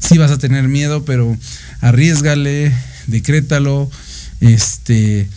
Sí 0.00 0.16
vas 0.16 0.30
a 0.30 0.38
tener 0.38 0.68
miedo, 0.68 1.04
pero 1.04 1.36
arriesgale, 1.80 2.72
decrétalo. 3.06 3.90
Este, 4.40 5.28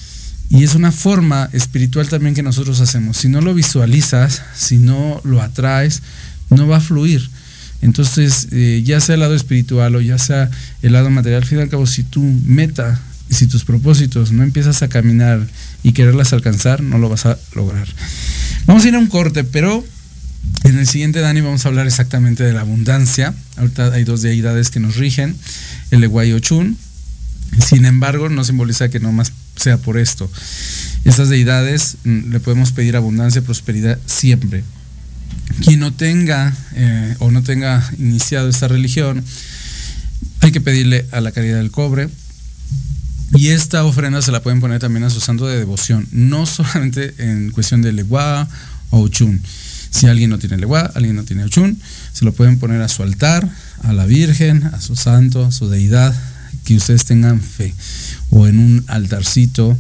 y 0.52 0.66
es 0.66 0.76
una 0.76 0.92
forma 0.92 1.50
espiritual 1.54 2.10
también 2.10 2.36
que 2.36 2.44
nosotros 2.44 2.82
hacemos. 2.82 3.16
Si 3.16 3.30
no 3.30 3.40
lo 3.40 3.54
visualizas, 3.54 4.42
si 4.54 4.78
no 4.78 5.22
lo 5.24 5.42
atraes, 5.42 6.02
no 6.50 6.68
va 6.68 6.78
a 6.78 6.82
fluir. 6.82 7.30
Entonces, 7.82 8.50
eh, 8.52 8.84
ya 8.86 9.00
sea 9.00 9.16
el 9.16 9.22
lado 9.22 9.34
espiritual 9.34 9.96
o 9.96 10.02
ya 10.02 10.18
sea 10.18 10.52
el 10.82 10.92
lado 10.92 11.10
material, 11.10 11.44
al 11.44 11.48
fin 11.48 11.60
y 11.60 11.62
al 11.62 11.70
cabo, 11.70 11.88
si 11.88 12.04
tu 12.04 12.22
meta, 12.22 13.00
si 13.30 13.48
tus 13.48 13.64
propósitos 13.64 14.34
no 14.34 14.44
empiezas 14.44 14.84
a 14.84 14.90
caminar 14.90 15.48
y 15.84 15.94
quererlas 15.94 16.34
alcanzar, 16.34 16.84
no 16.84 16.98
lo 16.98 17.08
vas 17.08 17.26
a 17.26 17.40
lograr. 17.56 17.88
Vamos 18.66 18.84
a 18.84 18.90
ir 18.90 18.96
a 18.96 19.00
un 19.00 19.08
corte, 19.08 19.46
pero 19.46 19.86
en 20.66 20.78
el 20.78 20.86
siguiente, 20.86 21.22
Dani, 21.22 21.40
vamos 21.40 21.66
a 21.66 21.70
hablar 21.70 21.88
exactamente 21.88 22.44
de 22.44 22.52
la 22.52 22.62
abundancia. 22.62 23.34
Ahorita 23.56 23.94
hay 23.94 24.04
dos 24.04 24.22
deidades 24.22 24.70
que 24.70 24.82
nos 24.82 24.98
rigen, 24.98 25.38
el 25.92 26.04
Eguay 26.04 26.34
Ochun. 26.34 26.78
Sin 27.66 27.86
embargo, 27.86 28.28
no 28.28 28.44
simboliza 28.44 28.90
que 28.90 29.00
no 29.00 29.14
más 29.14 29.32
sea 29.56 29.78
por 29.78 29.98
esto. 29.98 30.30
Estas 31.04 31.30
deidades 31.30 31.98
mm, 32.04 32.32
le 32.32 32.40
podemos 32.40 32.72
pedir 32.72 32.96
abundancia, 32.96 33.42
prosperidad 33.42 34.00
siempre. 34.06 34.64
Quien 35.64 35.80
no 35.80 35.94
tenga 35.94 36.56
eh, 36.76 37.16
o 37.20 37.32
no 37.32 37.44
tenga 37.44 37.88
iniciado 37.98 38.50
esta 38.50 38.68
religión, 38.68 39.24
hay 40.40 40.52
que 40.52 40.62
pedirle 40.62 41.06
a 41.12 41.22
la 41.22 41.32
caridad 41.32 41.58
del 41.58 41.72
cobre, 41.72 42.10
y 43.34 43.50
esta 43.50 43.86
ofrenda 43.86 44.22
se 44.22 44.32
la 44.32 44.44
pueden 44.44 44.60
poner 44.60 44.80
también 44.80 45.06
a 45.06 45.10
su 45.10 45.22
santo 45.22 45.48
de 45.48 45.58
devoción, 45.58 46.08
no 46.12 46.46
solamente 46.46 47.14
en 47.18 47.52
cuestión 47.52 47.82
de 47.82 47.94
legua 47.94 48.48
o 48.90 49.00
uchun. 49.00 49.42
Si 49.90 50.08
alguien 50.08 50.30
no 50.30 50.40
tiene 50.40 50.58
legua, 50.58 50.92
alguien 50.96 51.16
no 51.16 51.24
tiene 51.24 51.46
uchun, 51.46 51.80
se 52.14 52.26
lo 52.26 52.34
pueden 52.34 52.60
poner 52.60 52.82
a 52.82 52.88
su 52.88 53.04
altar, 53.04 53.50
a 53.84 53.94
la 53.94 54.06
Virgen, 54.06 54.64
a 54.66 54.80
su 54.82 54.96
santo, 54.96 55.46
a 55.46 55.52
su 55.52 55.70
deidad, 55.70 56.14
que 56.74 56.78
ustedes 56.78 57.06
tengan 57.06 57.42
fe. 57.42 57.74
O 58.30 58.48
en 58.48 58.60
un 58.60 58.84
altarcito 58.88 59.78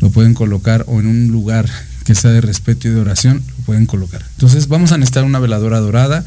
lo 0.00 0.10
pueden 0.10 0.34
colocar 0.34 0.84
o 0.86 1.00
en 1.00 1.06
un 1.06 1.28
lugar 1.28 1.68
que 2.04 2.14
sea 2.14 2.30
de 2.30 2.40
respeto 2.40 2.88
y 2.88 2.90
de 2.90 3.00
oración, 3.00 3.42
lo 3.58 3.64
pueden 3.64 3.86
colocar. 3.86 4.24
Entonces 4.32 4.68
vamos 4.68 4.92
a 4.92 4.98
necesitar 4.98 5.24
una 5.24 5.38
veladora 5.38 5.78
dorada 5.78 6.24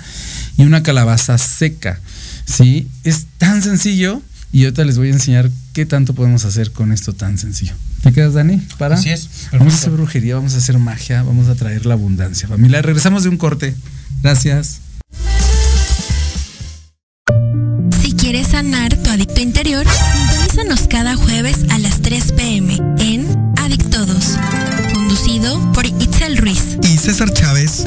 y 0.57 0.63
una 0.63 0.83
calabaza 0.83 1.37
seca. 1.37 1.99
¿sí? 2.45 2.87
Es 3.03 3.25
tan 3.37 3.63
sencillo 3.63 4.21
y 4.51 4.65
ahorita 4.65 4.83
les 4.83 4.97
voy 4.97 5.07
a 5.07 5.13
enseñar 5.13 5.49
qué 5.73 5.85
tanto 5.85 6.13
podemos 6.13 6.45
hacer 6.45 6.71
con 6.71 6.91
esto 6.91 7.13
tan 7.13 7.37
sencillo. 7.37 7.73
¿Te 8.03 8.11
quedas, 8.11 8.33
Dani? 8.33 8.57
Para. 8.77 8.95
Así 8.95 9.09
es. 9.09 9.29
Vamos 9.51 9.73
a 9.73 9.77
hacer 9.77 9.91
brujería, 9.91 10.35
vamos 10.35 10.53
a 10.55 10.57
hacer 10.57 10.77
magia, 10.77 11.23
vamos 11.23 11.47
a 11.47 11.55
traer 11.55 11.85
la 11.85 11.93
abundancia. 11.93 12.47
Familia, 12.47 12.81
regresamos 12.81 13.23
de 13.23 13.29
un 13.29 13.37
corte. 13.37 13.75
Gracias. 14.21 14.81
Sanar 18.61 18.95
tu 18.95 19.09
adicto 19.09 19.41
interior, 19.41 19.87
sintonízanos 19.89 20.87
cada 20.87 21.15
jueves 21.15 21.57
a 21.71 21.79
las 21.79 21.99
3 22.03 22.33
pm 22.33 22.75
en 22.99 23.53
Adictodos, 23.57 24.37
conducido 24.93 25.59
por 25.71 25.87
Itzel 25.87 26.37
Ruiz 26.37 26.77
y 26.83 26.95
César 26.95 27.33
Chávez, 27.33 27.83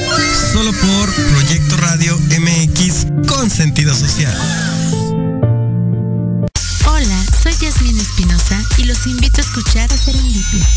solo 0.51 0.73
por 0.73 1.13
Proyecto 1.13 1.77
Radio 1.77 2.17
MX 2.17 3.05
con 3.25 3.49
sentido 3.49 3.95
social. 3.95 4.35
Soy 7.41 7.53
Yasmin 7.61 7.97
Espinosa 7.97 8.61
y 8.77 8.83
los 8.83 9.07
invito 9.07 9.39
a 9.39 9.41
escuchar 9.45 9.93
a 9.93 9.97
Serendipia. 9.97 10.67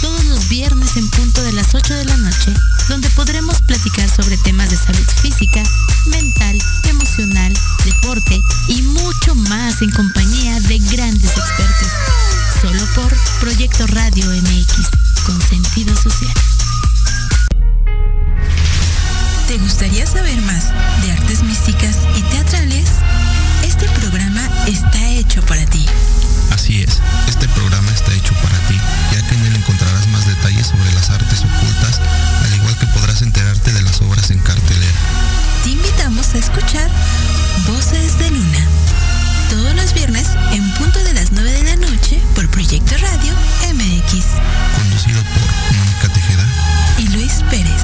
Todos 0.00 0.24
los 0.26 0.48
viernes 0.48 0.96
en 0.96 1.08
punto 1.10 1.42
de 1.42 1.52
las 1.52 1.74
8 1.74 1.94
de 1.94 2.04
la 2.04 2.16
noche, 2.16 2.52
donde 2.88 3.08
podremos 3.10 3.60
platicar 3.62 4.08
sobre 4.08 4.36
temas 4.38 4.70
de 4.70 4.76
salud 4.76 5.06
física, 5.22 5.62
mental, 6.06 6.58
emocional, 6.84 7.52
deporte 7.84 8.40
y 8.68 8.82
mucho 8.82 9.34
más 9.34 9.82
en 9.82 9.90
compañía 9.90 10.60
de 10.60 10.78
grandes 10.78 11.30
expertos. 11.30 11.88
Solo 12.60 12.84
por 12.94 13.16
Proyecto 13.40 13.86
Radio 13.88 14.26
MX, 14.30 14.88
con 15.24 15.40
sentido 15.42 15.94
social. 15.96 16.34
¿Te 19.46 19.58
gustaría 19.58 20.06
saber 20.06 20.40
más 20.42 20.72
de 21.02 21.12
artes 21.12 21.42
místicas 21.42 21.98
y 22.16 22.22
teatrales? 22.22 22.88
Este 23.64 23.88
programa 23.90 24.48
está 24.66 25.08
hecho 25.10 25.40
para 25.42 25.64
ti. 25.66 25.86
Así 26.50 26.82
es, 26.82 27.00
este 27.28 27.48
programa 27.48 27.90
está 27.92 28.12
hecho 28.14 28.34
para 28.42 28.58
ti, 28.68 28.78
ya 29.12 29.26
que 29.28 29.34
en 29.34 29.46
él 29.46 29.56
encontrarás 29.56 30.06
más 30.08 30.26
detalles 30.26 30.66
sobre 30.66 30.92
las 30.94 31.10
artes 31.10 31.40
ocultas, 31.40 32.00
al 32.44 32.54
igual 32.54 32.76
que 32.78 32.86
podrás 32.88 33.22
enterarte 33.22 33.72
de 33.72 33.82
las 33.82 34.00
obras 34.00 34.30
en 34.30 34.38
cartelera. 34.40 34.98
Te 35.64 35.70
invitamos 35.70 36.34
a 36.34 36.38
escuchar 36.38 36.90
Voces 37.66 38.18
de 38.18 38.30
Luna, 38.30 38.66
todos 39.50 39.74
los 39.74 39.92
viernes 39.94 40.28
en 40.52 40.70
punto 40.74 41.02
de 41.04 41.14
las 41.14 41.32
9 41.32 41.50
de 41.50 41.64
la 41.64 41.76
noche 41.76 42.20
por 42.34 42.48
Proyecto 42.50 42.94
Radio 42.98 43.34
MX. 43.74 44.24
Conducido 44.76 45.22
por 45.22 45.76
Mónica 45.76 46.08
Tejeda 46.12 46.46
y 46.98 47.08
Luis 47.08 47.42
Pérez. 47.50 47.82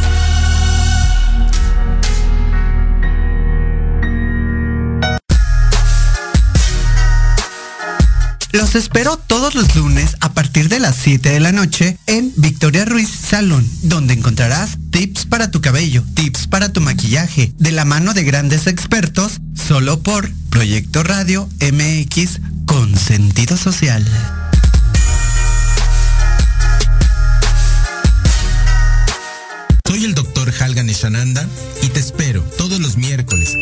Los 8.53 8.75
espero 8.75 9.17
todos 9.17 9.55
los 9.55 9.75
lunes 9.75 10.17
a 10.21 10.35
partir 10.35 10.69
de 10.69 10.79
las 10.79 10.97
7 10.97 11.31
de 11.31 11.41
la 11.41 11.53
noche 11.53 11.97
en 12.07 12.35
Victoria 12.37 12.85
Ruiz 12.85 13.09
Salón, 13.09 13.67
donde 13.83 14.13
encontrarás 14.13 14.77
tips 14.91 15.25
para 15.25 15.51
tu 15.51 15.63
cabello, 15.63 16.05
tips 16.15 16.49
para 16.49 16.71
tu 16.71 16.83
maquillaje, 16.83 17.55
de 17.57 17.73
la 17.73 17.87
mano 17.87 18.13
de 18.13 18.25
grandes 18.25 18.67
expertos, 18.67 19.41
solo 19.55 20.03
por 20.03 20.31
Proyecto 20.51 21.03
Radio 21.03 21.49
MX 21.61 22.41
con 22.67 22.95
sentido 22.95 23.57
social. 23.57 24.07
Soy 29.87 30.05
el 30.05 30.15
doctor 30.15 30.53
Halgan 30.61 30.91
Eshananda 30.91 31.49
y 31.83 31.89
te 31.89 32.01
espero 32.01 32.43
todos 32.59 32.81
los 32.81 32.99
miércoles 32.99 33.55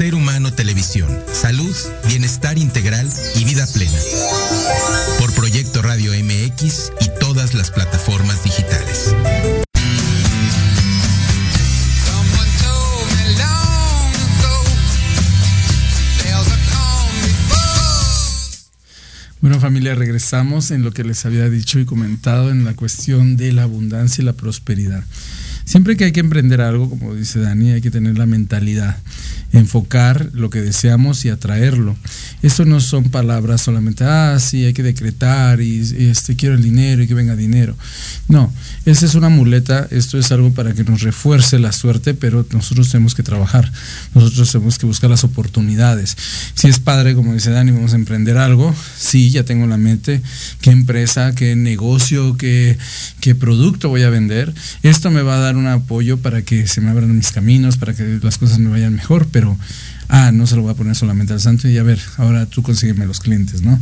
Ser 0.00 0.14
Humano 0.14 0.50
Televisión. 0.50 1.10
Salud, 1.30 1.76
bienestar 2.08 2.56
integral 2.56 3.06
y 3.36 3.44
vida 3.44 3.66
plena. 3.66 3.98
Por 5.18 5.30
Proyecto 5.34 5.82
Radio 5.82 6.12
MX 6.12 6.92
y 7.02 7.10
todas 7.20 7.52
las 7.52 7.70
plataformas 7.70 8.42
digitales. 8.42 9.14
Bueno 19.42 19.60
familia, 19.60 19.94
regresamos 19.94 20.70
en 20.70 20.82
lo 20.82 20.92
que 20.92 21.04
les 21.04 21.26
había 21.26 21.50
dicho 21.50 21.78
y 21.78 21.84
comentado 21.84 22.48
en 22.48 22.64
la 22.64 22.72
cuestión 22.72 23.36
de 23.36 23.52
la 23.52 23.64
abundancia 23.64 24.22
y 24.22 24.24
la 24.24 24.32
prosperidad. 24.32 25.04
Siempre 25.70 25.96
que 25.96 26.02
hay 26.02 26.10
que 26.10 26.18
emprender 26.18 26.62
algo, 26.62 26.90
como 26.90 27.14
dice 27.14 27.38
Dani, 27.38 27.70
hay 27.70 27.80
que 27.80 27.92
tener 27.92 28.18
la 28.18 28.26
mentalidad, 28.26 28.96
enfocar 29.52 30.28
lo 30.32 30.50
que 30.50 30.60
deseamos 30.60 31.24
y 31.24 31.28
atraerlo. 31.28 31.94
Esto 32.42 32.64
no 32.64 32.80
son 32.80 33.04
palabras 33.04 33.60
solamente, 33.60 34.02
ah, 34.02 34.36
sí, 34.40 34.64
hay 34.64 34.72
que 34.72 34.82
decretar 34.82 35.60
y, 35.60 35.78
este 36.10 36.34
quiero 36.34 36.56
el 36.56 36.62
dinero 36.64 37.04
y 37.04 37.06
que 37.06 37.14
venga 37.14 37.36
dinero. 37.36 37.76
No, 38.26 38.52
esa 38.84 39.06
es 39.06 39.14
una 39.14 39.28
muleta, 39.28 39.86
esto 39.92 40.18
es 40.18 40.32
algo 40.32 40.52
para 40.52 40.72
que 40.72 40.82
nos 40.82 41.02
refuerce 41.02 41.60
la 41.60 41.70
suerte, 41.70 42.14
pero 42.14 42.44
nosotros 42.50 42.90
tenemos 42.90 43.14
que 43.14 43.22
trabajar, 43.22 43.70
nosotros 44.12 44.50
tenemos 44.50 44.76
que 44.76 44.86
buscar 44.86 45.08
las 45.08 45.22
oportunidades. 45.22 46.16
Si 46.54 46.66
es 46.66 46.80
padre, 46.80 47.14
como 47.14 47.32
dice 47.32 47.52
Dani, 47.52 47.70
vamos 47.70 47.92
a 47.92 47.96
emprender 47.96 48.38
algo, 48.38 48.74
sí, 48.98 49.30
ya 49.30 49.44
tengo 49.44 49.62
en 49.62 49.70
la 49.70 49.76
mente 49.76 50.20
qué 50.62 50.72
empresa, 50.72 51.32
qué 51.36 51.54
negocio, 51.54 52.36
qué, 52.36 52.76
qué 53.20 53.36
producto 53.36 53.88
voy 53.88 54.02
a 54.02 54.10
vender. 54.10 54.52
Esto 54.82 55.12
me 55.12 55.22
va 55.22 55.36
a 55.36 55.38
dar 55.38 55.59
un 55.60 55.68
apoyo 55.68 56.18
para 56.18 56.42
que 56.42 56.66
se 56.66 56.80
me 56.80 56.90
abran 56.90 57.16
mis 57.16 57.32
caminos, 57.32 57.76
para 57.76 57.94
que 57.94 58.18
las 58.22 58.38
cosas 58.38 58.58
me 58.58 58.70
vayan 58.70 58.94
mejor, 58.94 59.28
pero 59.30 59.56
ah, 60.08 60.32
no 60.32 60.46
se 60.46 60.56
lo 60.56 60.62
voy 60.62 60.72
a 60.72 60.74
poner 60.74 60.96
solamente 60.96 61.32
al 61.32 61.40
santo 61.40 61.68
y 61.68 61.78
a 61.78 61.82
ver, 61.82 62.00
ahora 62.16 62.46
tú 62.46 62.62
consígueme 62.62 63.06
los 63.06 63.20
clientes, 63.20 63.62
¿no? 63.62 63.78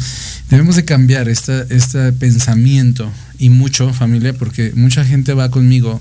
Debemos 0.50 0.76
de 0.76 0.84
cambiar 0.84 1.28
este 1.28 2.12
pensamiento 2.12 3.10
y 3.38 3.50
mucho, 3.50 3.92
familia, 3.94 4.34
porque 4.34 4.72
mucha 4.74 5.04
gente 5.04 5.32
va 5.32 5.50
conmigo 5.50 6.00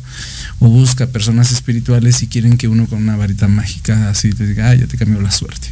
o 0.60 0.70
busca 0.70 1.08
personas 1.08 1.52
espirituales 1.52 2.22
y 2.24 2.28
quieren 2.28 2.58
que 2.58 2.68
uno 2.68 2.88
con 2.88 3.02
una 3.02 3.16
varita 3.16 3.48
mágica 3.48 4.10
así 4.10 4.32
te 4.32 4.48
diga, 4.48 4.70
ah, 4.70 4.76
ya 4.76 4.88
te 4.88 4.98
cambió 4.98 5.22
la 5.22 5.32
suerte. 5.32 5.70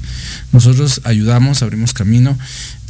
Nosotros 0.53 1.01
ayudamos, 1.03 1.61
abrimos 1.63 1.93
camino, 1.93 2.37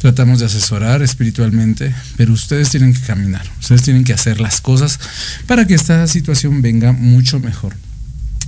tratamos 0.06 0.38
de 0.38 0.46
asesorar 0.46 1.02
espiritualmente, 1.02 1.92
pero 2.16 2.32
ustedes 2.32 2.70
tienen 2.70 2.94
que 2.94 3.00
caminar, 3.00 3.44
ustedes 3.58 3.82
tienen 3.82 4.04
que 4.04 4.12
hacer 4.12 4.40
las 4.40 4.60
cosas 4.60 5.00
para 5.48 5.66
que 5.66 5.74
esta 5.74 6.06
situación 6.06 6.62
venga 6.62 6.92
mucho 6.92 7.40
mejor. 7.40 7.74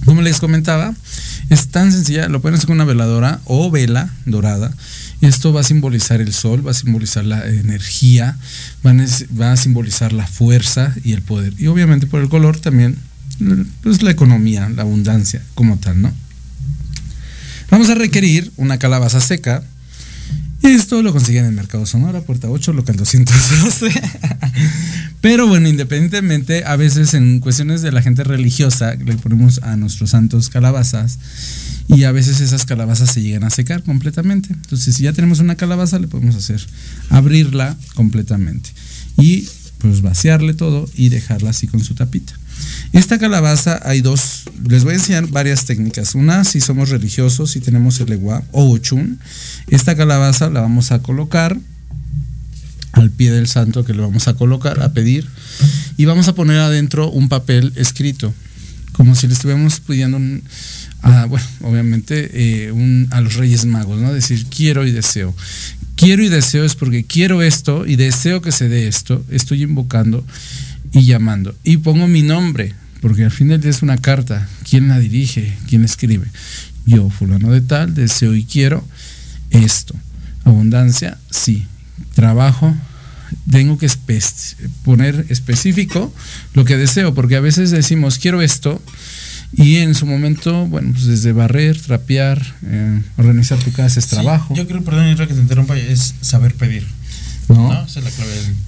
Como 0.05 0.23
les 0.23 0.39
comentaba, 0.39 0.95
es 1.51 1.67
tan 1.67 1.91
sencilla, 1.91 2.29
lo 2.29 2.41
pueden 2.41 2.55
hacer 2.55 2.69
con 2.69 2.77
una 2.77 2.85
veladora 2.85 3.41
o 3.45 3.73
vela 3.73 4.09
dorada. 4.25 4.73
Esto 5.21 5.53
va 5.53 5.63
a 5.63 5.65
simbolizar 5.65 6.21
el 6.21 6.33
sol, 6.33 6.65
va 6.65 6.71
a 6.71 6.75
simbolizar 6.75 7.25
la 7.25 7.45
energía, 7.45 8.37
va 8.85 9.51
a 9.51 9.57
simbolizar 9.57 10.13
la 10.13 10.29
fuerza 10.29 10.95
y 11.03 11.13
el 11.13 11.23
poder. 11.23 11.55
Y 11.59 11.67
obviamente 11.67 12.07
por 12.07 12.23
el 12.23 12.29
color 12.29 12.61
también, 12.61 12.97
pues 13.83 14.01
la 14.03 14.13
economía, 14.13 14.69
la 14.69 14.83
abundancia 14.83 15.43
como 15.57 15.77
tal, 15.77 16.03
¿no? 16.03 16.13
Vamos 17.69 17.91
a 17.91 17.97
requerir 17.97 18.53
una 18.57 18.79
calabaza 18.79 19.21
seca, 19.21 19.65
esto 20.75 21.03
lo 21.03 21.13
consiguen 21.13 21.45
en 21.45 21.51
el 21.51 21.57
Mercado 21.57 21.87
Sonora, 21.87 22.21
puerta 22.21 22.49
8, 22.51 22.73
local 22.73 22.97
212. 22.97 23.91
Pero 25.21 25.47
bueno, 25.47 25.69
independientemente, 25.69 26.65
a 26.65 26.77
veces 26.77 27.15
en 27.15 27.41
cuestiones 27.41 27.83
de 27.83 27.93
la 27.93 28.03
gente 28.03 28.25
religiosa 28.25 28.95
le 28.95 29.17
ponemos 29.17 29.61
a 29.63 29.77
nuestros 29.77 30.11
santos 30.11 30.49
calabazas 30.49 31.19
y 31.89 32.05
a 32.05 32.13
veces 32.13 32.41
esas 32.41 32.67
calabazas 32.67 33.13
se 33.13 33.23
llegan 33.23 33.45
a 33.45 33.51
secar 33.51 33.83
completamente. 33.83 34.53
Entonces, 34.53 34.95
si 34.95 35.05
ya 35.05 35.13
tenemos 35.13 35.41
una 35.41 35.57
calabaza, 35.57 35.99
le 35.99 36.09
podemos 36.09 36.37
hacer 36.37 36.61
abrirla 37.11 37.77
completamente 37.95 38.71
y 39.19 39.49
pues 39.79 40.03
vaciarle 40.03 40.55
todo 40.55 40.89
y 40.95 41.09
dejarla 41.09 41.51
así 41.51 41.67
con 41.67 41.83
su 41.83 41.95
tapita. 41.95 42.35
Esta 42.93 43.19
calabaza 43.19 43.81
hay 43.85 44.01
dos, 44.01 44.45
les 44.69 44.85
voy 44.85 44.95
a 44.95 44.97
enseñar 44.97 45.29
varias 45.29 45.65
técnicas. 45.65 46.15
Una, 46.15 46.45
si 46.45 46.61
somos 46.61 46.89
religiosos, 46.89 47.53
si 47.53 47.61
tenemos 47.61 48.01
el 48.01 48.09
legua 48.09 48.43
o 48.53 48.71
ochun, 48.71 49.19
esta 49.69 49.97
calabaza 49.97 50.51
la 50.51 50.61
vamos 50.61 50.91
a 50.91 51.01
colocar 51.01 51.57
al 52.93 53.11
pie 53.11 53.31
del 53.31 53.47
santo 53.47 53.85
que 53.85 53.95
le 53.95 54.01
vamos 54.01 54.27
a 54.29 54.35
colocar, 54.35 54.83
a 54.83 54.93
pedir, 54.93 55.29
y 55.97 56.07
vamos 56.07 56.27
a 56.29 56.35
poner 56.35 56.59
adentro 56.59 57.11
un 57.11 57.29
papel 57.29 57.73
escrito, 57.77 58.35
como 58.93 59.15
si 59.15 59.29
le 59.29 59.35
estuviéramos 59.35 59.81
pidiendo, 59.81 60.19
bueno, 61.29 61.47
obviamente 61.63 62.31
eh, 62.33 63.07
a 63.11 63.21
los 63.21 63.35
Reyes 63.35 63.67
Magos, 63.67 64.01
¿no? 64.01 64.13
Decir, 64.13 64.47
quiero 64.47 64.87
y 64.87 64.91
deseo. 64.91 65.35
Quiero 65.99 66.23
y 66.23 66.29
deseo 66.29 66.65
es 66.65 66.77
porque 66.77 67.05
quiero 67.05 67.43
esto 67.43 67.85
y 67.85 67.97
deseo 67.97 68.41
que 68.41 68.53
se 68.53 68.69
dé 68.69 68.87
esto, 68.87 69.25
estoy 69.31 69.65
invocando 69.65 70.25
y 70.93 71.03
llamando. 71.03 71.57
Y 71.65 71.79
pongo 71.79 72.07
mi 72.07 72.23
nombre, 72.23 72.73
porque 73.01 73.25
al 73.25 73.33
final 73.33 73.65
es 73.65 73.83
una 73.83 73.99
carta. 73.99 74.49
¿Quién 74.63 74.87
la 74.87 75.01
dirige? 75.01 75.59
¿Quién 75.69 75.85
escribe? 75.85 76.29
Yo, 76.87 77.11
fulano 77.11 77.51
de 77.51 77.63
tal, 77.63 77.95
deseo 77.95 78.37
y 78.37 78.45
quiero 78.45 78.87
esto. 79.51 79.93
Abundancia, 80.45 81.19
sí. 81.33 81.67
Trabajo, 82.15 82.77
tengo 83.51 83.77
que 83.77 83.91
poner 84.85 85.27
específico 85.31 86.15
lo 86.55 86.65
que 86.65 86.77
deseo, 86.77 87.13
porque 87.13 87.35
a 87.35 87.41
veces 87.41 87.73
decimos, 87.73 88.19
quiero 88.19 88.41
esto, 88.41 88.81
y 89.53 89.77
en 89.77 89.95
su 89.95 90.07
momento, 90.07 90.67
bueno, 90.67 90.93
pues 90.93 91.07
desde 91.07 91.33
barrer, 91.33 91.81
trapear, 91.81 92.41
eh, 92.67 93.03
organizar 93.17 93.59
tu 93.59 93.73
casa 93.73 93.99
es 93.99 94.07
trabajo. 94.07 94.55
Yo 94.55 94.67
creo, 94.67 94.83
perdón, 94.85 95.17
que 95.17 95.27
te 95.27 95.41
interrumpa, 95.41 95.77
es 95.77 96.15
saber 96.21 96.55
pedir. 96.55 96.87
¿no? 97.49 97.87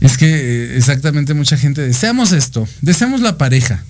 es 0.00 0.16
que 0.16 0.26
eh, 0.26 0.76
exactamente 0.78 1.34
mucha 1.34 1.58
gente 1.58 1.82
deseamos 1.82 2.32
esto, 2.32 2.66
deseamos 2.80 3.20
la 3.20 3.36
pareja 3.36 3.84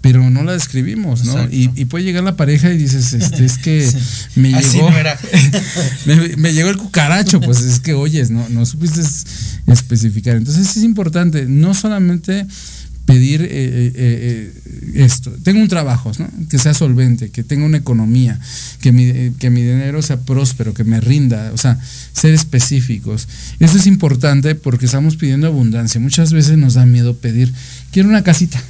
pero 0.00 0.30
no 0.30 0.42
la 0.44 0.52
describimos, 0.52 1.24
¿no? 1.24 1.46
Y, 1.50 1.84
puede 1.84 2.04
llegar 2.04 2.24
la 2.24 2.36
pareja 2.36 2.70
y 2.70 2.78
dices, 2.78 3.12
este, 3.12 3.44
es 3.44 3.58
que 3.58 3.86
me 4.34 4.50
llegó, 4.50 4.90
me, 6.38 6.52
llegó 6.54 6.70
el 6.70 6.78
cucaracho, 6.78 7.40
pues 7.40 7.60
es 7.60 7.80
que 7.80 7.92
oyes, 7.92 8.30
no, 8.30 8.48
no 8.48 8.64
supiste 8.64 9.02
especificar. 9.66 10.36
Entonces 10.36 10.76
es 10.76 10.82
importante, 10.82 11.44
no 11.46 11.74
solamente 11.74 12.46
pedir 13.10 13.42
eh, 13.42 13.48
eh, 13.50 13.92
eh, 13.96 14.52
esto. 14.94 15.32
Tengo 15.42 15.60
un 15.60 15.68
trabajo, 15.68 16.12
que 16.48 16.58
sea 16.58 16.74
solvente, 16.74 17.30
que 17.30 17.42
tenga 17.42 17.66
una 17.66 17.78
economía, 17.78 18.38
que 18.80 18.92
mi, 18.92 19.32
que 19.32 19.50
mi 19.50 19.62
dinero 19.62 20.00
sea 20.00 20.20
próspero, 20.20 20.74
que 20.74 20.84
me 20.84 21.00
rinda, 21.00 21.50
o 21.52 21.56
sea, 21.56 21.78
ser 22.12 22.34
específicos. 22.34 23.26
Esto 23.58 23.78
es 23.78 23.86
importante 23.86 24.54
porque 24.54 24.86
estamos 24.86 25.16
pidiendo 25.16 25.48
abundancia. 25.48 26.00
Muchas 26.00 26.32
veces 26.32 26.56
nos 26.56 26.74
da 26.74 26.86
miedo 26.86 27.16
pedir, 27.16 27.52
quiero 27.90 28.08
una 28.08 28.22
casita, 28.22 28.62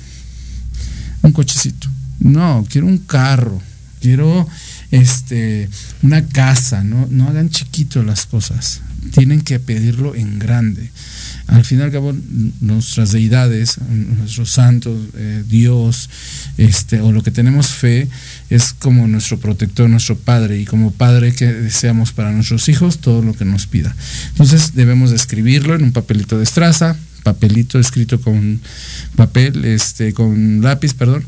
un 1.23 1.33
cochecito. 1.33 1.89
No, 2.19 2.67
quiero 2.69 2.87
un 2.87 2.99
carro, 2.99 3.61
quiero 4.01 4.49
este, 4.91 5.69
una 6.03 6.27
casa, 6.27 6.83
no, 6.83 7.07
no 7.11 7.29
hagan 7.29 7.51
chiquito 7.51 8.03
las 8.03 8.27
cosas, 8.27 8.81
tienen 9.13 9.41
que 9.43 9.59
pedirlo 9.59 10.15
en 10.15 10.39
grande 10.39 10.91
al 11.51 11.65
fin 11.65 11.81
y 11.81 11.83
al 11.83 11.91
cabo 11.91 12.15
nuestras 12.61 13.11
deidades, 13.11 13.79
nuestros 13.89 14.51
santos, 14.51 14.97
eh, 15.17 15.43
Dios, 15.49 16.09
este, 16.59 17.01
o 17.01 17.11
lo 17.11 17.25
que 17.25 17.33
tenemos 17.33 17.69
fe, 17.69 18.09
es 18.51 18.73
como 18.73 19.09
nuestro 19.09 19.39
protector, 19.41 19.91
nuestro 19.91 20.17
padre, 20.17 20.61
y 20.61 20.65
como 20.65 20.93
padre 20.93 21.35
que 21.35 21.53
deseamos 21.53 22.13
para 22.13 22.31
nuestros 22.31 22.69
hijos 22.69 22.99
todo 22.99 23.23
lo 23.23 23.35
que 23.35 23.45
nos 23.45 23.67
pida. 23.67 23.95
Entonces 24.29 24.75
debemos 24.75 25.11
escribirlo 25.11 25.75
en 25.75 25.83
un 25.83 25.93
papelito 25.93 26.39
de 26.39 26.45
estraza, 26.45 26.97
papelito 27.25 27.81
escrito 27.81 28.21
con 28.21 28.61
papel, 29.17 29.65
este, 29.65 30.15
con 30.15 30.63
lápiz, 30.63 30.95
perdón, 30.95 31.25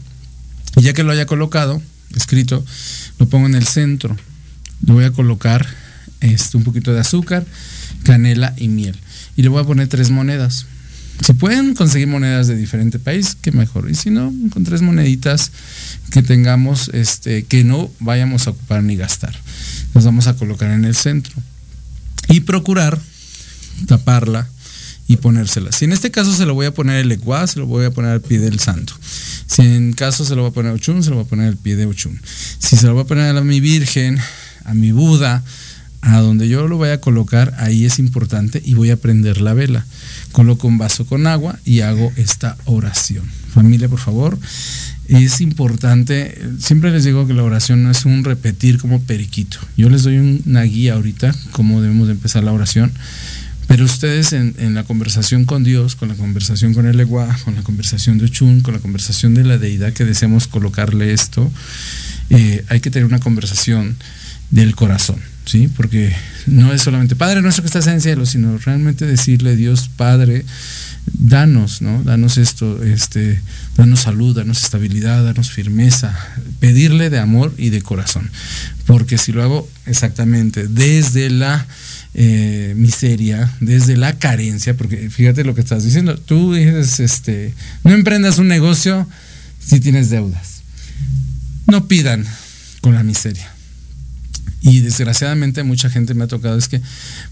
y 0.76 0.82
ya 0.82 0.92
que 0.92 1.02
lo 1.02 1.10
haya 1.10 1.26
colocado, 1.26 1.82
escrito, 2.14 2.64
lo 3.18 3.28
pongo 3.28 3.46
en 3.46 3.56
el 3.56 3.66
centro. 3.66 4.16
Voy 4.82 5.04
a 5.04 5.10
colocar 5.10 5.66
este, 6.20 6.56
un 6.56 6.62
poquito 6.62 6.92
de 6.92 7.00
azúcar, 7.00 7.44
canela 8.04 8.54
y 8.56 8.68
miel 8.68 8.96
y 9.36 9.42
le 9.42 9.48
voy 9.48 9.62
a 9.62 9.66
poner 9.66 9.88
tres 9.88 10.10
monedas. 10.10 10.66
Si 11.24 11.34
pueden 11.34 11.74
conseguir 11.74 12.08
monedas 12.08 12.48
de 12.48 12.56
diferente 12.56 12.98
país, 12.98 13.36
qué 13.40 13.52
mejor. 13.52 13.88
Y 13.90 13.94
si 13.94 14.10
no, 14.10 14.32
con 14.50 14.64
tres 14.64 14.82
moneditas 14.82 15.52
que 16.10 16.22
tengamos, 16.22 16.90
este, 16.92 17.44
que 17.44 17.64
no 17.64 17.90
vayamos 18.00 18.46
a 18.46 18.50
ocupar 18.50 18.82
ni 18.82 18.96
gastar. 18.96 19.34
Nos 19.94 20.04
vamos 20.04 20.26
a 20.26 20.34
colocar 20.34 20.70
en 20.70 20.84
el 20.84 20.96
centro. 20.96 21.34
Y 22.28 22.40
procurar 22.40 22.98
taparla 23.86 24.48
y 25.06 25.16
ponérsela. 25.16 25.70
Si 25.72 25.84
en 25.84 25.92
este 25.92 26.10
caso 26.10 26.34
se 26.34 26.46
lo 26.46 26.54
voy 26.54 26.66
a 26.66 26.74
poner 26.74 26.96
el 26.96 27.12
ecuá, 27.12 27.46
se 27.46 27.58
lo 27.58 27.66
voy 27.66 27.84
a 27.84 27.90
poner 27.90 28.12
al 28.12 28.20
pie 28.20 28.38
del 28.38 28.58
santo. 28.58 28.94
Si 29.46 29.62
en 29.62 29.92
caso 29.92 30.24
se 30.24 30.34
lo 30.34 30.42
voy 30.42 30.50
a 30.50 30.54
poner 30.54 30.72
a 30.72 30.74
Ochun, 30.74 31.02
se 31.02 31.10
lo 31.10 31.16
voy 31.16 31.24
a 31.24 31.28
poner 31.28 31.48
al 31.48 31.56
pie 31.56 31.76
de 31.76 31.86
Ochun. 31.86 32.20
Si 32.58 32.76
se 32.76 32.86
lo 32.86 32.94
voy 32.94 33.02
a 33.02 33.06
poner 33.06 33.36
a 33.36 33.40
mi 33.42 33.60
Virgen, 33.60 34.18
a 34.64 34.74
mi 34.74 34.92
Buda, 34.92 35.44
a 36.02 36.20
donde 36.20 36.48
yo 36.48 36.66
lo 36.66 36.76
voy 36.76 36.90
a 36.90 37.00
colocar, 37.00 37.54
ahí 37.58 37.84
es 37.84 38.00
importante 38.00 38.60
y 38.64 38.74
voy 38.74 38.90
a 38.90 38.96
prender 38.96 39.40
la 39.40 39.54
vela. 39.54 39.86
Coloco 40.32 40.66
un 40.66 40.76
vaso 40.76 41.06
con 41.06 41.28
agua 41.28 41.58
y 41.64 41.80
hago 41.80 42.12
esta 42.16 42.56
oración. 42.64 43.24
Familia, 43.54 43.88
por 43.88 44.00
favor, 44.00 44.38
es 45.06 45.40
importante, 45.40 46.36
siempre 46.58 46.90
les 46.90 47.04
digo 47.04 47.26
que 47.26 47.34
la 47.34 47.44
oración 47.44 47.84
no 47.84 47.90
es 47.90 48.04
un 48.04 48.24
repetir 48.24 48.78
como 48.78 49.00
periquito. 49.00 49.58
Yo 49.76 49.88
les 49.90 50.02
doy 50.02 50.40
una 50.44 50.62
guía 50.62 50.94
ahorita, 50.94 51.34
cómo 51.52 51.80
debemos 51.80 52.08
de 52.08 52.14
empezar 52.14 52.42
la 52.42 52.52
oración, 52.52 52.90
pero 53.68 53.84
ustedes 53.84 54.32
en, 54.32 54.74
la 54.74 54.82
conversación 54.82 55.44
con 55.44 55.62
Dios, 55.62 55.94
con 55.94 56.08
la 56.08 56.14
conversación 56.14 56.74
con 56.74 56.86
el 56.86 56.98
Eguá, 56.98 57.38
con 57.44 57.54
la 57.54 57.62
conversación 57.62 58.18
de 58.18 58.24
Ochun, 58.24 58.60
con 58.60 58.74
la 58.74 58.80
conversación 58.80 59.34
de 59.34 59.44
la 59.44 59.56
deidad 59.56 59.92
que 59.92 60.04
deseamos 60.04 60.48
colocarle 60.48 61.12
esto, 61.12 61.50
eh, 62.30 62.64
hay 62.68 62.80
que 62.80 62.90
tener 62.90 63.06
una 63.06 63.20
conversación 63.20 63.96
del 64.50 64.74
corazón 64.74 65.31
¿sí? 65.44 65.68
Porque 65.68 66.14
no 66.46 66.72
es 66.72 66.82
solamente 66.82 67.16
Padre 67.16 67.42
nuestro 67.42 67.62
que 67.62 67.66
estás 67.68 67.86
en 67.86 67.94
el 67.94 68.02
cielo, 68.02 68.26
sino 68.26 68.58
realmente 68.58 69.06
decirle 69.06 69.56
Dios 69.56 69.90
Padre, 69.96 70.44
danos, 71.06 71.82
¿no? 71.82 72.02
Danos 72.02 72.38
esto, 72.38 72.82
este, 72.82 73.40
danos 73.76 74.00
salud, 74.00 74.36
danos 74.36 74.62
estabilidad, 74.62 75.24
danos 75.24 75.50
firmeza, 75.50 76.16
pedirle 76.60 77.10
de 77.10 77.18
amor 77.18 77.54
y 77.58 77.70
de 77.70 77.82
corazón. 77.82 78.30
Porque 78.86 79.18
si 79.18 79.32
lo 79.32 79.42
hago 79.42 79.68
exactamente 79.86 80.68
desde 80.68 81.30
la 81.30 81.66
eh, 82.14 82.74
miseria, 82.76 83.50
desde 83.60 83.96
la 83.96 84.18
carencia, 84.18 84.76
porque 84.76 85.10
fíjate 85.10 85.44
lo 85.44 85.54
que 85.54 85.60
estás 85.60 85.84
diciendo, 85.84 86.16
tú 86.16 86.54
dices, 86.54 87.00
este, 87.00 87.54
no 87.84 87.92
emprendas 87.92 88.38
un 88.38 88.48
negocio 88.48 89.08
si 89.64 89.80
tienes 89.80 90.10
deudas. 90.10 90.62
No 91.66 91.86
pidan 91.88 92.26
con 92.80 92.94
la 92.94 93.02
miseria. 93.02 93.52
Y 94.62 94.80
desgraciadamente 94.80 95.64
mucha 95.64 95.90
gente 95.90 96.14
me 96.14 96.24
ha 96.24 96.28
tocado, 96.28 96.56
es 96.56 96.68
que, 96.68 96.80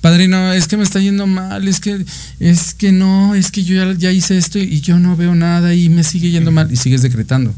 padrino, 0.01 0.53
es 0.53 0.67
que 0.67 0.77
me 0.77 0.83
está 0.83 0.99
yendo 0.99 1.29
mal, 1.29 1.69
es 1.69 1.79
que, 1.79 2.05
es 2.41 2.75
que 2.75 2.91
no, 2.91 3.37
es 3.37 3.53
que 3.53 3.63
yo 3.63 3.77
ya, 3.77 3.93
ya 3.97 4.11
hice 4.11 4.37
esto 4.37 4.59
y 4.59 4.81
yo 4.81 4.99
no 4.99 5.17
veo 5.17 5.37
nada 5.37 5.73
y 5.75 5.89
me 5.89 6.03
sigue 6.03 6.31
yendo 6.31 6.51
mal. 6.51 6.73
Y 6.73 6.77
sigues 6.77 7.03
decretando. 7.03 7.55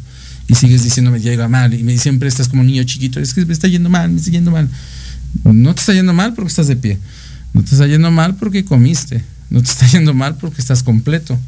Y 0.47 0.55
sigues 0.55 0.83
diciendo 0.83 1.11
me 1.11 1.21
llega 1.21 1.49
mal. 1.49 1.73
Y 1.73 1.83
me 1.85 1.97
siempre 1.97 2.29
estás 2.29 2.49
como 2.49 2.63
niño 2.63 2.85
chiquito, 2.85 3.19
es 3.19 3.33
que 3.33 3.47
me 3.47 3.53
está 3.53 3.67
yendo 3.67 3.89
mal, 3.89 4.11
me 4.11 4.19
está 4.19 4.31
yendo 4.31 4.51
mal. 4.51 4.69
No 5.45 5.75
te 5.75 5.81
está 5.81 5.95
yendo 5.95 6.13
mal 6.13 6.35
porque 6.35 6.51
estás 6.51 6.69
de 6.69 6.77
pie. 6.77 6.99
No 7.55 7.63
te 7.63 7.71
está 7.71 7.87
yendo 7.87 8.11
mal 8.11 8.37
porque 8.37 8.65
comiste. 8.65 9.25
No 9.49 9.63
te 9.63 9.71
está 9.71 9.87
yendo 9.87 10.13
mal 10.13 10.37
porque 10.37 10.61
estás 10.61 10.83
completo. 10.83 11.39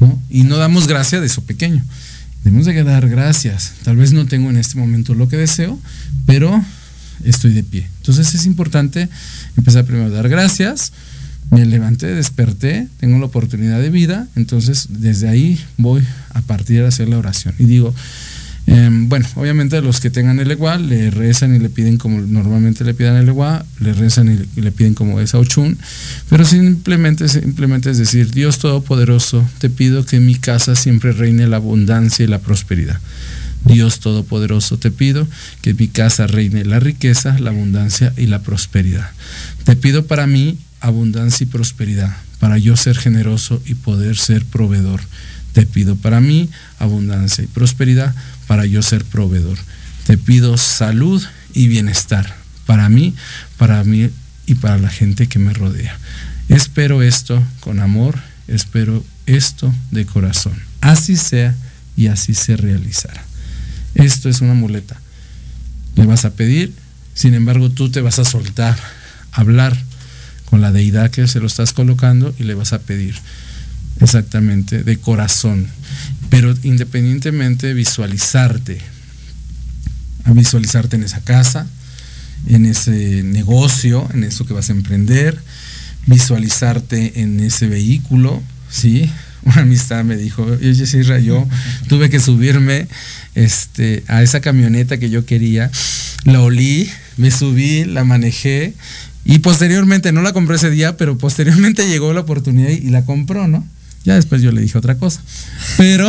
¿no? 0.00 0.20
Y 0.30 0.44
no 0.44 0.56
damos 0.56 0.86
gracia 0.86 1.20
de 1.20 1.26
eso 1.26 1.42
pequeño. 1.42 1.82
Debemos 2.44 2.66
de 2.66 2.84
dar 2.84 3.08
gracias. 3.08 3.72
Tal 3.82 3.96
vez 3.96 4.12
no 4.12 4.26
tengo 4.26 4.48
en 4.48 4.56
este 4.56 4.78
momento 4.78 5.14
lo 5.14 5.28
que 5.28 5.36
deseo, 5.36 5.78
pero 6.24 6.64
estoy 7.24 7.52
de 7.52 7.62
pie. 7.62 7.88
Entonces 7.98 8.34
es 8.34 8.46
importante 8.46 9.08
empezar 9.56 9.84
primero 9.84 10.06
a 10.06 10.10
dar 10.10 10.28
gracias. 10.28 10.92
Me 11.50 11.64
levanté, 11.64 12.06
desperté, 12.14 12.88
tengo 13.00 13.18
la 13.18 13.24
oportunidad 13.26 13.80
de 13.80 13.88
vida, 13.88 14.28
entonces 14.36 14.86
desde 14.90 15.28
ahí 15.28 15.58
voy 15.78 16.04
a 16.34 16.42
partir 16.42 16.82
a 16.82 16.88
hacer 16.88 17.08
la 17.08 17.16
oración. 17.16 17.54
Y 17.58 17.64
digo, 17.64 17.94
em, 18.66 19.08
bueno, 19.08 19.26
obviamente 19.34 19.80
los 19.80 20.00
que 20.00 20.10
tengan 20.10 20.40
el 20.40 20.50
igual 20.50 20.90
le 20.90 21.10
rezan 21.10 21.54
y 21.54 21.58
le 21.58 21.70
piden 21.70 21.96
como 21.96 22.20
normalmente 22.20 22.84
le 22.84 22.92
pidan 22.92 23.16
el 23.16 23.28
igual, 23.28 23.64
le 23.80 23.94
rezan 23.94 24.30
y 24.30 24.36
le, 24.36 24.46
y 24.56 24.60
le 24.60 24.72
piden 24.72 24.92
como 24.92 25.20
esa 25.20 25.38
ochun, 25.38 25.78
pero 26.28 26.44
simplemente, 26.44 27.28
simplemente 27.28 27.90
es 27.90 27.96
decir, 27.96 28.30
Dios 28.30 28.58
Todopoderoso, 28.58 29.42
te 29.58 29.70
pido 29.70 30.04
que 30.04 30.16
en 30.16 30.26
mi 30.26 30.34
casa 30.34 30.76
siempre 30.76 31.12
reine 31.12 31.46
la 31.46 31.56
abundancia 31.56 32.26
y 32.26 32.28
la 32.28 32.40
prosperidad. 32.40 33.00
Dios 33.64 34.00
Todopoderoso, 34.00 34.78
te 34.78 34.90
pido 34.90 35.26
que 35.62 35.70
en 35.70 35.76
mi 35.76 35.88
casa 35.88 36.26
reine 36.26 36.64
la 36.64 36.80
riqueza, 36.80 37.38
la 37.38 37.50
abundancia 37.50 38.12
y 38.16 38.26
la 38.26 38.40
prosperidad. 38.40 39.10
Te 39.64 39.76
pido 39.76 40.06
para 40.06 40.26
mí 40.26 40.58
abundancia 40.80 41.44
y 41.44 41.46
prosperidad, 41.46 42.16
para 42.38 42.58
yo 42.58 42.76
ser 42.76 42.96
generoso 42.96 43.62
y 43.66 43.74
poder 43.74 44.16
ser 44.16 44.44
proveedor. 44.44 45.00
Te 45.52 45.66
pido 45.66 45.96
para 45.96 46.20
mí 46.20 46.48
abundancia 46.78 47.44
y 47.44 47.48
prosperidad, 47.48 48.14
para 48.46 48.64
yo 48.66 48.82
ser 48.82 49.04
proveedor. 49.04 49.58
Te 50.06 50.16
pido 50.16 50.56
salud 50.56 51.22
y 51.52 51.68
bienestar, 51.68 52.36
para 52.66 52.88
mí, 52.88 53.14
para 53.56 53.82
mí 53.84 54.10
y 54.46 54.54
para 54.54 54.78
la 54.78 54.88
gente 54.88 55.26
que 55.26 55.38
me 55.38 55.52
rodea. 55.52 55.98
Espero 56.48 57.02
esto 57.02 57.42
con 57.60 57.80
amor, 57.80 58.18
espero 58.46 59.04
esto 59.26 59.74
de 59.90 60.06
corazón. 60.06 60.54
Así 60.80 61.16
sea 61.16 61.54
y 61.96 62.06
así 62.06 62.32
se 62.32 62.56
realizará. 62.56 63.27
Esto 63.94 64.28
es 64.28 64.40
una 64.40 64.54
muleta. 64.54 65.00
Le 65.96 66.06
vas 66.06 66.24
a 66.24 66.30
pedir, 66.30 66.72
sin 67.14 67.34
embargo 67.34 67.70
tú 67.70 67.90
te 67.90 68.00
vas 68.00 68.18
a 68.18 68.24
soltar, 68.24 68.78
hablar 69.32 69.76
con 70.46 70.60
la 70.60 70.72
deidad 70.72 71.10
que 71.10 71.26
se 71.28 71.40
lo 71.40 71.46
estás 71.46 71.72
colocando 71.72 72.34
y 72.38 72.44
le 72.44 72.54
vas 72.54 72.72
a 72.72 72.78
pedir 72.78 73.14
exactamente 74.00 74.82
de 74.82 74.98
corazón. 74.98 75.66
Pero 76.30 76.54
independientemente 76.62 77.74
visualizarte, 77.74 78.80
a 80.24 80.32
visualizarte 80.32 80.96
en 80.96 81.04
esa 81.04 81.20
casa, 81.20 81.66
en 82.46 82.66
ese 82.66 83.22
negocio, 83.22 84.08
en 84.12 84.24
eso 84.24 84.46
que 84.46 84.54
vas 84.54 84.68
a 84.68 84.72
emprender, 84.72 85.38
visualizarte 86.06 87.20
en 87.20 87.40
ese 87.40 87.66
vehículo, 87.66 88.42
¿sí? 88.70 89.10
Una 89.44 89.62
amistad 89.62 90.04
me 90.04 90.16
dijo, 90.16 90.42
oye, 90.44 90.86
Sirra, 90.86 91.18
yo 91.18 91.46
tuve 91.88 92.10
que 92.10 92.20
subirme 92.20 92.88
este, 93.34 94.04
a 94.08 94.22
esa 94.22 94.40
camioneta 94.40 94.98
que 94.98 95.10
yo 95.10 95.24
quería, 95.24 95.70
la 96.24 96.40
olí, 96.40 96.88
me 97.16 97.30
subí, 97.30 97.84
la 97.84 98.04
manejé 98.04 98.74
y 99.24 99.40
posteriormente, 99.40 100.10
no 100.10 100.22
la 100.22 100.32
compré 100.32 100.56
ese 100.56 100.70
día, 100.70 100.96
pero 100.96 101.18
posteriormente 101.18 101.86
llegó 101.88 102.12
la 102.14 102.20
oportunidad 102.20 102.70
y, 102.70 102.88
la 102.88 103.04
compró, 103.04 103.46
¿no? 103.46 103.66
Ya 104.04 104.14
después 104.14 104.40
yo 104.40 104.52
le 104.52 104.62
dije 104.62 104.78
otra 104.78 104.96
cosa. 104.96 105.20
Pero, 105.76 106.08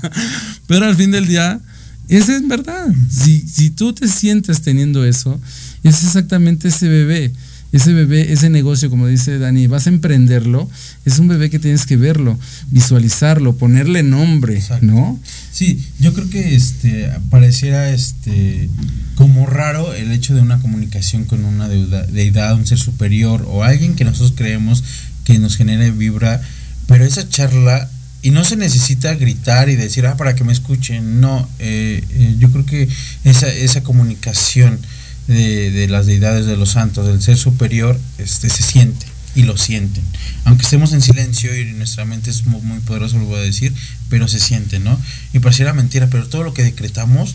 pero 0.66 0.86
al 0.86 0.96
fin 0.96 1.10
del 1.10 1.26
día, 1.26 1.60
esa 2.08 2.34
es 2.34 2.48
verdad. 2.48 2.86
Si, 3.10 3.40
si 3.40 3.68
tú 3.68 3.92
te 3.92 4.08
sientes 4.08 4.62
teniendo 4.62 5.04
eso, 5.04 5.38
es 5.82 6.02
exactamente 6.02 6.68
ese 6.68 6.88
bebé 6.88 7.30
ese 7.72 7.92
bebé, 7.92 8.32
ese 8.32 8.48
negocio, 8.48 8.90
como 8.90 9.06
dice 9.06 9.38
Dani, 9.38 9.66
vas 9.66 9.86
a 9.86 9.90
emprenderlo, 9.90 10.70
es 11.04 11.18
un 11.18 11.28
bebé 11.28 11.50
que 11.50 11.58
tienes 11.58 11.84
que 11.84 11.96
verlo, 11.96 12.38
visualizarlo, 12.70 13.56
ponerle 13.56 14.02
nombre, 14.02 14.62
¿no? 14.80 15.18
Sí, 15.52 15.84
yo 15.98 16.14
creo 16.14 16.30
que 16.30 16.54
este 16.54 17.10
pareciera 17.30 17.90
este 17.90 18.68
como 19.14 19.46
raro 19.46 19.94
el 19.94 20.12
hecho 20.12 20.34
de 20.34 20.42
una 20.42 20.60
comunicación 20.60 21.24
con 21.24 21.44
una 21.44 21.68
deidad, 21.68 22.54
un 22.54 22.66
ser 22.66 22.78
superior 22.78 23.46
o 23.48 23.64
alguien 23.64 23.94
que 23.94 24.04
nosotros 24.04 24.34
creemos 24.36 24.84
que 25.24 25.38
nos 25.38 25.56
genere 25.56 25.90
vibra, 25.90 26.40
pero 26.86 27.04
esa 27.04 27.28
charla 27.28 27.90
y 28.22 28.30
no 28.30 28.44
se 28.44 28.56
necesita 28.56 29.14
gritar 29.14 29.68
y 29.68 29.76
decir, 29.76 30.06
ah, 30.06 30.16
para 30.16 30.34
que 30.34 30.44
me 30.44 30.52
escuchen, 30.52 31.20
no, 31.20 31.48
eh, 31.58 32.02
eh, 32.10 32.34
yo 32.38 32.50
creo 32.50 32.66
que 32.66 32.88
esa, 33.24 33.48
esa 33.48 33.82
comunicación 33.82 34.78
de, 35.26 35.86
las 35.88 36.06
deidades 36.06 36.46
de 36.46 36.56
los 36.56 36.70
santos, 36.70 37.06
del 37.06 37.22
ser 37.22 37.36
superior, 37.36 37.98
este, 38.18 38.48
se 38.48 38.62
siente 38.62 39.06
y 39.34 39.42
lo 39.42 39.56
sienten. 39.56 40.04
Aunque 40.44 40.64
estemos 40.64 40.92
en 40.92 41.02
silencio 41.02 41.58
y 41.58 41.72
nuestra 41.72 42.04
mente 42.04 42.30
es 42.30 42.46
muy, 42.46 42.60
muy 42.62 42.78
poderosa, 42.80 43.18
lo 43.18 43.26
voy 43.26 43.38
a 43.38 43.42
decir, 43.42 43.74
pero 44.08 44.28
se 44.28 44.40
siente, 44.40 44.78
¿no? 44.78 44.98
Y 45.32 45.40
pareciera 45.40 45.72
mentira, 45.72 46.08
pero 46.10 46.26
todo 46.28 46.42
lo 46.42 46.54
que 46.54 46.62
decretamos, 46.62 47.34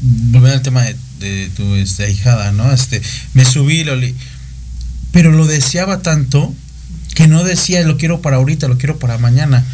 volviendo 0.00 0.52
al 0.52 0.62
tema 0.62 0.84
de, 1.18 1.50
tu 1.56 1.74
este, 1.74 2.04
ahijada, 2.04 2.52
¿no? 2.52 2.72
Este, 2.72 3.02
me 3.32 3.44
subí, 3.44 3.84
lo 3.84 3.94
pero 5.10 5.30
lo 5.30 5.46
deseaba 5.46 6.02
tanto 6.02 6.52
que 7.14 7.28
no 7.28 7.44
decía 7.44 7.82
lo 7.82 7.96
quiero 7.96 8.20
para 8.20 8.36
ahorita, 8.36 8.66
lo 8.66 8.78
quiero 8.78 8.98
para 8.98 9.16
mañana 9.18 9.64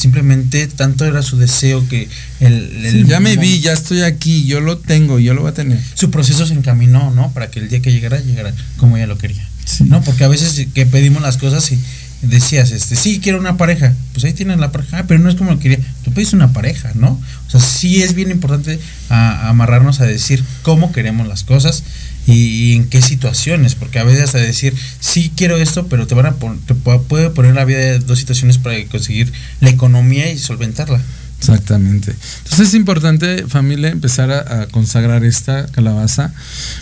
Simplemente 0.00 0.66
tanto 0.66 1.04
era 1.04 1.22
su 1.22 1.36
deseo 1.36 1.86
que 1.86 2.08
el... 2.40 3.06
ya 3.06 3.20
me 3.20 3.36
vi, 3.36 3.60
ya 3.60 3.74
estoy 3.74 4.00
aquí, 4.00 4.46
yo 4.46 4.62
lo 4.62 4.78
tengo, 4.78 5.18
yo 5.18 5.34
lo 5.34 5.42
voy 5.42 5.50
a 5.50 5.54
tener. 5.54 5.78
Su 5.92 6.10
proceso 6.10 6.46
se 6.46 6.54
encaminó, 6.54 7.10
¿no? 7.10 7.32
Para 7.32 7.50
que 7.50 7.58
el 7.58 7.68
día 7.68 7.82
que 7.82 7.92
llegara, 7.92 8.18
llegara 8.18 8.54
como 8.78 8.96
ella 8.96 9.06
lo 9.06 9.18
quería. 9.18 9.46
¿No? 9.80 10.02
Porque 10.02 10.24
a 10.24 10.28
veces 10.28 10.66
que 10.72 10.86
pedimos 10.86 11.20
las 11.20 11.36
cosas 11.36 11.70
y 11.70 11.78
decías, 12.22 12.70
este, 12.70 12.96
sí, 12.96 13.20
quiero 13.20 13.38
una 13.38 13.56
pareja. 13.56 13.94
Pues 14.12 14.24
ahí 14.24 14.32
tienen 14.32 14.60
la 14.60 14.72
pareja, 14.72 14.98
ah, 14.98 15.04
pero 15.06 15.20
no 15.20 15.28
es 15.28 15.36
como 15.36 15.52
lo 15.52 15.58
quería. 15.58 15.78
Tú 16.04 16.12
pedís 16.12 16.32
una 16.32 16.52
pareja, 16.52 16.92
¿no? 16.94 17.20
O 17.46 17.50
sea, 17.50 17.60
sí 17.60 18.02
es 18.02 18.14
bien 18.14 18.30
importante 18.30 18.78
amarrarnos 19.08 20.00
a 20.00 20.06
decir 20.06 20.44
cómo 20.62 20.92
queremos 20.92 21.26
las 21.26 21.44
cosas 21.44 21.82
y, 22.26 22.74
en 22.74 22.88
qué 22.88 23.02
situaciones, 23.02 23.74
porque 23.74 23.98
a 23.98 24.04
veces 24.04 24.24
hasta 24.24 24.38
decir, 24.38 24.74
sí 25.00 25.32
quiero 25.34 25.56
esto, 25.56 25.86
pero 25.86 26.06
te 26.06 26.14
van 26.14 26.26
a 26.26 26.34
te 26.66 26.74
puede 26.74 27.30
poner 27.30 27.54
la 27.54 27.64
vida 27.64 27.78
de 27.78 27.98
dos 27.98 28.18
situaciones 28.18 28.58
para 28.58 28.82
conseguir 28.86 29.32
la 29.60 29.70
economía 29.70 30.30
y 30.30 30.38
solventarla. 30.38 31.00
Exactamente. 31.40 32.14
Entonces 32.44 32.68
es 32.68 32.74
importante, 32.74 33.46
familia, 33.48 33.88
empezar 33.88 34.30
a, 34.30 34.66
consagrar 34.66 35.24
esta 35.24 35.66
calabaza 35.66 36.32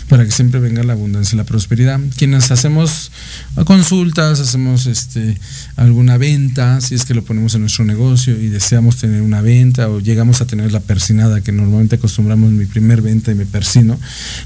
para 0.09 0.25
que 0.25 0.31
siempre 0.31 0.59
venga 0.59 0.83
la 0.83 0.93
abundancia 0.93 1.35
y 1.35 1.37
la 1.37 1.45
prosperidad. 1.45 1.97
Quienes 2.17 2.51
hacemos 2.51 3.11
consultas, 3.63 4.41
hacemos 4.41 4.85
este 4.85 5.37
alguna 5.77 6.17
venta, 6.17 6.81
si 6.81 6.95
es 6.95 7.05
que 7.05 7.13
lo 7.13 7.23
ponemos 7.23 7.55
en 7.55 7.61
nuestro 7.61 7.85
negocio 7.85 8.37
y 8.37 8.49
deseamos 8.49 8.97
tener 8.97 9.21
una 9.21 9.41
venta 9.41 9.87
o 9.87 10.01
llegamos 10.01 10.41
a 10.41 10.45
tener 10.45 10.73
la 10.73 10.81
persinada 10.81 11.39
que 11.39 11.53
normalmente 11.53 11.95
acostumbramos 11.95 12.51
mi 12.51 12.65
primer 12.65 13.01
venta 13.01 13.31
y 13.31 13.35
me 13.35 13.45
persino, 13.45 13.97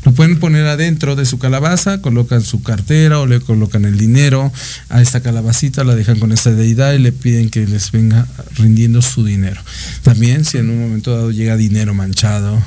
lo 0.06 0.12
pueden 0.12 0.40
poner 0.40 0.68
adentro 0.68 1.16
de 1.16 1.26
su 1.26 1.40
calabaza, 1.40 2.02
colocan 2.02 2.44
su 2.44 2.62
cartera 2.62 3.20
o 3.20 3.26
le 3.26 3.42
colocan 3.42 3.86
el 3.86 3.98
dinero 3.98 4.54
a 4.90 5.02
esta 5.02 5.22
calabacita, 5.22 5.84
la 5.84 5.96
dejan 5.96 6.20
con 6.20 6.32
esta 6.32 6.52
deidad 6.52 6.94
y 6.94 7.00
le 7.00 7.12
piden 7.12 7.50
que 7.50 7.66
les 7.66 7.92
venga 7.92 8.28
rindiendo 8.58 9.02
su 9.02 9.26
dinero. 9.26 9.60
También 10.04 10.46
si 10.46 10.58
en 10.58 10.70
un 10.70 10.82
momento 10.82 11.16
dado 11.16 11.32
llega 11.32 11.56
dinero 11.58 11.94
manchado, 11.94 12.62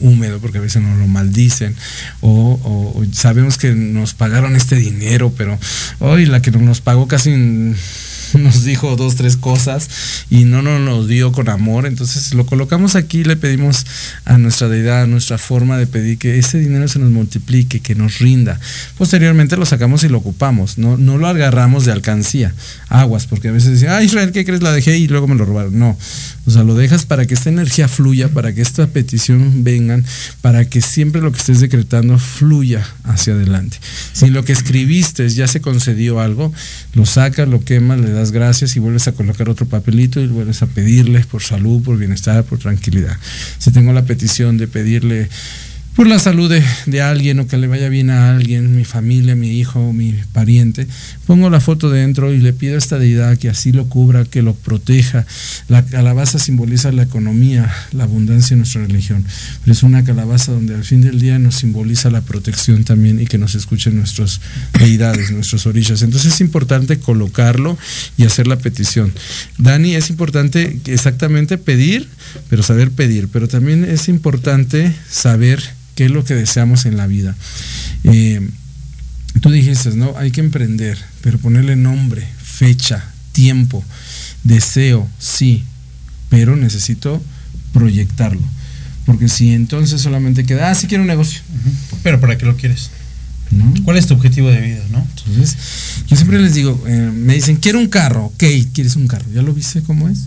húmedo, 0.00 0.40
porque 0.40 0.58
a 0.58 0.60
veces 0.60 0.82
nos 0.82 0.98
lo 0.98 1.06
maldicen, 1.06 1.74
o, 2.20 3.02
sabemos 3.12 3.58
que 3.58 3.72
nos 3.72 4.14
pagaron 4.14 4.56
este 4.56 4.76
dinero, 4.76 5.32
pero 5.36 5.58
hoy 6.00 6.26
la 6.26 6.42
que 6.42 6.50
nos 6.50 6.80
pagó 6.80 7.08
casi 7.08 7.30
nos 8.38 8.64
dijo 8.64 8.96
dos, 8.96 9.16
tres 9.16 9.36
cosas 9.36 9.88
y 10.30 10.44
no 10.44 10.62
nos 10.62 10.80
lo 10.80 11.06
dio 11.06 11.32
con 11.32 11.48
amor. 11.48 11.86
Entonces 11.86 12.34
lo 12.34 12.46
colocamos 12.46 12.96
aquí, 12.96 13.24
le 13.24 13.36
pedimos 13.36 13.86
a 14.24 14.38
nuestra 14.38 14.68
deidad, 14.68 15.02
a 15.02 15.06
nuestra 15.06 15.38
forma 15.38 15.76
de 15.76 15.86
pedir 15.86 16.18
que 16.18 16.38
ese 16.38 16.58
dinero 16.58 16.88
se 16.88 16.98
nos 16.98 17.10
multiplique, 17.10 17.80
que 17.80 17.94
nos 17.94 18.18
rinda. 18.18 18.58
Posteriormente 18.98 19.56
lo 19.56 19.66
sacamos 19.66 20.04
y 20.04 20.08
lo 20.08 20.18
ocupamos, 20.18 20.78
no, 20.78 20.96
no 20.96 21.18
lo 21.18 21.26
agarramos 21.26 21.84
de 21.84 21.92
alcancía, 21.92 22.54
aguas, 22.88 23.26
porque 23.26 23.48
a 23.48 23.52
veces 23.52 23.72
dicen, 23.72 23.90
ah, 23.90 24.02
Israel, 24.02 24.32
¿qué 24.32 24.44
crees? 24.44 24.62
La 24.62 24.72
dejé 24.72 24.96
y 24.98 25.08
luego 25.08 25.26
me 25.26 25.34
lo 25.34 25.44
robaron. 25.44 25.78
No, 25.78 25.96
o 26.44 26.50
sea, 26.50 26.64
lo 26.64 26.74
dejas 26.74 27.06
para 27.06 27.26
que 27.26 27.34
esta 27.34 27.50
energía 27.50 27.86
fluya, 27.86 28.28
para 28.28 28.52
que 28.52 28.62
esta 28.62 28.88
petición 28.88 29.62
vengan, 29.62 30.04
para 30.40 30.64
que 30.64 30.80
siempre 30.80 31.22
lo 31.22 31.30
que 31.30 31.38
estés 31.38 31.60
decretando 31.60 32.18
fluya 32.18 32.84
hacia 33.04 33.34
adelante. 33.34 33.78
Si 34.12 34.28
lo 34.28 34.44
que 34.44 34.52
escribiste 34.52 35.28
ya 35.28 35.46
se 35.46 35.60
concedió 35.60 36.20
algo, 36.20 36.52
lo 36.94 37.06
sacas, 37.06 37.48
lo 37.48 37.64
quemas, 37.64 38.00
le 38.00 38.10
das 38.10 38.32
gracias 38.32 38.74
y 38.74 38.80
vuelves 38.80 39.06
a 39.06 39.12
colocar 39.12 39.48
otro 39.48 39.66
papelito 39.66 40.20
y 40.20 40.26
vuelves 40.26 40.62
a 40.62 40.66
pedirle 40.66 41.20
por 41.20 41.42
salud, 41.42 41.82
por 41.82 41.96
bienestar, 41.96 42.42
por 42.44 42.58
tranquilidad. 42.58 43.16
Si 43.58 43.70
tengo 43.70 43.92
la 43.92 44.04
petición 44.04 44.58
de 44.58 44.66
pedirle 44.66 45.28
por 45.94 46.06
la 46.06 46.18
salud 46.18 46.50
de, 46.86 47.02
alguien 47.02 47.38
o 47.40 47.46
que 47.46 47.58
le 47.58 47.66
vaya 47.66 47.90
bien 47.90 48.08
a 48.08 48.30
alguien, 48.30 48.74
mi 48.74 48.84
familia, 48.84 49.36
mi 49.36 49.58
hijo, 49.58 49.92
mi 49.92 50.14
pariente, 50.32 50.86
pongo 51.26 51.50
la 51.50 51.60
foto 51.60 51.90
dentro 51.90 52.32
y 52.32 52.38
le 52.38 52.54
pido 52.54 52.76
a 52.76 52.78
esta 52.78 52.98
deidad 52.98 53.36
que 53.36 53.50
así 53.50 53.72
lo 53.72 53.86
cubra, 53.86 54.24
que 54.24 54.40
lo 54.40 54.54
proteja. 54.54 55.26
La 55.68 55.84
calabaza 55.84 56.38
simboliza 56.38 56.92
la 56.92 57.02
economía, 57.02 57.70
la 57.92 58.04
abundancia 58.04 58.54
en 58.54 58.60
nuestra 58.60 58.86
religión, 58.86 59.24
pero 59.60 59.72
es 59.72 59.82
una 59.82 60.02
calabaza 60.02 60.52
donde 60.52 60.74
al 60.74 60.84
fin 60.84 61.02
del 61.02 61.20
día 61.20 61.38
nos 61.38 61.56
simboliza 61.56 62.10
la 62.10 62.22
protección 62.22 62.84
también 62.84 63.20
y 63.20 63.26
que 63.26 63.36
nos 63.36 63.54
escuchen 63.54 63.96
nuestras 63.96 64.40
deidades, 64.78 65.30
nuestros 65.30 65.66
orillas. 65.66 66.00
Entonces 66.00 66.32
es 66.32 66.40
importante 66.40 67.00
colocarlo 67.00 67.76
y 68.16 68.24
hacer 68.24 68.46
la 68.46 68.56
petición. 68.56 69.12
Dani, 69.58 69.94
es 69.94 70.08
importante 70.08 70.80
exactamente 70.86 71.58
pedir, 71.58 72.08
pero 72.48 72.62
saber 72.62 72.90
pedir, 72.90 73.28
pero 73.28 73.46
también 73.46 73.84
es 73.84 74.08
importante 74.08 74.90
saber 75.10 75.81
qué 75.94 76.06
es 76.06 76.10
lo 76.10 76.24
que 76.24 76.34
deseamos 76.34 76.86
en 76.86 76.96
la 76.96 77.06
vida. 77.06 77.36
Eh, 78.04 78.48
tú 79.40 79.50
dijiste, 79.50 79.90
¿no? 79.90 80.14
Hay 80.16 80.30
que 80.30 80.40
emprender, 80.40 80.98
pero 81.20 81.38
ponerle 81.38 81.76
nombre, 81.76 82.26
fecha, 82.42 83.04
tiempo, 83.32 83.84
deseo, 84.44 85.08
sí, 85.18 85.64
pero 86.28 86.56
necesito 86.56 87.22
proyectarlo. 87.72 88.42
Porque 89.06 89.28
si 89.28 89.52
entonces 89.52 90.00
solamente 90.00 90.44
queda, 90.44 90.70
ah, 90.70 90.74
sí 90.74 90.86
quiero 90.86 91.02
un 91.02 91.08
negocio. 91.08 91.40
Pero 92.02 92.20
¿para 92.20 92.38
qué 92.38 92.46
lo 92.46 92.56
quieres? 92.56 92.90
¿Cuál 93.84 93.98
es 93.98 94.06
tu 94.06 94.14
objetivo 94.14 94.48
de 94.48 94.60
vida, 94.60 94.82
no? 94.90 95.06
Entonces, 95.16 95.56
yo 96.06 96.16
siempre 96.16 96.40
les 96.40 96.54
digo, 96.54 96.82
eh, 96.86 97.10
me 97.12 97.34
dicen, 97.34 97.56
quiero 97.56 97.78
un 97.78 97.88
carro, 97.88 98.26
ok, 98.26 98.44
quieres 98.72 98.96
un 98.96 99.06
carro, 99.06 99.26
¿ya 99.34 99.42
lo 99.42 99.52
viste 99.52 99.82
cómo 99.82 100.08
es? 100.08 100.20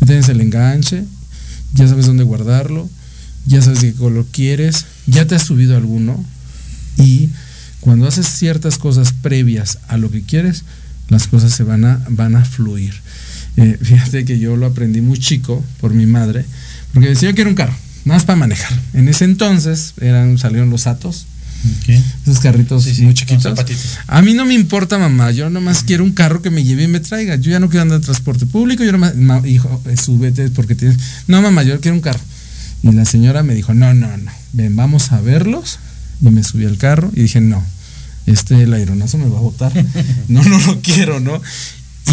Ya 0.00 0.06
tienes 0.06 0.28
el 0.28 0.40
enganche, 0.40 1.04
ya 1.74 1.88
sabes 1.88 2.06
dónde 2.06 2.22
guardarlo, 2.22 2.88
ya 3.48 3.62
sabes 3.62 3.80
qué 3.80 3.92
color 3.94 4.26
quieres, 4.30 4.86
ya 5.06 5.26
te 5.26 5.34
has 5.34 5.42
subido 5.42 5.76
alguno 5.76 6.24
y 6.96 7.30
cuando 7.80 8.06
haces 8.06 8.26
ciertas 8.26 8.78
cosas 8.78 9.12
previas 9.12 9.78
a 9.88 9.96
lo 9.96 10.10
que 10.10 10.22
quieres, 10.22 10.64
las 11.08 11.26
cosas 11.26 11.52
se 11.52 11.62
van 11.62 11.84
a, 11.84 12.04
van 12.10 12.36
a 12.36 12.44
fluir. 12.44 12.94
Eh, 13.56 13.78
fíjate 13.82 14.24
que 14.24 14.38
yo 14.38 14.56
lo 14.56 14.66
aprendí 14.66 15.00
muy 15.00 15.18
chico 15.18 15.64
por 15.80 15.94
mi 15.94 16.06
madre, 16.06 16.44
porque 16.92 17.08
decía 17.08 17.32
que 17.32 17.40
era 17.40 17.50
un 17.50 17.56
carro, 17.56 17.74
más 18.04 18.24
para 18.24 18.36
manejar. 18.36 18.78
En 18.92 19.08
ese 19.08 19.24
entonces 19.24 19.94
eran, 20.00 20.38
salieron 20.38 20.70
los 20.70 20.86
Atos, 20.86 21.26
esos 22.24 22.40
carritos 22.40 22.86
muy 23.00 23.14
chiquitos. 23.14 23.58
A 24.06 24.22
mí 24.22 24.34
no 24.34 24.44
me 24.44 24.54
importa, 24.54 24.98
mamá. 24.98 25.30
Yo 25.32 25.50
nomás 25.50 25.82
quiero 25.82 26.04
un 26.04 26.12
carro 26.12 26.40
que 26.40 26.50
me 26.50 26.62
lleve 26.62 26.84
y 26.84 26.88
me 26.88 27.00
traiga. 27.00 27.36
Yo 27.36 27.50
ya 27.50 27.58
no 27.58 27.68
quiero 27.68 27.82
andar 27.82 27.96
en 27.96 28.04
transporte 28.04 28.46
público. 28.46 28.84
Yo 28.84 28.92
nomás, 28.92 29.14
hijo, 29.46 29.82
eh, 29.86 29.96
súbete 29.96 30.50
porque 30.50 30.74
tienes. 30.74 30.98
No, 31.26 31.42
mamá, 31.42 31.64
yo 31.64 31.80
quiero 31.80 31.96
un 31.96 32.00
carro. 32.00 32.20
Y 32.82 32.92
la 32.92 33.04
señora 33.04 33.42
me 33.42 33.54
dijo, 33.54 33.74
no, 33.74 33.92
no, 33.94 34.16
no, 34.16 34.32
ven, 34.52 34.76
vamos 34.76 35.12
a 35.12 35.20
verlos. 35.20 35.78
Y 36.20 36.30
me 36.30 36.42
subí 36.42 36.64
al 36.64 36.78
carro 36.78 37.10
y 37.14 37.22
dije, 37.22 37.40
no, 37.40 37.64
este 38.26 38.62
el 38.62 38.72
aeronazo 38.72 39.18
me 39.18 39.28
va 39.28 39.38
a 39.38 39.42
botar. 39.42 39.72
no, 40.28 40.42
no 40.42 40.58
lo 40.60 40.80
quiero, 40.80 41.20
¿no? 41.20 41.40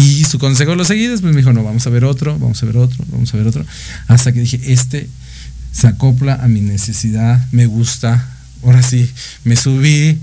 Y 0.00 0.24
su 0.24 0.38
consejo 0.38 0.74
lo 0.74 0.84
seguí, 0.84 1.06
después 1.06 1.32
me 1.32 1.40
dijo, 1.40 1.52
no, 1.52 1.64
vamos 1.64 1.86
a 1.86 1.90
ver 1.90 2.04
otro, 2.04 2.38
vamos 2.38 2.62
a 2.62 2.66
ver 2.66 2.76
otro, 2.76 3.04
vamos 3.08 3.32
a 3.32 3.36
ver 3.36 3.46
otro. 3.46 3.64
Hasta 4.08 4.32
que 4.32 4.40
dije, 4.40 4.60
este 4.66 5.08
se 5.72 5.86
acopla 5.88 6.34
a 6.34 6.48
mi 6.48 6.60
necesidad, 6.60 7.46
me 7.52 7.66
gusta. 7.66 8.28
Ahora 8.62 8.82
sí, 8.82 9.10
me 9.44 9.56
subí, 9.56 10.18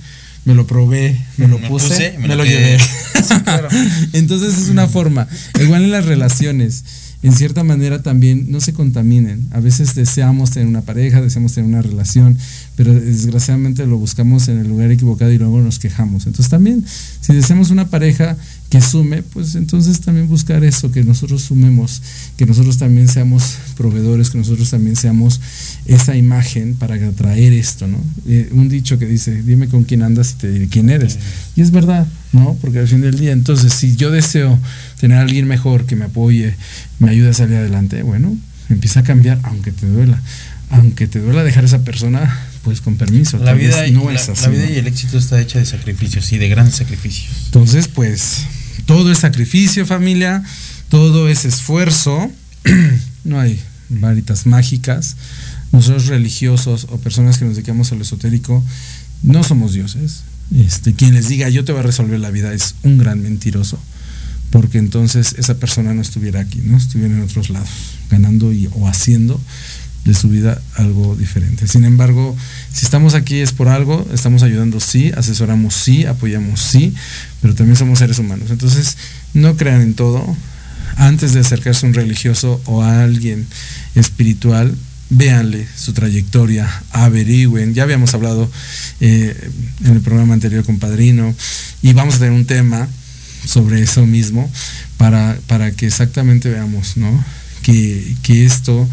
me 0.46 0.56
lo 0.56 0.68
probé, 0.68 1.20
me 1.38 1.48
lo 1.48 1.60
puse, 1.60 2.16
me, 2.20 2.36
lo, 2.36 2.44
llevé. 2.44 2.78
Entonces 4.14 4.58
es 4.58 4.70
una 4.70 4.88
forma. 4.88 5.28
Igual 5.60 5.84
en 5.84 5.92
las 5.92 6.06
relaciones 6.06 6.84
en 7.24 7.32
cierta 7.32 7.64
manera 7.64 8.04
también 8.04 8.52
no 8.52 8.60
se 8.60 8.74
contaminen. 8.74 9.48
A 9.52 9.62
veces 9.62 9.96
deseamos 9.96 10.52
tener 10.52 10.68
una 10.68 10.82
pareja, 10.82 11.22
deseamos 11.22 11.54
tener 11.54 11.70
una 11.70 11.82
relación, 11.82 12.38
pero 12.76 12.94
desgraciadamente 12.94 13.88
lo 13.88 13.98
buscamos 13.98 14.50
en 14.50 14.60
el 14.60 14.68
lugar 14.68 14.92
equivocado 14.92 15.32
y 15.32 15.38
luego 15.38 15.62
nos 15.62 15.80
quejamos. 15.80 16.28
Entonces 16.28 16.50
también, 16.50 16.84
si 17.22 17.34
deseamos 17.34 17.72
una 17.72 17.88
pareja 17.88 18.36
que 18.70 18.82
sume, 18.82 19.24
pues 19.24 19.56
entonces 19.56 20.02
también 20.02 20.28
buscar 20.28 20.64
eso, 20.64 20.92
que 20.92 21.04
nosotros 21.04 21.44
sumemos, 21.44 22.02
que 22.38 22.46
nosotros 22.46 22.78
también 22.78 23.08
seamos 23.08 23.56
proveedores, 23.78 24.30
que 24.30 24.40
nosotros 24.40 24.70
también 24.72 24.96
seamos 24.96 25.40
esa 25.86 26.18
imagen 26.18 26.74
para 26.74 26.96
atraer 26.96 27.54
esto, 27.54 27.88
¿no? 27.88 28.00
Eh, 28.28 28.50
un 28.52 28.68
dicho 28.68 28.98
que 28.98 29.06
dice, 29.06 29.44
dime 29.44 29.68
con 29.68 29.84
quién 29.84 30.02
andas 30.02 30.32
y 30.32 30.42
te 30.42 30.52
diré 30.52 30.68
quién 30.68 30.90
eres. 30.90 31.20
Y 31.56 31.62
es 31.62 31.72
verdad, 31.72 32.08
¿no? 32.34 32.58
Porque 32.60 32.80
al 32.80 32.88
fin 32.88 33.02
del 33.02 33.18
día, 33.18 33.32
entonces, 33.32 33.74
si 33.74 33.96
yo 33.96 34.12
deseo 34.12 34.60
tener 35.04 35.18
a 35.18 35.22
alguien 35.24 35.46
mejor 35.48 35.86
que 35.86 35.98
me 35.98 36.06
apoye, 36.06 36.56
me 37.00 37.10
ayude 37.10 37.32
a 37.32 37.34
salir 37.34 37.58
adelante, 37.58 38.04
bueno, 38.04 38.38
empieza 38.70 39.02
a 39.02 39.04
cambiar, 39.04 39.38
aunque 39.44 39.74
te 39.74 39.86
duela. 39.86 40.18
Aunque 40.70 41.08
te 41.08 41.20
duela 41.20 41.44
dejar 41.44 41.66
a 41.66 41.68
esa 41.68 41.84
persona, 41.84 42.40
pues 42.64 42.80
con 42.80 42.96
permiso. 42.96 43.38
La 43.40 43.52
vida, 43.52 43.86
no 43.88 44.10
es 44.10 44.30
así, 44.30 44.44
la 44.44 44.48
vida 44.48 44.70
y 44.70 44.78
el 44.78 44.88
éxito 44.88 45.18
está 45.18 45.42
hecha 45.42 45.60
de 45.60 45.66
sacrificios 45.66 46.32
y 46.32 46.38
de 46.38 46.48
grandes 46.48 46.76
sacrificios. 46.76 47.34
Entonces, 47.48 47.90
pues, 47.90 48.46
todo 48.86 49.12
es 49.12 49.18
sacrificio, 49.18 49.86
familia, 49.86 50.42
todo 50.88 51.28
es 51.28 51.44
esfuerzo. 51.44 52.32
no 53.26 53.42
hay 53.42 53.60
varitas 53.90 54.46
mágicas. 54.46 55.18
Nosotros 55.74 56.08
religiosos 56.08 56.88
o 56.90 56.98
personas 56.98 57.38
que 57.38 57.44
nos 57.44 57.56
dedicamos 57.56 57.92
a 57.92 57.96
lo 57.96 58.04
esotérico, 58.04 58.64
no 59.22 59.44
somos 59.44 59.74
dioses. 59.74 60.24
Este, 60.58 60.94
quien 60.94 61.14
les 61.14 61.28
diga 61.28 61.50
yo 61.50 61.66
te 61.66 61.74
voy 61.74 61.82
a 61.82 61.84
resolver 61.84 62.22
la 62.22 62.32
vida 62.32 62.54
es 62.54 62.76
un 62.84 62.98
gran 62.98 63.22
mentiroso, 63.22 63.78
porque 64.54 64.78
entonces 64.78 65.34
esa 65.40 65.56
persona 65.56 65.96
no 65.96 66.04
estuviera 66.04 66.40
aquí, 66.40 66.62
no 66.64 66.78
estuviera 66.78 67.12
en 67.12 67.22
otros 67.22 67.50
lados, 67.50 67.68
ganando 68.12 68.54
y, 68.54 68.70
o 68.74 68.88
haciendo 68.88 69.42
de 70.06 70.14
su 70.14 70.30
vida 70.30 70.62
algo 70.76 71.16
diferente. 71.16 71.68
Sin 71.68 71.86
embargo, 71.86 72.38
si 72.72 72.86
estamos 72.86 73.16
aquí 73.16 73.40
es 73.40 73.52
por 73.52 73.68
algo, 73.68 74.08
estamos 74.14 74.44
ayudando 74.44 74.80
sí, 74.80 75.12
asesoramos 75.18 75.74
sí, 75.74 76.06
apoyamos 76.06 76.62
sí, 76.62 76.94
pero 77.42 77.56
también 77.56 77.78
somos 77.78 77.98
seres 77.98 78.20
humanos. 78.20 78.52
Entonces, 78.52 78.96
no 79.34 79.58
crean 79.58 79.82
en 79.82 79.96
todo. 79.96 80.24
Antes 80.98 81.34
de 81.34 81.40
acercarse 81.40 81.88
a 81.88 81.90
un 81.90 81.96
religioso 81.96 82.62
o 82.66 82.84
a 82.84 83.02
alguien 83.02 83.48
espiritual, 83.96 84.76
véanle 85.10 85.66
su 85.76 85.94
trayectoria, 85.94 86.70
averigüen. 86.92 87.74
Ya 87.74 87.82
habíamos 87.82 88.14
hablado 88.14 88.52
eh, 89.00 89.36
en 89.84 89.94
el 89.94 90.02
programa 90.02 90.36
anterior 90.36 90.64
con 90.64 90.78
Padrino 90.78 91.34
y 91.82 91.94
vamos 91.94 92.16
a 92.16 92.20
tener 92.20 92.34
un 92.34 92.46
tema 92.46 92.88
sobre 93.46 93.82
eso 93.82 94.06
mismo 94.06 94.50
para, 94.98 95.38
para 95.48 95.72
que 95.72 95.88
exactamente 95.88 96.50
veamos 96.50 96.98
¿no? 96.98 97.24
que, 97.62 98.16
que 98.24 98.46
esto 98.46 98.88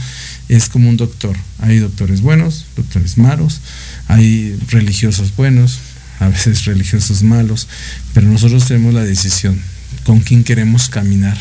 es 0.48 0.68
como 0.68 0.88
un 0.88 0.96
doctor. 0.96 1.36
Hay 1.58 1.78
doctores 1.78 2.20
buenos, 2.22 2.66
doctores 2.76 3.18
malos, 3.18 3.60
hay 4.08 4.58
religiosos 4.68 5.34
buenos, 5.36 5.78
a 6.18 6.28
veces 6.28 6.64
religiosos 6.66 7.22
malos, 7.22 7.68
pero 8.14 8.26
nosotros 8.28 8.66
tenemos 8.66 8.94
la 8.94 9.04
decisión 9.04 9.60
con 10.04 10.20
quién 10.20 10.44
queremos 10.44 10.88
caminar. 10.88 11.38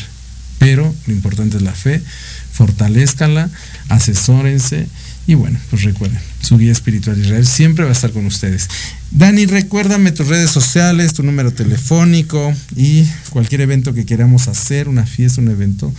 Pero 0.58 0.94
lo 1.06 1.14
importante 1.14 1.56
es 1.56 1.62
la 1.62 1.72
fe, 1.72 2.02
fortalezcanla, 2.52 3.48
asesórense 3.88 4.86
y 5.26 5.34
bueno, 5.34 5.58
pues 5.70 5.82
recuerden, 5.84 6.18
su 6.40 6.58
guía 6.58 6.72
espiritual 6.72 7.18
Israel 7.18 7.46
siempre 7.46 7.84
va 7.84 7.90
a 7.90 7.92
estar 7.92 8.10
con 8.10 8.26
ustedes. 8.26 8.68
Dani, 9.10 9.46
recuérdame 9.46 10.12
tus 10.12 10.28
redes 10.28 10.50
sociales, 10.50 11.14
tu 11.14 11.22
número 11.22 11.52
telefónico 11.52 12.52
y 12.76 13.04
cualquier 13.30 13.60
evento 13.60 13.94
que 13.94 14.06
queramos 14.06 14.48
hacer, 14.48 14.88
una 14.88 15.06
fiesta, 15.06 15.40
un 15.40 15.48
evento 15.48 15.92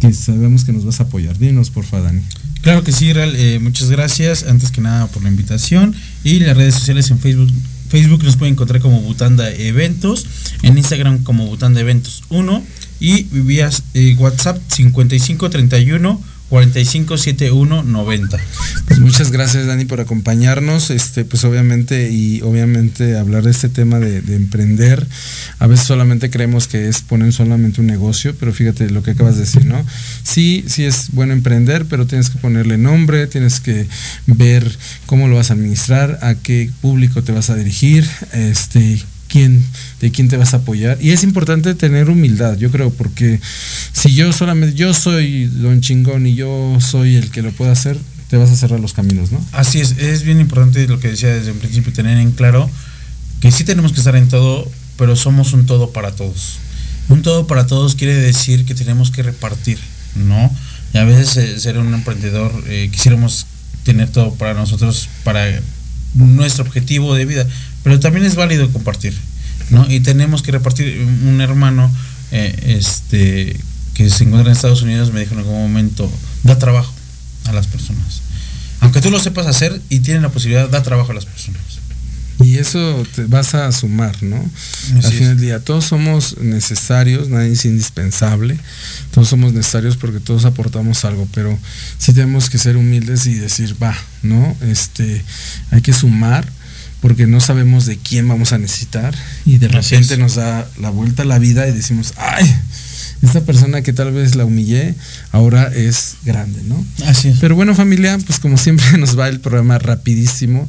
que 0.00 0.12
sabemos 0.12 0.64
que 0.64 0.72
nos 0.72 0.84
vas 0.84 1.00
a 1.00 1.04
apoyar. 1.04 1.38
Dinos, 1.38 1.70
por 1.70 1.84
favor, 1.84 2.06
Dani. 2.06 2.22
Claro 2.62 2.82
que 2.84 2.92
sí, 2.92 3.12
Real. 3.12 3.34
Eh, 3.36 3.58
muchas 3.60 3.90
gracias, 3.90 4.44
antes 4.44 4.70
que 4.70 4.80
nada, 4.80 5.06
por 5.06 5.22
la 5.22 5.28
invitación. 5.28 5.94
Y 6.24 6.40
las 6.40 6.56
redes 6.56 6.74
sociales 6.74 7.10
en 7.10 7.18
Facebook. 7.18 7.50
Facebook 7.88 8.22
nos 8.22 8.36
pueden 8.36 8.52
encontrar 8.52 8.80
como 8.82 9.00
Butanda 9.00 9.50
Eventos, 9.50 10.26
en 10.62 10.76
Instagram 10.76 11.22
como 11.22 11.46
Butanda 11.46 11.80
Eventos 11.80 12.22
1 12.28 12.62
y 13.00 13.22
vías 13.22 13.82
eh, 13.94 14.14
WhatsApp 14.18 14.60
5531 14.68 16.20
457190. 16.48 18.38
Pues 18.86 19.00
muchas 19.00 19.30
gracias 19.30 19.66
Dani 19.66 19.84
por 19.84 20.00
acompañarnos, 20.00 20.90
este, 20.90 21.24
pues 21.24 21.44
obviamente 21.44 22.10
y 22.10 22.40
obviamente 22.40 23.18
hablar 23.18 23.42
de 23.42 23.50
este 23.50 23.68
tema 23.68 23.98
de, 23.98 24.18
emprender. 24.34 25.06
A 25.58 25.66
veces 25.66 25.86
solamente 25.86 26.30
creemos 26.30 26.66
que 26.68 26.88
es 26.88 27.02
poner 27.02 27.32
solamente 27.32 27.80
un 27.80 27.86
negocio, 27.86 28.34
pero 28.38 28.52
fíjate 28.52 28.88
lo 28.90 29.02
que 29.02 29.10
acabas 29.12 29.34
de 29.34 29.42
decir, 29.42 29.66
¿no? 29.66 29.84
Sí, 30.22 30.64
sí 30.66 30.84
es 30.84 31.10
bueno 31.12 31.32
emprender, 31.32 31.84
pero 31.86 32.06
tienes 32.06 32.30
que 32.30 32.38
ponerle 32.38 32.78
nombre, 32.78 33.26
tienes 33.26 33.60
que 33.60 33.86
ver 34.26 34.76
cómo 35.06 35.28
lo 35.28 35.36
vas 35.36 35.50
a 35.50 35.54
administrar, 35.54 36.18
a 36.22 36.34
qué 36.34 36.70
público 36.80 37.22
te 37.22 37.32
vas 37.32 37.50
a 37.50 37.56
dirigir, 37.56 38.08
este, 38.32 39.02
quién, 39.28 39.64
de 40.00 40.10
quién 40.10 40.28
te 40.28 40.36
vas 40.36 40.54
a 40.54 40.58
apoyar. 40.58 40.98
Y 41.00 41.10
es 41.10 41.22
importante 41.22 41.74
tener 41.74 42.10
humildad, 42.10 42.56
yo 42.56 42.70
creo, 42.70 42.90
porque 42.90 43.40
si 43.92 44.14
yo 44.14 44.32
solamente, 44.32 44.74
yo 44.74 44.92
soy 44.94 45.46
don 45.46 45.80
chingón 45.80 46.26
y 46.26 46.34
yo 46.34 46.78
soy 46.80 47.16
el 47.16 47.30
que 47.30 47.42
lo 47.42 47.52
puede 47.52 47.70
hacer, 47.70 47.96
te 48.28 48.36
vas 48.36 48.50
a 48.50 48.56
cerrar 48.56 48.80
los 48.80 48.92
caminos, 48.92 49.30
¿no? 49.30 49.44
Así 49.52 49.80
es, 49.80 49.96
es 49.98 50.22
bien 50.22 50.40
importante 50.40 50.86
lo 50.88 51.00
que 51.00 51.08
decía 51.08 51.32
desde 51.32 51.52
el 51.52 51.56
principio, 51.56 51.92
tener 51.92 52.18
en 52.18 52.32
claro 52.32 52.68
que 53.40 53.52
sí 53.52 53.64
tenemos 53.64 53.92
que 53.92 53.98
estar 53.98 54.16
en 54.16 54.28
todo, 54.28 54.70
pero 54.96 55.16
somos 55.16 55.52
un 55.52 55.66
todo 55.66 55.92
para 55.92 56.12
todos. 56.12 56.58
Un 57.08 57.22
todo 57.22 57.46
para 57.46 57.66
todos 57.66 57.94
quiere 57.94 58.14
decir 58.14 58.66
que 58.66 58.74
tenemos 58.74 59.10
que 59.10 59.22
repartir, 59.22 59.78
¿no? 60.14 60.50
Y 60.92 60.98
a 60.98 61.04
veces 61.04 61.36
eh, 61.36 61.60
ser 61.60 61.78
un 61.78 61.94
emprendedor 61.94 62.52
eh, 62.66 62.88
quisiéramos 62.92 63.46
tener 63.84 64.10
todo 64.10 64.34
para 64.34 64.54
nosotros, 64.54 65.08
para 65.24 65.46
nuestro 66.14 66.64
objetivo 66.64 67.14
de 67.14 67.24
vida, 67.24 67.46
pero 67.88 68.00
también 68.00 68.26
es 68.26 68.34
válido 68.34 68.70
compartir, 68.70 69.14
¿no? 69.70 69.90
Y 69.90 70.00
tenemos 70.00 70.42
que 70.42 70.52
repartir. 70.52 71.00
Un 71.24 71.40
hermano 71.40 71.90
eh, 72.32 72.76
este, 72.78 73.58
que 73.94 74.10
se 74.10 74.24
encuentra 74.24 74.52
en 74.52 74.56
Estados 74.56 74.82
Unidos 74.82 75.10
me 75.10 75.20
dijo 75.20 75.32
en 75.32 75.38
algún 75.38 75.54
momento, 75.54 76.12
da 76.42 76.58
trabajo 76.58 76.92
a 77.46 77.52
las 77.54 77.66
personas. 77.66 78.20
Aunque 78.80 79.00
tú 79.00 79.10
lo 79.10 79.18
sepas 79.18 79.46
hacer 79.46 79.80
y 79.88 80.00
tienes 80.00 80.22
la 80.22 80.28
posibilidad, 80.28 80.68
da 80.68 80.82
trabajo 80.82 81.12
a 81.12 81.14
las 81.14 81.24
personas. 81.24 81.62
Y 82.44 82.58
eso 82.58 83.06
te 83.14 83.24
vas 83.24 83.54
a 83.54 83.72
sumar, 83.72 84.22
¿no? 84.22 84.36
Al 84.96 85.02
final 85.10 85.28
del 85.28 85.40
día, 85.40 85.60
todos 85.60 85.86
somos 85.86 86.36
necesarios, 86.36 87.30
nadie 87.30 87.52
es 87.52 87.64
indispensable, 87.64 88.58
todos 89.12 89.28
somos 89.28 89.54
necesarios 89.54 89.96
porque 89.96 90.20
todos 90.20 90.44
aportamos 90.44 91.06
algo, 91.06 91.26
pero 91.32 91.58
sí 91.96 92.12
tenemos 92.12 92.50
que 92.50 92.58
ser 92.58 92.76
humildes 92.76 93.26
y 93.26 93.32
decir, 93.32 93.82
va, 93.82 93.96
¿no? 94.22 94.54
Este, 94.60 95.24
hay 95.70 95.80
que 95.80 95.94
sumar 95.94 96.46
porque 97.00 97.26
no 97.26 97.40
sabemos 97.40 97.86
de 97.86 97.96
quién 97.98 98.26
vamos 98.28 98.52
a 98.52 98.58
necesitar 98.58 99.14
y 99.44 99.58
de 99.58 99.68
repente 99.68 100.16
nos 100.16 100.34
da 100.34 100.68
la 100.80 100.90
vuelta 100.90 101.22
a 101.22 101.26
la 101.26 101.38
vida 101.38 101.68
y 101.68 101.72
decimos, 101.72 102.14
ay, 102.16 102.52
esta 103.22 103.40
persona 103.40 103.82
que 103.82 103.92
tal 103.92 104.12
vez 104.12 104.36
la 104.36 104.44
humillé, 104.44 104.94
ahora 105.32 105.72
es 105.74 106.16
grande, 106.24 106.60
¿no? 106.64 106.84
Así 107.06 107.34
Pero 107.40 107.56
bueno, 107.56 107.74
familia, 107.74 108.16
pues 108.26 108.38
como 108.38 108.56
siempre 108.56 108.86
nos 108.98 109.18
va 109.18 109.28
el 109.28 109.40
programa 109.40 109.78
rapidísimo. 109.78 110.68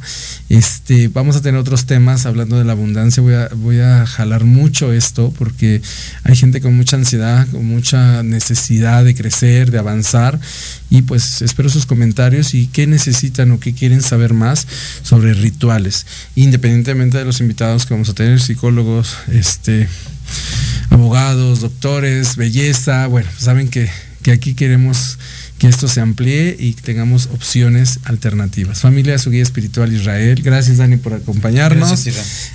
Este, 0.49 1.09
vamos 1.09 1.35
a 1.35 1.41
tener 1.41 1.59
otros 1.59 1.85
temas 1.85 2.25
hablando 2.25 2.57
de 2.57 2.65
la 2.65 2.71
abundancia. 2.71 3.21
Voy 3.21 3.35
a, 3.35 3.49
voy 3.55 3.79
a 3.79 4.05
jalar 4.05 4.45
mucho 4.45 4.91
esto 4.91 5.33
porque 5.37 5.81
hay 6.23 6.35
gente 6.35 6.59
con 6.59 6.75
mucha 6.75 6.97
ansiedad, 6.97 7.47
con 7.49 7.65
mucha 7.65 8.23
necesidad 8.23 9.05
de 9.05 9.13
crecer, 9.13 9.69
de 9.69 9.77
avanzar. 9.77 10.39
Y 10.89 11.03
pues 11.03 11.43
espero 11.43 11.69
sus 11.69 11.85
comentarios 11.85 12.55
y 12.55 12.67
qué 12.67 12.87
necesitan 12.87 13.51
o 13.51 13.59
qué 13.59 13.73
quieren 13.73 14.01
saber 14.01 14.33
más 14.33 14.65
sobre 15.03 15.33
rituales. 15.33 16.07
Independientemente 16.35 17.19
de 17.19 17.25
los 17.25 17.41
invitados 17.41 17.85
que 17.85 17.93
vamos 17.93 18.09
a 18.09 18.13
tener, 18.13 18.41
psicólogos, 18.41 19.15
este 19.31 19.87
abogados, 20.89 21.61
doctores, 21.61 22.35
belleza, 22.35 23.07
bueno, 23.07 23.29
saben 23.37 23.69
que, 23.69 23.89
aquí 24.31 24.53
queremos 24.53 25.17
que 25.57 25.67
esto 25.67 25.87
se 25.87 26.01
amplíe 26.01 26.55
y 26.59 26.73
tengamos 26.73 27.27
opciones 27.33 27.99
alternativas. 28.03 28.79
Familia 28.81 29.17
su 29.17 29.31
guía 29.31 29.41
espiritual 29.41 29.91
Israel, 29.91 30.39
gracias 30.43 30.77
Dani 30.77 30.97
por 30.97 31.13
acompañarnos. 31.13 32.05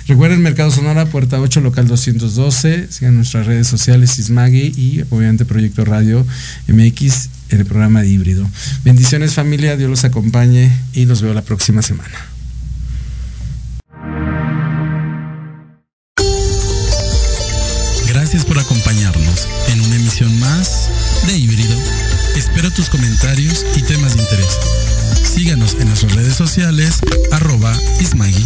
Recuerden 0.07 0.41
Mercado 0.41 0.71
Sonora, 0.71 1.05
puerta 1.05 1.41
8, 1.41 1.59
local 1.59 1.87
212, 1.87 2.87
sigan 2.89 3.15
nuestras 3.15 3.45
redes 3.45 3.67
sociales 3.67 4.17
Ismagui 4.19 4.73
y 4.77 5.03
obviamente 5.09 5.43
Proyecto 5.43 5.83
Radio 5.83 6.25
MX, 6.69 7.29
el 7.49 7.65
programa 7.65 8.01
de 8.01 8.07
híbrido. 8.07 8.49
Bendiciones 8.85 9.33
familia, 9.33 9.75
Dios 9.75 9.89
los 9.89 10.05
acompañe 10.05 10.71
y 10.93 11.05
los 11.05 11.21
veo 11.21 11.33
la 11.33 11.41
próxima 11.41 11.81
semana. 11.81 12.15
Más 20.39 20.89
de 21.25 21.35
Híbrido. 21.35 21.75
Espero 22.35 22.69
tus 22.71 22.89
comentarios 22.89 23.65
y 23.75 23.81
temas 23.81 24.15
de 24.15 24.21
interés. 24.21 24.59
Síganos 25.23 25.75
en 25.79 25.87
nuestras 25.87 26.13
redes 26.13 26.35
sociales, 26.35 26.99
arroba 27.31 27.75
Ismagui. 27.99 28.45